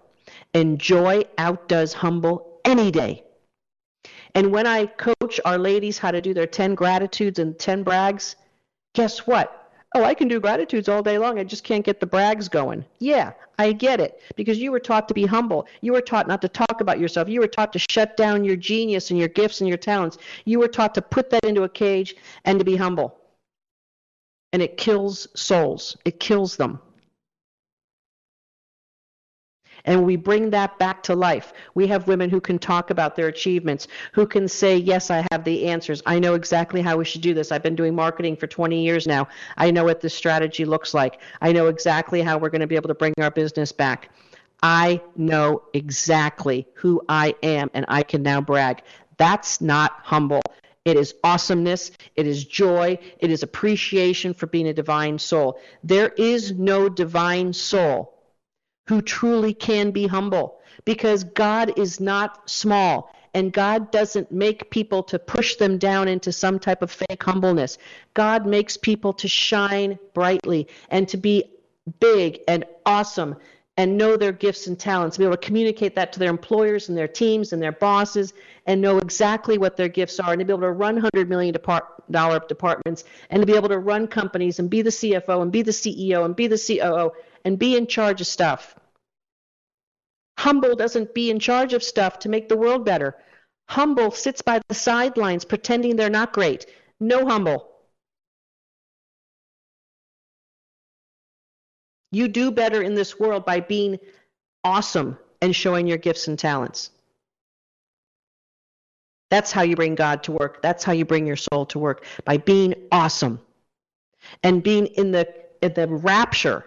And 0.52 0.78
joy 0.78 1.24
outdoes 1.38 1.92
humble 1.92 2.60
any 2.64 2.90
day. 2.90 3.24
And 4.34 4.52
when 4.52 4.66
I 4.66 4.86
coach 4.86 5.40
our 5.44 5.58
ladies 5.58 5.98
how 5.98 6.10
to 6.10 6.20
do 6.20 6.34
their 6.34 6.46
10 6.46 6.74
gratitudes 6.74 7.38
and 7.38 7.58
10 7.58 7.82
brags, 7.82 8.36
guess 8.94 9.26
what? 9.26 9.59
Oh, 9.94 10.04
I 10.04 10.14
can 10.14 10.28
do 10.28 10.40
gratitudes 10.40 10.88
all 10.88 11.02
day 11.02 11.18
long. 11.18 11.38
I 11.38 11.44
just 11.44 11.64
can't 11.64 11.84
get 11.84 12.00
the 12.00 12.06
brags 12.06 12.48
going. 12.48 12.84
Yeah, 12.98 13.32
I 13.58 13.72
get 13.72 14.00
it. 14.00 14.20
Because 14.36 14.58
you 14.58 14.70
were 14.70 14.80
taught 14.80 15.08
to 15.08 15.14
be 15.14 15.26
humble. 15.26 15.66
You 15.80 15.92
were 15.92 16.00
taught 16.00 16.28
not 16.28 16.40
to 16.42 16.48
talk 16.48 16.80
about 16.80 17.00
yourself. 17.00 17.28
You 17.28 17.40
were 17.40 17.48
taught 17.48 17.72
to 17.72 17.78
shut 17.90 18.16
down 18.16 18.44
your 18.44 18.56
genius 18.56 19.10
and 19.10 19.18
your 19.18 19.28
gifts 19.28 19.60
and 19.60 19.68
your 19.68 19.78
talents. 19.78 20.18
You 20.44 20.58
were 20.58 20.68
taught 20.68 20.94
to 20.94 21.02
put 21.02 21.30
that 21.30 21.44
into 21.44 21.64
a 21.64 21.68
cage 21.68 22.14
and 22.44 22.58
to 22.58 22.64
be 22.64 22.76
humble. 22.76 23.16
And 24.52 24.62
it 24.62 24.76
kills 24.76 25.28
souls, 25.34 25.96
it 26.04 26.18
kills 26.18 26.56
them. 26.56 26.80
And 29.84 30.04
we 30.04 30.16
bring 30.16 30.50
that 30.50 30.78
back 30.78 31.02
to 31.04 31.14
life. 31.14 31.52
We 31.74 31.86
have 31.88 32.06
women 32.06 32.30
who 32.30 32.40
can 32.40 32.58
talk 32.58 32.90
about 32.90 33.16
their 33.16 33.28
achievements, 33.28 33.88
who 34.12 34.26
can 34.26 34.48
say, 34.48 34.76
Yes, 34.76 35.10
I 35.10 35.26
have 35.30 35.44
the 35.44 35.66
answers. 35.66 36.02
I 36.06 36.18
know 36.18 36.34
exactly 36.34 36.82
how 36.82 36.96
we 36.96 37.04
should 37.04 37.22
do 37.22 37.34
this. 37.34 37.52
I've 37.52 37.62
been 37.62 37.76
doing 37.76 37.94
marketing 37.94 38.36
for 38.36 38.46
20 38.46 38.82
years 38.82 39.06
now. 39.06 39.28
I 39.56 39.70
know 39.70 39.84
what 39.84 40.00
this 40.00 40.14
strategy 40.14 40.64
looks 40.64 40.94
like. 40.94 41.20
I 41.40 41.52
know 41.52 41.68
exactly 41.68 42.22
how 42.22 42.38
we're 42.38 42.50
going 42.50 42.60
to 42.60 42.66
be 42.66 42.76
able 42.76 42.88
to 42.88 42.94
bring 42.94 43.14
our 43.20 43.30
business 43.30 43.72
back. 43.72 44.10
I 44.62 45.00
know 45.16 45.62
exactly 45.72 46.66
who 46.74 47.02
I 47.08 47.34
am, 47.42 47.70
and 47.72 47.86
I 47.88 48.02
can 48.02 48.22
now 48.22 48.40
brag. 48.40 48.82
That's 49.16 49.60
not 49.60 49.92
humble. 50.02 50.42
It 50.84 50.96
is 50.96 51.14
awesomeness. 51.24 51.92
It 52.16 52.26
is 52.26 52.44
joy. 52.44 52.98
It 53.18 53.30
is 53.30 53.42
appreciation 53.42 54.32
for 54.34 54.46
being 54.46 54.68
a 54.68 54.72
divine 54.72 55.18
soul. 55.18 55.60
There 55.84 56.08
is 56.16 56.52
no 56.52 56.88
divine 56.88 57.52
soul 57.52 58.14
who 58.90 59.00
truly 59.00 59.54
can 59.54 59.92
be 59.92 60.08
humble 60.08 60.58
because 60.84 61.22
God 61.22 61.78
is 61.78 62.00
not 62.00 62.50
small 62.50 63.14
and 63.34 63.52
God 63.52 63.92
doesn't 63.92 64.32
make 64.32 64.68
people 64.72 65.04
to 65.04 65.16
push 65.16 65.54
them 65.54 65.78
down 65.78 66.08
into 66.08 66.32
some 66.32 66.58
type 66.58 66.82
of 66.82 66.90
fake 66.90 67.22
humbleness. 67.22 67.78
God 68.14 68.46
makes 68.46 68.76
people 68.76 69.12
to 69.12 69.28
shine 69.28 69.96
brightly 70.12 70.66
and 70.88 71.08
to 71.08 71.16
be 71.16 71.44
big 72.00 72.40
and 72.48 72.64
awesome 72.84 73.36
and 73.76 73.96
know 73.96 74.16
their 74.16 74.32
gifts 74.32 74.66
and 74.66 74.76
talents, 74.76 75.16
be 75.16 75.22
able 75.22 75.36
to 75.36 75.46
communicate 75.46 75.94
that 75.94 76.12
to 76.14 76.18
their 76.18 76.28
employers 76.28 76.88
and 76.88 76.98
their 76.98 77.06
teams 77.06 77.52
and 77.52 77.62
their 77.62 77.70
bosses 77.70 78.34
and 78.66 78.80
know 78.80 78.98
exactly 78.98 79.56
what 79.56 79.76
their 79.76 79.88
gifts 79.88 80.18
are 80.18 80.32
and 80.32 80.40
to 80.40 80.44
be 80.44 80.52
able 80.52 80.62
to 80.62 80.72
run 80.72 81.00
$100 81.00 81.28
million 81.28 81.52
departments 81.52 83.04
and 83.30 83.40
to 83.40 83.46
be 83.46 83.54
able 83.54 83.68
to 83.68 83.78
run 83.78 84.08
companies 84.08 84.58
and 84.58 84.68
be 84.68 84.82
the 84.82 84.90
CFO 84.90 85.42
and 85.42 85.52
be 85.52 85.62
the 85.62 85.70
CEO 85.70 86.24
and 86.24 86.34
be 86.34 86.48
the 86.48 86.58
COO 86.58 87.12
and 87.44 87.56
be 87.56 87.76
in 87.76 87.86
charge 87.86 88.20
of 88.20 88.26
stuff. 88.26 88.74
Humble 90.40 90.74
doesn't 90.74 91.12
be 91.12 91.30
in 91.30 91.38
charge 91.38 91.74
of 91.74 91.82
stuff 91.82 92.20
to 92.20 92.30
make 92.30 92.48
the 92.48 92.56
world 92.56 92.82
better. 92.82 93.14
Humble 93.68 94.10
sits 94.10 94.40
by 94.40 94.58
the 94.68 94.74
sidelines 94.74 95.44
pretending 95.44 95.96
they're 95.96 96.08
not 96.08 96.32
great. 96.32 96.64
No 96.98 97.26
humble. 97.26 97.68
You 102.10 102.26
do 102.26 102.50
better 102.50 102.80
in 102.80 102.94
this 102.94 103.20
world 103.20 103.44
by 103.44 103.60
being 103.60 103.98
awesome 104.64 105.18
and 105.42 105.54
showing 105.54 105.86
your 105.86 105.98
gifts 105.98 106.26
and 106.26 106.38
talents. 106.38 106.88
That's 109.28 109.52
how 109.52 109.60
you 109.60 109.76
bring 109.76 109.94
God 109.94 110.22
to 110.22 110.32
work. 110.32 110.62
That's 110.62 110.84
how 110.84 110.92
you 110.92 111.04
bring 111.04 111.26
your 111.26 111.36
soul 111.36 111.66
to 111.66 111.78
work 111.78 112.06
by 112.24 112.38
being 112.38 112.72
awesome 112.90 113.40
and 114.42 114.62
being 114.62 114.86
in 114.86 115.10
the 115.10 115.28
in 115.60 115.74
the 115.74 115.86
rapture 115.86 116.64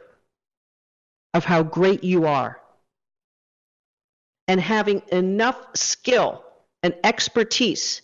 of 1.33 1.43
how 1.43 1.63
great 1.63 2.03
you 2.03 2.27
are 2.27 2.59
and 4.47 4.59
having 4.59 5.01
enough 5.11 5.57
skill 5.75 6.43
and 6.81 6.93
expertise 7.03 8.01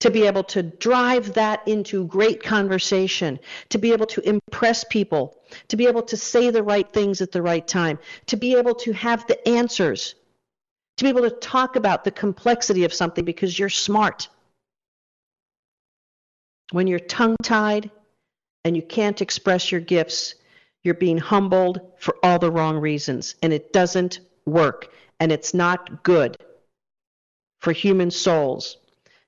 to 0.00 0.10
be 0.10 0.26
able 0.26 0.42
to 0.42 0.64
drive 0.64 1.34
that 1.34 1.66
into 1.68 2.04
great 2.06 2.42
conversation, 2.42 3.38
to 3.68 3.78
be 3.78 3.92
able 3.92 4.06
to 4.06 4.20
impress 4.28 4.82
people, 4.84 5.38
to 5.68 5.76
be 5.76 5.86
able 5.86 6.02
to 6.02 6.16
say 6.16 6.50
the 6.50 6.62
right 6.62 6.92
things 6.92 7.20
at 7.20 7.30
the 7.30 7.40
right 7.40 7.68
time, 7.68 7.98
to 8.26 8.36
be 8.36 8.56
able 8.56 8.74
to 8.74 8.92
have 8.92 9.24
the 9.28 9.48
answers, 9.48 10.16
to 10.96 11.04
be 11.04 11.10
able 11.10 11.22
to 11.22 11.30
talk 11.30 11.76
about 11.76 12.02
the 12.02 12.10
complexity 12.10 12.84
of 12.84 12.92
something 12.92 13.24
because 13.24 13.56
you're 13.56 13.68
smart. 13.68 14.28
When 16.72 16.88
you're 16.88 16.98
tongue 16.98 17.36
tied 17.42 17.90
and 18.64 18.74
you 18.74 18.82
can't 18.82 19.20
express 19.20 19.70
your 19.70 19.80
gifts, 19.80 20.34
you're 20.82 20.94
being 20.94 21.18
humbled 21.18 21.80
for 21.98 22.16
all 22.24 22.40
the 22.40 22.50
wrong 22.50 22.76
reasons, 22.78 23.36
and 23.40 23.52
it 23.52 23.72
doesn't 23.72 24.18
work, 24.46 24.92
and 25.22 25.30
it's 25.30 25.54
not 25.54 26.02
good 26.02 26.36
for 27.60 27.70
human 27.70 28.10
souls 28.10 28.78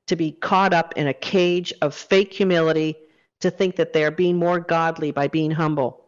to 0.08 0.16
be 0.16 0.32
caught 0.32 0.74
up 0.74 0.92
in 0.96 1.06
a 1.06 1.14
cage 1.14 1.72
of 1.82 1.94
fake 1.94 2.32
humility 2.32 2.96
to 3.38 3.48
think 3.48 3.76
that 3.76 3.92
they 3.92 4.02
are 4.02 4.10
being 4.10 4.36
more 4.36 4.58
godly 4.58 5.12
by 5.12 5.28
being 5.28 5.52
humble. 5.52 6.04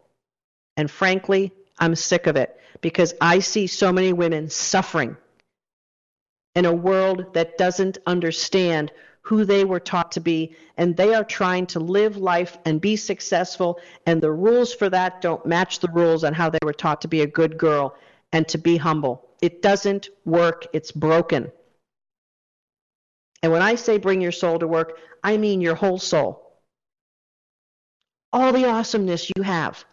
And 0.77 0.91
frankly, 0.91 1.53
I'm 1.79 1.95
sick 1.95 2.27
of 2.27 2.35
it 2.35 2.59
because 2.81 3.15
I 3.21 3.39
see 3.39 3.69
so 3.69 3.93
many 3.93 4.13
women 4.13 4.51
suffering 4.51 5.17
in 6.57 6.65
a 6.65 6.75
world 6.75 7.33
that 7.35 7.57
doesn't 7.57 7.99
understand 8.07 8.91
who 9.23 9.45
they 9.45 9.65
were 9.65 9.79
taught 9.79 10.11
to 10.13 10.21
be, 10.21 10.57
and 10.77 10.97
they 10.97 11.15
are 11.15 11.23
trying 11.23 11.67
to 11.67 11.79
live 11.79 12.17
life 12.17 12.59
and 12.65 12.81
be 12.81 12.97
successful, 12.97 13.79
and 14.05 14.21
the 14.21 14.33
rules 14.33 14.75
for 14.75 14.91
that 14.91 15.21
don't 15.21 15.47
match 15.47 15.79
the 15.79 15.91
rules 15.93 16.25
on 16.25 16.35
how 16.35 16.51
they 16.51 16.59
were 16.65 16.73
taught 16.73 17.01
to 17.03 17.09
be 17.09 17.21
a 17.21 17.27
good 17.27 17.57
girl 17.57 17.95
and 18.33 18.49
to 18.49 18.59
be 18.59 18.77
humble. 18.77 19.26
It 19.41 19.63
doesn't 19.63 20.09
work, 20.25 20.67
it's 20.73 20.93
broken. 20.93 21.53
And 23.43 23.53
when 23.53 23.63
I 23.63 23.75
say 23.75 23.99
bring 23.99 24.21
your 24.21 24.33
soul 24.33 24.59
to 24.59 24.67
work, 24.67 24.99
I 25.23 25.37
mean 25.37 25.61
your 25.61 25.75
whole 25.75 25.99
soul. 25.99 26.61
All 28.33 28.53
the 28.53 28.67
awesomeness 28.67 29.31
you 29.37 29.43
have. 29.43 29.85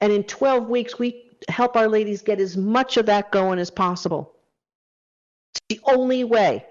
And 0.00 0.12
in 0.12 0.24
12 0.24 0.68
weeks, 0.68 0.98
we 0.98 1.38
help 1.48 1.76
our 1.76 1.88
ladies 1.88 2.22
get 2.22 2.40
as 2.40 2.56
much 2.56 2.96
of 2.96 3.06
that 3.06 3.32
going 3.32 3.58
as 3.58 3.70
possible. 3.70 4.34
It's 5.54 5.80
the 5.80 5.92
only 5.92 6.24
way 6.24 6.66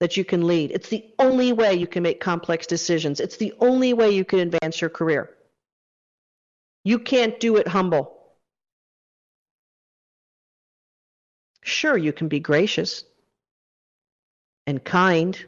that 0.00 0.16
you 0.16 0.24
can 0.24 0.46
lead. 0.46 0.72
It's 0.72 0.88
the 0.88 1.04
only 1.18 1.52
way 1.52 1.74
you 1.74 1.86
can 1.86 2.02
make 2.02 2.20
complex 2.20 2.66
decisions. 2.66 3.20
It's 3.20 3.36
the 3.36 3.52
only 3.60 3.92
way 3.92 4.10
you 4.10 4.24
can 4.24 4.40
advance 4.40 4.80
your 4.80 4.90
career. 4.90 5.30
You 6.84 6.98
can't 6.98 7.38
do 7.38 7.56
it 7.56 7.68
humble. 7.68 8.19
Sure, 11.62 11.96
you 11.96 12.12
can 12.12 12.28
be 12.28 12.40
gracious 12.40 13.04
and 14.66 14.82
kind 14.82 15.44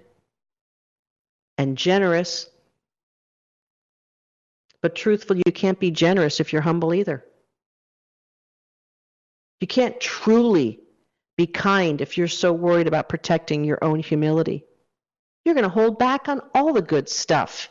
and 1.59 1.77
generous, 1.77 2.49
but 4.81 4.95
truthfully, 4.95 5.43
you 5.47 5.53
can't 5.53 5.79
be 5.79 5.91
generous 5.91 6.41
if 6.41 6.53
you're 6.53 6.63
humble 6.63 6.93
either. 6.93 7.25
You 9.61 9.67
can't 9.67 10.01
truly 10.01 10.81
be 11.37 11.47
kind 11.47 12.01
if 12.01 12.19
you're 12.19 12.29
so 12.29 12.53
worried 12.53 12.89
about 12.89 13.09
protecting 13.09 13.65
your 13.65 13.83
own 13.83 14.01
humility. 14.01 14.65
You're 15.45 15.55
going 15.55 15.65
to 15.65 15.71
hold 15.71 15.99
back 15.99 16.29
on 16.29 16.41
all 16.55 16.73
the 16.73 16.83
good 16.83 17.09
stuff. 17.09 17.69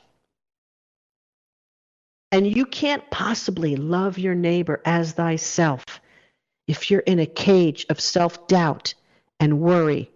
And 2.31 2.47
you 2.47 2.65
can't 2.65 3.09
possibly 3.11 3.75
love 3.75 4.17
your 4.17 4.35
neighbor 4.35 4.81
as 4.85 5.13
thyself 5.13 5.83
if 6.71 6.89
you're 6.89 7.01
in 7.01 7.19
a 7.19 7.25
cage 7.25 7.85
of 7.89 7.99
self 7.99 8.47
doubt 8.47 8.93
and 9.41 9.59
worry. 9.59 10.09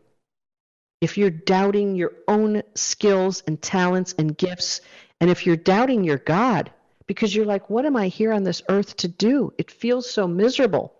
If 1.01 1.18
you're 1.18 1.30
doubting 1.30 1.95
your 1.95 2.14
own 2.30 2.64
skills 2.76 3.43
and 3.45 3.62
talents 3.62 4.16
and 4.18 4.38
gifts, 4.38 4.80
and 5.20 5.30
if 5.30 5.45
you're 5.45 5.58
doubting 5.58 6.06
your 6.06 6.18
God 6.18 6.72
because 7.08 7.36
you're 7.36 7.45
like, 7.45 7.70
what 7.70 7.86
am 7.86 7.97
I 7.97 8.08
here 8.08 8.32
on 8.32 8.45
this 8.45 8.62
earth 8.70 8.95
to 8.97 9.10
do? 9.10 9.53
It 9.58 9.70
feels 9.70 10.10
so 10.10 10.30
miserable. 10.30 10.93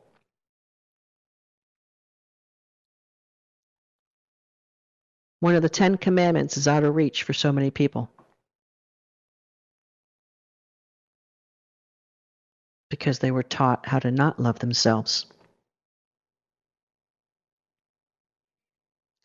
One 5.40 5.56
of 5.56 5.62
the 5.62 5.70
Ten 5.70 5.96
Commandments 5.96 6.58
is 6.58 6.68
out 6.68 6.84
of 6.84 6.94
reach 6.94 7.24
for 7.24 7.32
so 7.32 7.54
many 7.54 7.72
people. 7.72 8.10
Because 12.90 13.20
they 13.20 13.32
were 13.32 13.44
taught 13.44 13.88
how 13.88 14.00
to 14.00 14.12
not 14.12 14.38
love 14.38 14.60
themselves. 14.60 15.28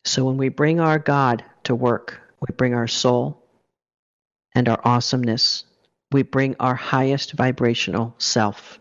So 0.03 0.25
when 0.25 0.37
we 0.37 0.49
bring 0.49 0.79
our 0.79 0.99
God 0.99 1.43
to 1.65 1.75
work, 1.75 2.19
we 2.39 2.53
bring 2.55 2.73
our 2.73 2.87
soul 2.87 3.43
and 4.55 4.67
our 4.67 4.79
awesomeness. 4.83 5.63
We 6.11 6.23
bring 6.23 6.55
our 6.59 6.75
highest 6.75 7.33
vibrational 7.33 8.15
self. 8.17 8.79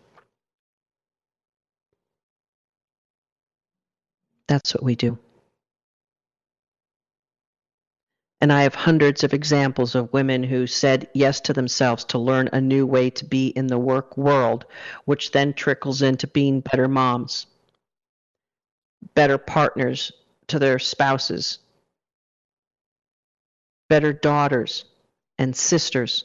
That's 4.48 4.74
what 4.74 4.82
we 4.82 4.96
do. 4.96 5.18
And 8.40 8.50
I 8.50 8.62
have 8.62 8.74
hundreds 8.74 9.22
of 9.22 9.34
examples 9.34 9.94
of 9.94 10.12
women 10.14 10.42
who 10.42 10.66
said 10.66 11.08
yes 11.12 11.40
to 11.42 11.52
themselves 11.52 12.04
to 12.06 12.18
learn 12.18 12.48
a 12.52 12.60
new 12.60 12.86
way 12.86 13.10
to 13.10 13.26
be 13.26 13.48
in 13.48 13.66
the 13.66 13.78
work 13.78 14.16
world, 14.16 14.64
which 15.04 15.32
then 15.32 15.52
trickles 15.52 16.00
into 16.00 16.26
being 16.26 16.60
better 16.60 16.88
moms, 16.88 17.46
better 19.14 19.36
partners 19.36 20.10
to 20.50 20.58
their 20.58 20.78
spouses, 20.78 21.58
better 23.88 24.12
daughters 24.12 24.84
and 25.38 25.56
sisters, 25.56 26.24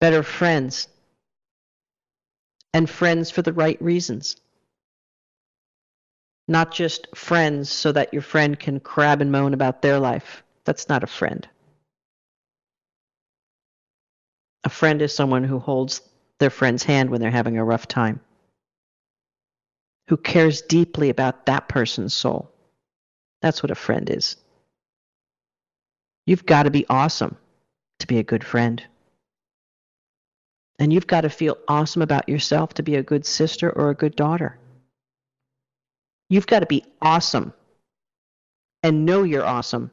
better 0.00 0.22
friends, 0.22 0.88
and 2.72 2.88
friends 2.88 3.30
for 3.30 3.42
the 3.42 3.52
right 3.52 3.80
reasons 3.80 4.36
not 6.48 6.72
just 6.72 7.08
friends 7.14 7.70
so 7.70 7.92
that 7.92 8.12
your 8.12 8.22
friend 8.22 8.58
can 8.58 8.80
crab 8.80 9.20
and 9.20 9.32
moan 9.32 9.54
about 9.54 9.82
their 9.82 9.98
life. 9.98 10.42
That's 10.64 10.88
not 10.88 11.02
a 11.02 11.08
friend. 11.08 11.46
A 14.64 14.68
friend 14.68 15.02
is 15.02 15.14
someone 15.14 15.44
who 15.44 15.58
holds 15.58 16.00
their 16.38 16.50
friend's 16.50 16.82
hand 16.82 17.10
when 17.10 17.20
they're 17.20 17.30
having 17.30 17.58
a 17.58 17.64
rough 17.64 17.88
time, 17.88 18.20
who 20.08 20.16
cares 20.16 20.62
deeply 20.62 21.10
about 21.10 21.46
that 21.46 21.68
person's 21.68 22.14
soul. 22.14 22.50
That's 23.42 23.62
what 23.62 23.70
a 23.70 23.76
friend 23.76 24.08
is. 24.08 24.36
You've 26.26 26.46
got 26.46 26.64
to 26.64 26.70
be 26.70 26.86
awesome 26.88 27.36
to 28.00 28.06
be 28.06 28.18
a 28.18 28.24
good 28.24 28.44
friend. 28.44 28.82
And 30.78 30.92
you've 30.92 31.06
got 31.06 31.22
to 31.22 31.30
feel 31.30 31.56
awesome 31.68 32.02
about 32.02 32.28
yourself 32.28 32.74
to 32.74 32.82
be 32.82 32.96
a 32.96 33.02
good 33.02 33.24
sister 33.24 33.70
or 33.70 33.90
a 33.90 33.94
good 33.94 34.16
daughter. 34.16 34.58
You've 36.28 36.46
got 36.46 36.60
to 36.60 36.66
be 36.66 36.84
awesome 37.00 37.52
and 38.82 39.06
know 39.06 39.22
you're 39.22 39.46
awesome 39.46 39.90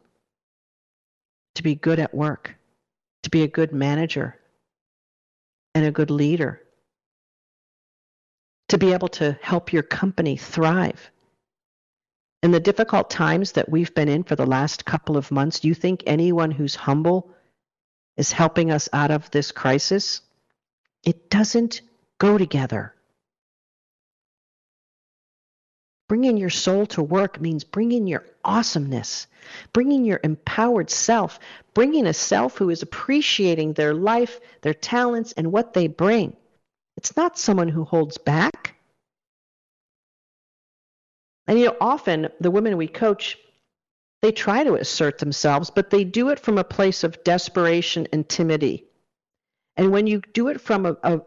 to 1.56 1.64
be 1.64 1.76
good 1.76 2.00
at 2.00 2.14
work, 2.14 2.56
to 3.22 3.30
be 3.30 3.44
a 3.44 3.48
good 3.48 3.72
manager 3.72 4.40
and 5.76 5.86
a 5.86 5.92
good 5.92 6.10
leader, 6.10 6.63
to 8.70 8.78
be 8.78 8.94
able 8.94 9.10
to 9.10 9.38
help 9.42 9.74
your 9.74 9.84
company 9.84 10.38
thrive. 10.38 11.12
In 12.42 12.52
the 12.52 12.60
difficult 12.60 13.10
times 13.10 13.54
that 13.54 13.70
we've 13.70 13.94
been 13.96 14.10
in 14.10 14.24
for 14.24 14.36
the 14.36 14.46
last 14.46 14.86
couple 14.86 15.16
of 15.16 15.32
months, 15.32 15.62
do 15.62 15.68
you 15.68 15.74
think 15.74 16.04
anyone 16.06 16.52
who's 16.52 16.76
humble 16.76 17.32
is 18.18 18.32
helping 18.32 18.72
us 18.72 18.90
out 18.92 19.12
of 19.12 19.32
this 19.32 19.52
crisis? 19.52 20.22
It 21.04 21.30
doesn't 21.30 21.82
go 22.18 22.38
together. 22.38 22.94
Bringing 26.10 26.38
your 26.38 26.50
soul 26.50 26.86
to 26.88 27.02
work 27.02 27.40
means 27.40 27.64
bringing 27.64 28.08
your 28.08 28.26
awesomeness, 28.44 29.28
bringing 29.72 30.06
your 30.06 30.20
empowered 30.24 30.90
self, 30.90 31.40
bringing 31.74 32.06
a 32.06 32.14
self 32.14 32.58
who 32.58 32.70
is 32.70 32.82
appreciating 32.82 33.74
their 33.74 33.94
life, 33.94 34.40
their 34.62 34.74
talents, 34.74 35.32
and 35.32 35.52
what 35.52 35.74
they 35.74 35.88
bring. 35.88 36.36
It's 37.04 37.18
not 37.18 37.38
someone 37.38 37.68
who 37.68 37.84
holds 37.84 38.18
back. 38.18 38.76
And 41.48 41.60
you 41.60 41.66
know, 41.66 41.76
often 41.82 42.30
the 42.40 42.50
women 42.50 42.78
we 42.78 42.88
coach, 42.88 43.38
they 44.22 44.32
try 44.32 44.64
to 44.64 44.76
assert 44.76 45.18
themselves, 45.18 45.70
but 45.70 45.90
they 45.90 46.06
do 46.06 46.30
it 46.30 46.40
from 46.40 46.58
a 46.58 46.64
place 46.64 47.04
of 47.04 47.22
desperation 47.26 48.08
and 48.14 48.28
timidity. 48.30 48.86
And 49.76 49.92
when 49.92 50.08
you 50.08 50.22
do 50.32 50.48
it 50.48 50.62
from 50.62 50.86
a, 50.86 50.96
a, 51.04 51.22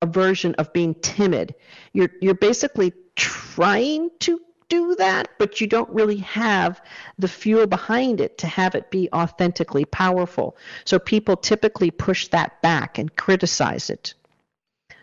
a 0.00 0.06
version 0.06 0.56
of 0.56 0.72
being 0.72 0.96
timid, 0.96 1.54
you're 1.92 2.10
you're 2.20 2.34
basically 2.34 2.92
trying 3.14 4.10
to 4.20 4.40
do 4.68 4.96
that, 4.96 5.28
but 5.38 5.60
you 5.60 5.68
don't 5.68 5.90
really 5.90 6.16
have 6.16 6.82
the 7.16 7.28
fuel 7.28 7.68
behind 7.68 8.20
it 8.20 8.38
to 8.38 8.48
have 8.48 8.74
it 8.74 8.90
be 8.90 9.08
authentically 9.12 9.84
powerful. 9.84 10.56
So 10.84 10.98
people 10.98 11.36
typically 11.36 11.92
push 11.92 12.26
that 12.28 12.60
back 12.60 12.98
and 12.98 13.14
criticize 13.14 13.88
it. 13.88 14.14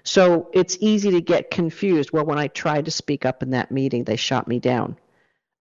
So 0.09 0.49
it's 0.53 0.75
easy 0.81 1.11
to 1.11 1.21
get 1.21 1.51
confused. 1.51 2.11
Well, 2.11 2.25
when 2.25 2.39
I 2.39 2.47
tried 2.47 2.85
to 2.85 2.91
speak 2.91 3.27
up 3.27 3.43
in 3.43 3.51
that 3.51 3.69
meeting, 3.69 4.05
they 4.05 4.15
shot 4.15 4.47
me 4.47 4.57
down. 4.57 4.97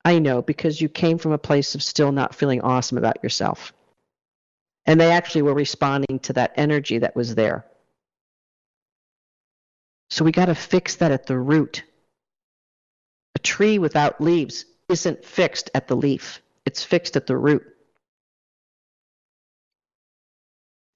I 0.07 0.21
know 0.21 0.41
because 0.41 0.81
you 0.81 0.89
came 0.89 1.19
from 1.19 1.33
a 1.33 1.39
place 1.39 1.75
of 1.75 1.83
still 1.83 2.13
not 2.13 2.35
feeling 2.35 2.63
awesome 2.63 2.97
about 2.97 3.23
yourself. 3.23 3.75
And 4.87 4.99
they 4.99 5.13
actually 5.13 5.43
were 5.43 5.53
responding 5.53 6.21
to 6.21 6.33
that 6.33 6.55
energy 6.57 6.97
that 6.97 7.15
was 7.15 7.35
there. 7.35 7.67
So 10.09 10.25
we 10.25 10.33
got 10.33 10.47
to 10.47 10.55
fix 10.55 10.97
that 10.97 11.13
at 11.13 11.27
the 11.27 11.39
root. 11.39 11.85
A 13.35 13.41
tree 13.41 13.79
without 13.79 14.19
leaves 14.19 14.65
isn't 14.89 15.27
fixed 15.27 15.69
at 15.75 15.89
the 15.89 15.95
leaf, 15.95 16.41
it's 16.65 16.83
fixed 16.83 17.17
at 17.17 17.27
the 17.27 17.37
root. 17.37 17.67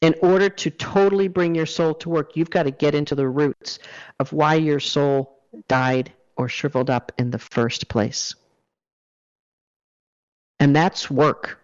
In 0.03 0.16
order 0.20 0.48
to 0.48 0.70
totally 0.70 1.28
bring 1.28 1.55
your 1.55 1.66
soul 1.66 1.94
to 1.94 2.09
work, 2.09 2.36
you've 2.36 2.50
got 2.50 2.64
to 2.64 2.72
get 2.72 2.94
into 2.94 3.14
the 3.14 3.28
roots 3.28 3.78
of 4.18 4.32
why 4.32 4.55
your 4.57 4.80
soul 4.80 5.38
died 5.68 6.12
or 6.36 6.48
shriveled 6.48 6.90
up 6.90 7.12
in 7.18 7.30
the 7.30 7.38
first 7.38 7.88
place. 7.88 8.34
And 10.59 10.74
that's 10.74 11.11
work. 11.11 11.61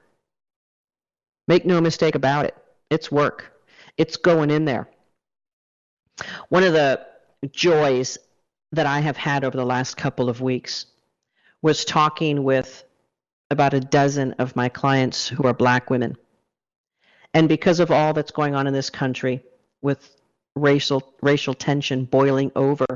Make 1.48 1.66
no 1.66 1.80
mistake 1.80 2.14
about 2.14 2.44
it. 2.44 2.56
It's 2.90 3.10
work. 3.10 3.60
It's 3.96 4.16
going 4.16 4.50
in 4.50 4.64
there. 4.64 4.88
One 6.48 6.62
of 6.62 6.72
the 6.72 7.04
joys 7.50 8.18
that 8.72 8.86
I 8.86 9.00
have 9.00 9.16
had 9.16 9.44
over 9.44 9.56
the 9.56 9.66
last 9.66 9.96
couple 9.96 10.28
of 10.28 10.40
weeks 10.40 10.86
was 11.62 11.84
talking 11.84 12.44
with 12.44 12.84
about 13.50 13.74
a 13.74 13.80
dozen 13.80 14.34
of 14.34 14.54
my 14.54 14.68
clients 14.68 15.26
who 15.26 15.44
are 15.44 15.54
black 15.54 15.90
women. 15.90 16.16
And 17.34 17.48
because 17.48 17.80
of 17.80 17.90
all 17.90 18.12
that's 18.12 18.30
going 18.30 18.54
on 18.54 18.66
in 18.66 18.72
this 18.72 18.90
country 18.90 19.42
with 19.82 20.16
racial 20.56 21.14
racial 21.22 21.54
tension 21.54 22.04
boiling 22.04 22.50
over, 22.56 22.86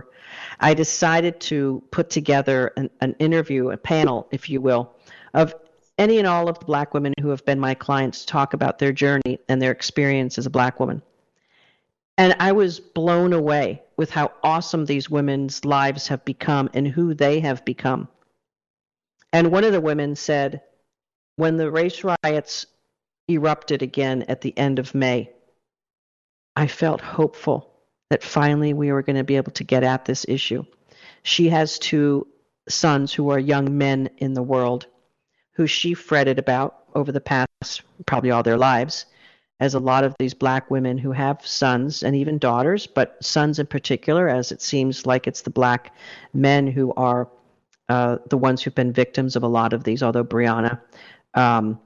I 0.60 0.74
decided 0.74 1.40
to 1.42 1.82
put 1.90 2.10
together 2.10 2.72
an, 2.76 2.90
an 3.00 3.14
interview, 3.18 3.70
a 3.70 3.76
panel, 3.76 4.26
if 4.30 4.48
you 4.48 4.60
will, 4.60 4.92
of 5.34 5.54
any 5.98 6.18
and 6.18 6.26
all 6.26 6.48
of 6.48 6.58
the 6.58 6.64
black 6.64 6.94
women 6.94 7.12
who 7.20 7.28
have 7.28 7.44
been 7.44 7.60
my 7.60 7.74
clients 7.74 8.24
talk 8.24 8.54
about 8.54 8.78
their 8.78 8.92
journey 8.92 9.38
and 9.48 9.60
their 9.60 9.70
experience 9.70 10.38
as 10.38 10.46
a 10.46 10.50
black 10.50 10.80
woman. 10.80 11.02
And 12.18 12.34
I 12.38 12.52
was 12.52 12.80
blown 12.80 13.32
away 13.32 13.82
with 13.96 14.10
how 14.10 14.32
awesome 14.42 14.84
these 14.84 15.10
women's 15.10 15.64
lives 15.64 16.08
have 16.08 16.24
become 16.24 16.68
and 16.74 16.86
who 16.86 17.14
they 17.14 17.40
have 17.40 17.64
become. 17.64 18.08
And 19.32 19.50
one 19.50 19.64
of 19.64 19.72
the 19.72 19.80
women 19.80 20.14
said, 20.14 20.62
when 21.36 21.56
the 21.56 21.70
race 21.70 22.04
riots 22.04 22.66
erupted 23.28 23.82
again 23.82 24.24
at 24.28 24.40
the 24.40 24.56
end 24.58 24.78
of 24.78 24.94
May, 24.94 25.30
I 26.56 26.66
felt 26.66 27.00
hopeful 27.00 27.70
that 28.10 28.22
finally 28.22 28.74
we 28.74 28.92
were 28.92 29.02
going 29.02 29.16
to 29.16 29.24
be 29.24 29.36
able 29.36 29.52
to 29.52 29.64
get 29.64 29.82
at 29.82 30.04
this 30.04 30.26
issue. 30.28 30.64
She 31.22 31.48
has 31.48 31.78
two 31.78 32.26
sons 32.68 33.12
who 33.12 33.30
are 33.30 33.38
young 33.38 33.78
men 33.78 34.10
in 34.18 34.34
the 34.34 34.42
world 34.42 34.86
who 35.52 35.66
she 35.66 35.94
fretted 35.94 36.38
about 36.38 36.84
over 36.94 37.12
the 37.12 37.20
past 37.20 37.82
probably 38.06 38.30
all 38.30 38.42
their 38.42 38.58
lives 38.58 39.06
as 39.60 39.74
a 39.74 39.78
lot 39.78 40.02
of 40.02 40.14
these 40.18 40.34
black 40.34 40.70
women 40.70 40.98
who 40.98 41.12
have 41.12 41.46
sons 41.46 42.02
and 42.02 42.16
even 42.16 42.36
daughters, 42.36 42.86
but 42.86 43.16
sons 43.24 43.58
in 43.58 43.66
particular, 43.66 44.28
as 44.28 44.50
it 44.50 44.60
seems 44.60 45.06
like 45.06 45.26
it's 45.26 45.42
the 45.42 45.50
black 45.50 45.94
men 46.34 46.66
who 46.66 46.92
are 46.94 47.28
uh, 47.88 48.18
the 48.28 48.36
ones 48.36 48.60
who've 48.60 48.74
been 48.74 48.92
victims 48.92 49.36
of 49.36 49.42
a 49.42 49.48
lot 49.48 49.72
of 49.72 49.84
these, 49.84 50.02
although 50.02 50.24
Breonna. 50.24 50.80
um, 51.34 51.78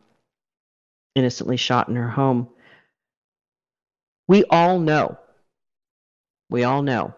innocently 1.16 1.56
shot 1.56 1.88
in 1.88 1.96
her 1.96 2.08
home. 2.08 2.48
We 4.28 4.44
all 4.44 4.78
know, 4.78 5.18
we 6.50 6.62
all 6.62 6.82
know 6.82 7.14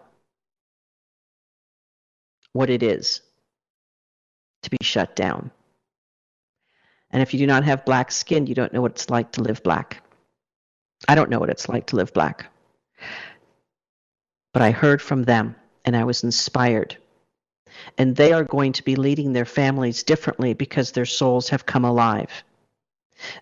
what 2.53 2.69
it 2.69 2.81
is 2.81 3.21
to 4.63 4.69
be 4.69 4.77
shut 4.81 5.15
down. 5.15 5.51
And 7.11 7.21
if 7.21 7.33
you 7.33 7.39
do 7.39 7.47
not 7.47 7.65
have 7.65 7.85
black 7.85 8.11
skin, 8.11 8.47
you 8.47 8.55
don't 8.55 8.73
know 8.73 8.81
what 8.81 8.91
it's 8.91 9.09
like 9.09 9.33
to 9.33 9.41
live 9.41 9.63
black. 9.63 10.01
I 11.07 11.15
don't 11.15 11.29
know 11.29 11.39
what 11.39 11.49
it's 11.49 11.67
like 11.67 11.87
to 11.87 11.95
live 11.95 12.13
black. 12.13 12.45
But 14.53 14.61
I 14.61 14.71
heard 14.71 15.01
from 15.01 15.23
them 15.23 15.55
and 15.85 15.95
I 15.95 16.03
was 16.03 16.23
inspired. 16.23 16.97
And 17.97 18.15
they 18.15 18.31
are 18.31 18.43
going 18.43 18.73
to 18.73 18.83
be 18.83 18.95
leading 18.95 19.33
their 19.33 19.45
families 19.45 20.03
differently 20.03 20.53
because 20.53 20.91
their 20.91 21.05
souls 21.05 21.49
have 21.49 21.65
come 21.65 21.85
alive. 21.85 22.43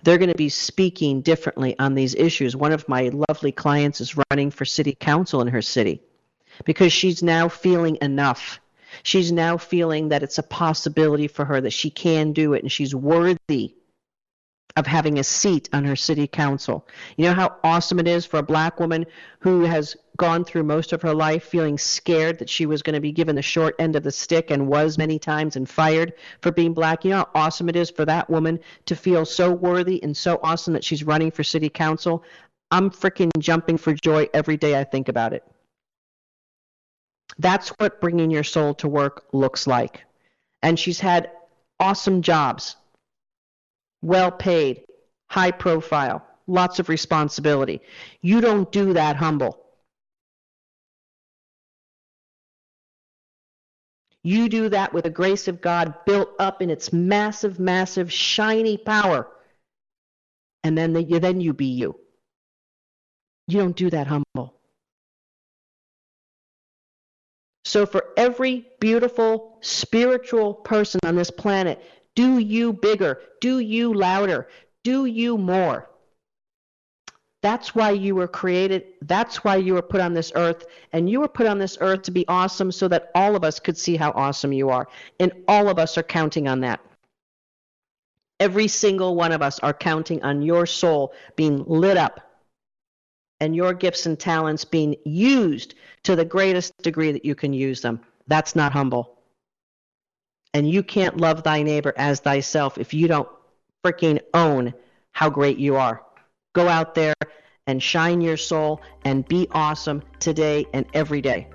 They're 0.03 0.17
going 0.17 0.31
to 0.31 0.37
be 0.37 0.49
speaking 0.49 1.21
differently 1.21 1.77
on 1.79 1.95
these 1.95 2.15
issues. 2.15 2.55
One 2.55 2.71
of 2.71 2.87
my 2.89 3.11
lovely 3.29 3.51
clients 3.51 4.01
is 4.01 4.15
running 4.29 4.51
for 4.51 4.65
city 4.65 4.95
council 4.99 5.41
in 5.41 5.47
her 5.49 5.61
city 5.61 6.01
because 6.65 6.93
she's 6.93 7.21
now 7.21 7.49
feeling 7.49 7.97
enough. 8.01 8.59
She's 9.03 9.31
now 9.31 9.57
feeling 9.57 10.09
that 10.09 10.23
it's 10.23 10.37
a 10.37 10.43
possibility 10.43 11.27
for 11.27 11.45
her 11.45 11.61
that 11.61 11.73
she 11.73 11.89
can 11.89 12.33
do 12.33 12.53
it 12.53 12.63
and 12.63 12.71
she's 12.71 12.95
worthy 12.95 13.75
of 14.75 14.85
having 14.85 15.17
a 15.17 15.23
seat 15.23 15.69
on 15.73 15.85
her 15.85 15.95
city 15.95 16.27
council. 16.27 16.87
You 17.17 17.25
know 17.25 17.33
how 17.33 17.55
awesome 17.63 17.99
it 17.99 18.07
is 18.07 18.25
for 18.25 18.37
a 18.37 18.43
black 18.43 18.79
woman 18.79 19.05
who 19.39 19.61
has 19.61 19.97
gone 20.17 20.43
through 20.43 20.63
most 20.63 20.91
of 20.93 21.01
her 21.01 21.13
life 21.13 21.43
feeling 21.43 21.77
scared 21.77 22.39
that 22.39 22.49
she 22.49 22.65
was 22.65 22.81
going 22.81 22.95
to 22.95 22.99
be 22.99 23.11
given 23.11 23.35
the 23.35 23.41
short 23.41 23.75
end 23.79 23.95
of 23.95 24.03
the 24.03 24.11
stick 24.11 24.51
and 24.51 24.67
was 24.67 24.97
many 24.97 25.19
times 25.19 25.55
and 25.55 25.69
fired 25.69 26.13
for 26.41 26.51
being 26.51 26.73
black. 26.73 27.05
You 27.05 27.11
know 27.11 27.17
how 27.17 27.29
awesome 27.35 27.69
it 27.69 27.75
is 27.75 27.89
for 27.89 28.05
that 28.05 28.29
woman 28.29 28.59
to 28.85 28.95
feel 28.95 29.25
so 29.25 29.51
worthy 29.51 30.01
and 30.03 30.15
so 30.15 30.39
awesome 30.43 30.73
that 30.73 30.83
she's 30.83 31.03
running 31.03 31.31
for 31.31 31.43
city 31.43 31.69
council. 31.69 32.23
I'm 32.71 32.89
freaking 32.89 33.31
jumping 33.39 33.77
for 33.77 33.93
joy 33.93 34.27
every 34.33 34.57
day 34.57 34.77
I 34.79 34.83
think 34.83 35.07
about 35.07 35.33
it. 35.33 35.43
That's 37.39 37.69
what 37.69 38.01
bringing 38.01 38.31
your 38.31 38.43
soul 38.43 38.73
to 38.75 38.87
work 38.87 39.25
looks 39.31 39.67
like. 39.67 40.03
And 40.63 40.77
she's 40.77 40.99
had 40.99 41.31
awesome 41.79 42.21
jobs 42.21 42.75
well 44.01 44.31
paid, 44.31 44.83
high 45.29 45.51
profile, 45.51 46.25
lots 46.47 46.79
of 46.79 46.89
responsibility. 46.89 47.81
You 48.21 48.41
don't 48.41 48.71
do 48.71 48.93
that 48.93 49.15
humble. 49.15 49.66
You 54.23 54.49
do 54.49 54.69
that 54.69 54.93
with 54.93 55.05
the 55.05 55.09
grace 55.09 55.47
of 55.47 55.61
God 55.61 55.93
built 56.05 56.29
up 56.39 56.61
in 56.61 56.69
its 56.69 56.91
massive, 56.91 57.59
massive, 57.59 58.11
shiny 58.11 58.77
power. 58.77 59.27
And 60.63 60.77
then, 60.77 60.93
the, 60.93 61.19
then 61.19 61.39
you 61.39 61.53
be 61.53 61.67
you. 61.67 61.99
You 63.47 63.59
don't 63.59 63.75
do 63.75 63.89
that 63.89 64.07
humble. 64.07 64.55
So, 67.63 67.85
for 67.85 68.05
every 68.15 68.67
beautiful 68.79 69.57
spiritual 69.61 70.53
person 70.53 70.99
on 71.03 71.15
this 71.15 71.31
planet, 71.31 71.81
do 72.15 72.37
you 72.37 72.73
bigger. 72.73 73.21
Do 73.41 73.59
you 73.59 73.93
louder. 73.93 74.47
Do 74.83 75.05
you 75.05 75.37
more. 75.37 75.89
That's 77.47 77.73
why 77.73 77.91
you 77.91 78.13
were 78.13 78.27
created. 78.27 78.87
That's 79.03 79.41
why 79.41 79.55
you 79.55 79.75
were 79.75 79.81
put 79.81 80.01
on 80.01 80.13
this 80.13 80.33
earth. 80.35 80.65
And 80.91 81.09
you 81.09 81.21
were 81.21 81.29
put 81.29 81.47
on 81.47 81.57
this 81.57 81.77
earth 81.79 82.01
to 82.01 82.11
be 82.11 82.27
awesome 82.27 82.73
so 82.73 82.89
that 82.89 83.09
all 83.15 83.37
of 83.37 83.45
us 83.45 83.57
could 83.57 83.77
see 83.77 83.95
how 83.95 84.11
awesome 84.11 84.51
you 84.51 84.69
are. 84.69 84.89
And 85.21 85.31
all 85.47 85.69
of 85.69 85.79
us 85.79 85.97
are 85.97 86.03
counting 86.03 86.49
on 86.49 86.59
that. 86.59 86.81
Every 88.41 88.67
single 88.67 89.15
one 89.15 89.31
of 89.31 89.41
us 89.41 89.59
are 89.59 89.73
counting 89.73 90.21
on 90.23 90.41
your 90.41 90.65
soul 90.65 91.13
being 91.37 91.63
lit 91.63 91.95
up 91.95 92.19
and 93.39 93.55
your 93.55 93.73
gifts 93.73 94.07
and 94.07 94.19
talents 94.19 94.65
being 94.65 94.97
used 95.05 95.75
to 96.03 96.17
the 96.17 96.25
greatest 96.25 96.77
degree 96.79 97.13
that 97.13 97.23
you 97.23 97.33
can 97.33 97.53
use 97.53 97.79
them. 97.79 98.01
That's 98.27 98.57
not 98.57 98.73
humble. 98.73 99.19
And 100.53 100.69
you 100.69 100.83
can't 100.83 101.15
love 101.15 101.43
thy 101.43 101.63
neighbor 101.63 101.93
as 101.95 102.19
thyself 102.19 102.77
if 102.77 102.93
you 102.93 103.07
don't 103.07 103.29
freaking 103.85 104.19
own 104.33 104.73
how 105.13 105.29
great 105.29 105.57
you 105.57 105.77
are. 105.77 106.03
Go 106.57 106.67
out 106.67 106.95
there 106.95 107.13
and 107.67 107.83
shine 107.83 108.19
your 108.19 108.35
soul 108.35 108.81
and 109.05 109.23
be 109.27 109.47
awesome 109.51 110.01
today 110.17 110.65
and 110.73 110.87
every 110.95 111.21
day. 111.21 111.49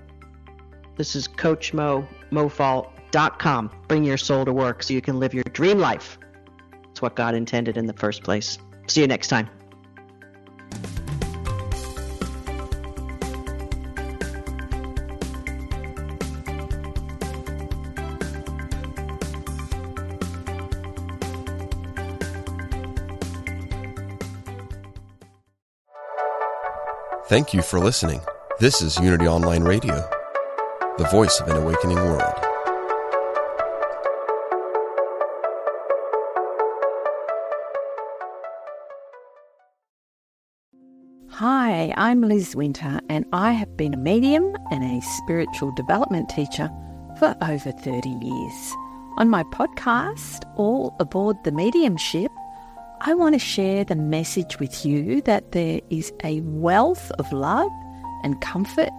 This 0.97 1.17
is 1.17 1.27
Coach 1.27 1.75
Mo. 1.75 2.07
Bring 2.31 4.05
your 4.05 4.17
soul 4.17 4.45
to 4.45 4.53
work 4.53 4.85
so 4.85 4.95
you 4.95 5.01
can 5.01 5.19
live 5.19 5.35
your 5.35 5.43
dream 5.43 5.81
life. 5.81 6.19
It's 6.93 7.03
what 7.03 7.17
God 7.17 7.35
intended 7.35 7.77
in 7.77 7.87
the 7.87 7.95
first 7.95 8.23
place. 8.23 8.59
See 8.87 9.01
you 9.01 9.09
next 9.09 9.27
time. 9.27 9.51
Thank 27.33 27.55
you 27.55 27.63
for 27.63 27.81
listening. 27.81 28.21
This 28.61 28.83
is 28.83 28.99
Unity 28.99 29.27
Online 29.27 29.63
Radio, 29.63 29.95
the 30.99 31.09
voice 31.11 31.41
of 31.41 31.49
an 31.49 31.57
awakening 31.57 31.97
world. 31.97 32.35
Hi, 41.31 41.95
I'm 41.97 42.21
Liz 42.21 42.55
Winter, 42.55 43.01
and 43.09 43.25
I 43.33 43.53
have 43.53 43.79
been 43.79 43.95
a 43.95 43.97
medium 43.97 44.55
and 44.71 44.85
a 44.85 45.01
spiritual 45.01 45.73
development 45.75 46.29
teacher 46.29 46.69
for 47.19 47.35
over 47.41 47.73
30 47.73 48.11
years. 48.11 48.73
On 49.17 49.31
my 49.31 49.43
podcast, 49.45 50.45
All 50.57 50.95
Aboard 51.01 51.39
the 51.45 51.53
Mediumship, 51.53 52.31
I 53.05 53.15
want 53.15 53.35
to 53.35 53.39
share 53.41 53.83
the 53.83 53.97
message 53.97 54.61
with 54.61 54.87
you 54.87 55.23
that 55.23 55.51
there 55.51 55.81
is 55.91 56.13
a 56.23 56.41
wealth 56.43 57.11
of 57.19 57.33
love 57.33 57.71
and 58.23 58.41
comfort 58.41 58.91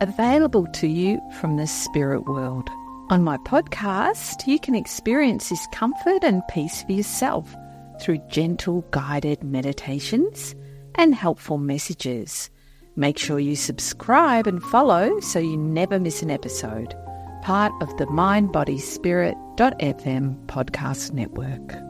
available 0.00 0.66
to 0.68 0.86
you 0.86 1.20
from 1.38 1.56
the 1.58 1.66
spirit 1.66 2.24
world. 2.26 2.70
On 3.10 3.22
my 3.22 3.36
podcast, 3.36 4.46
you 4.46 4.58
can 4.58 4.74
experience 4.74 5.50
this 5.50 5.66
comfort 5.72 6.24
and 6.24 6.42
peace 6.48 6.82
for 6.84 6.92
yourself 6.92 7.54
through 8.00 8.22
gentle 8.28 8.80
guided 8.92 9.44
meditations, 9.44 10.54
and 10.94 11.14
helpful 11.14 11.58
messages. 11.58 12.48
Make 12.96 13.18
sure 13.18 13.38
you 13.38 13.56
subscribe 13.56 14.46
and 14.46 14.62
follow 14.62 15.20
so 15.20 15.38
you 15.38 15.58
never 15.58 16.00
miss 16.00 16.22
an 16.22 16.30
episode. 16.30 16.94
Part 17.42 17.72
of 17.82 17.94
the 17.98 18.06
Mind 18.06 18.52
Body 18.52 18.78
Spirit.fm 18.78 20.46
podcast 20.46 21.12
network. 21.12 21.89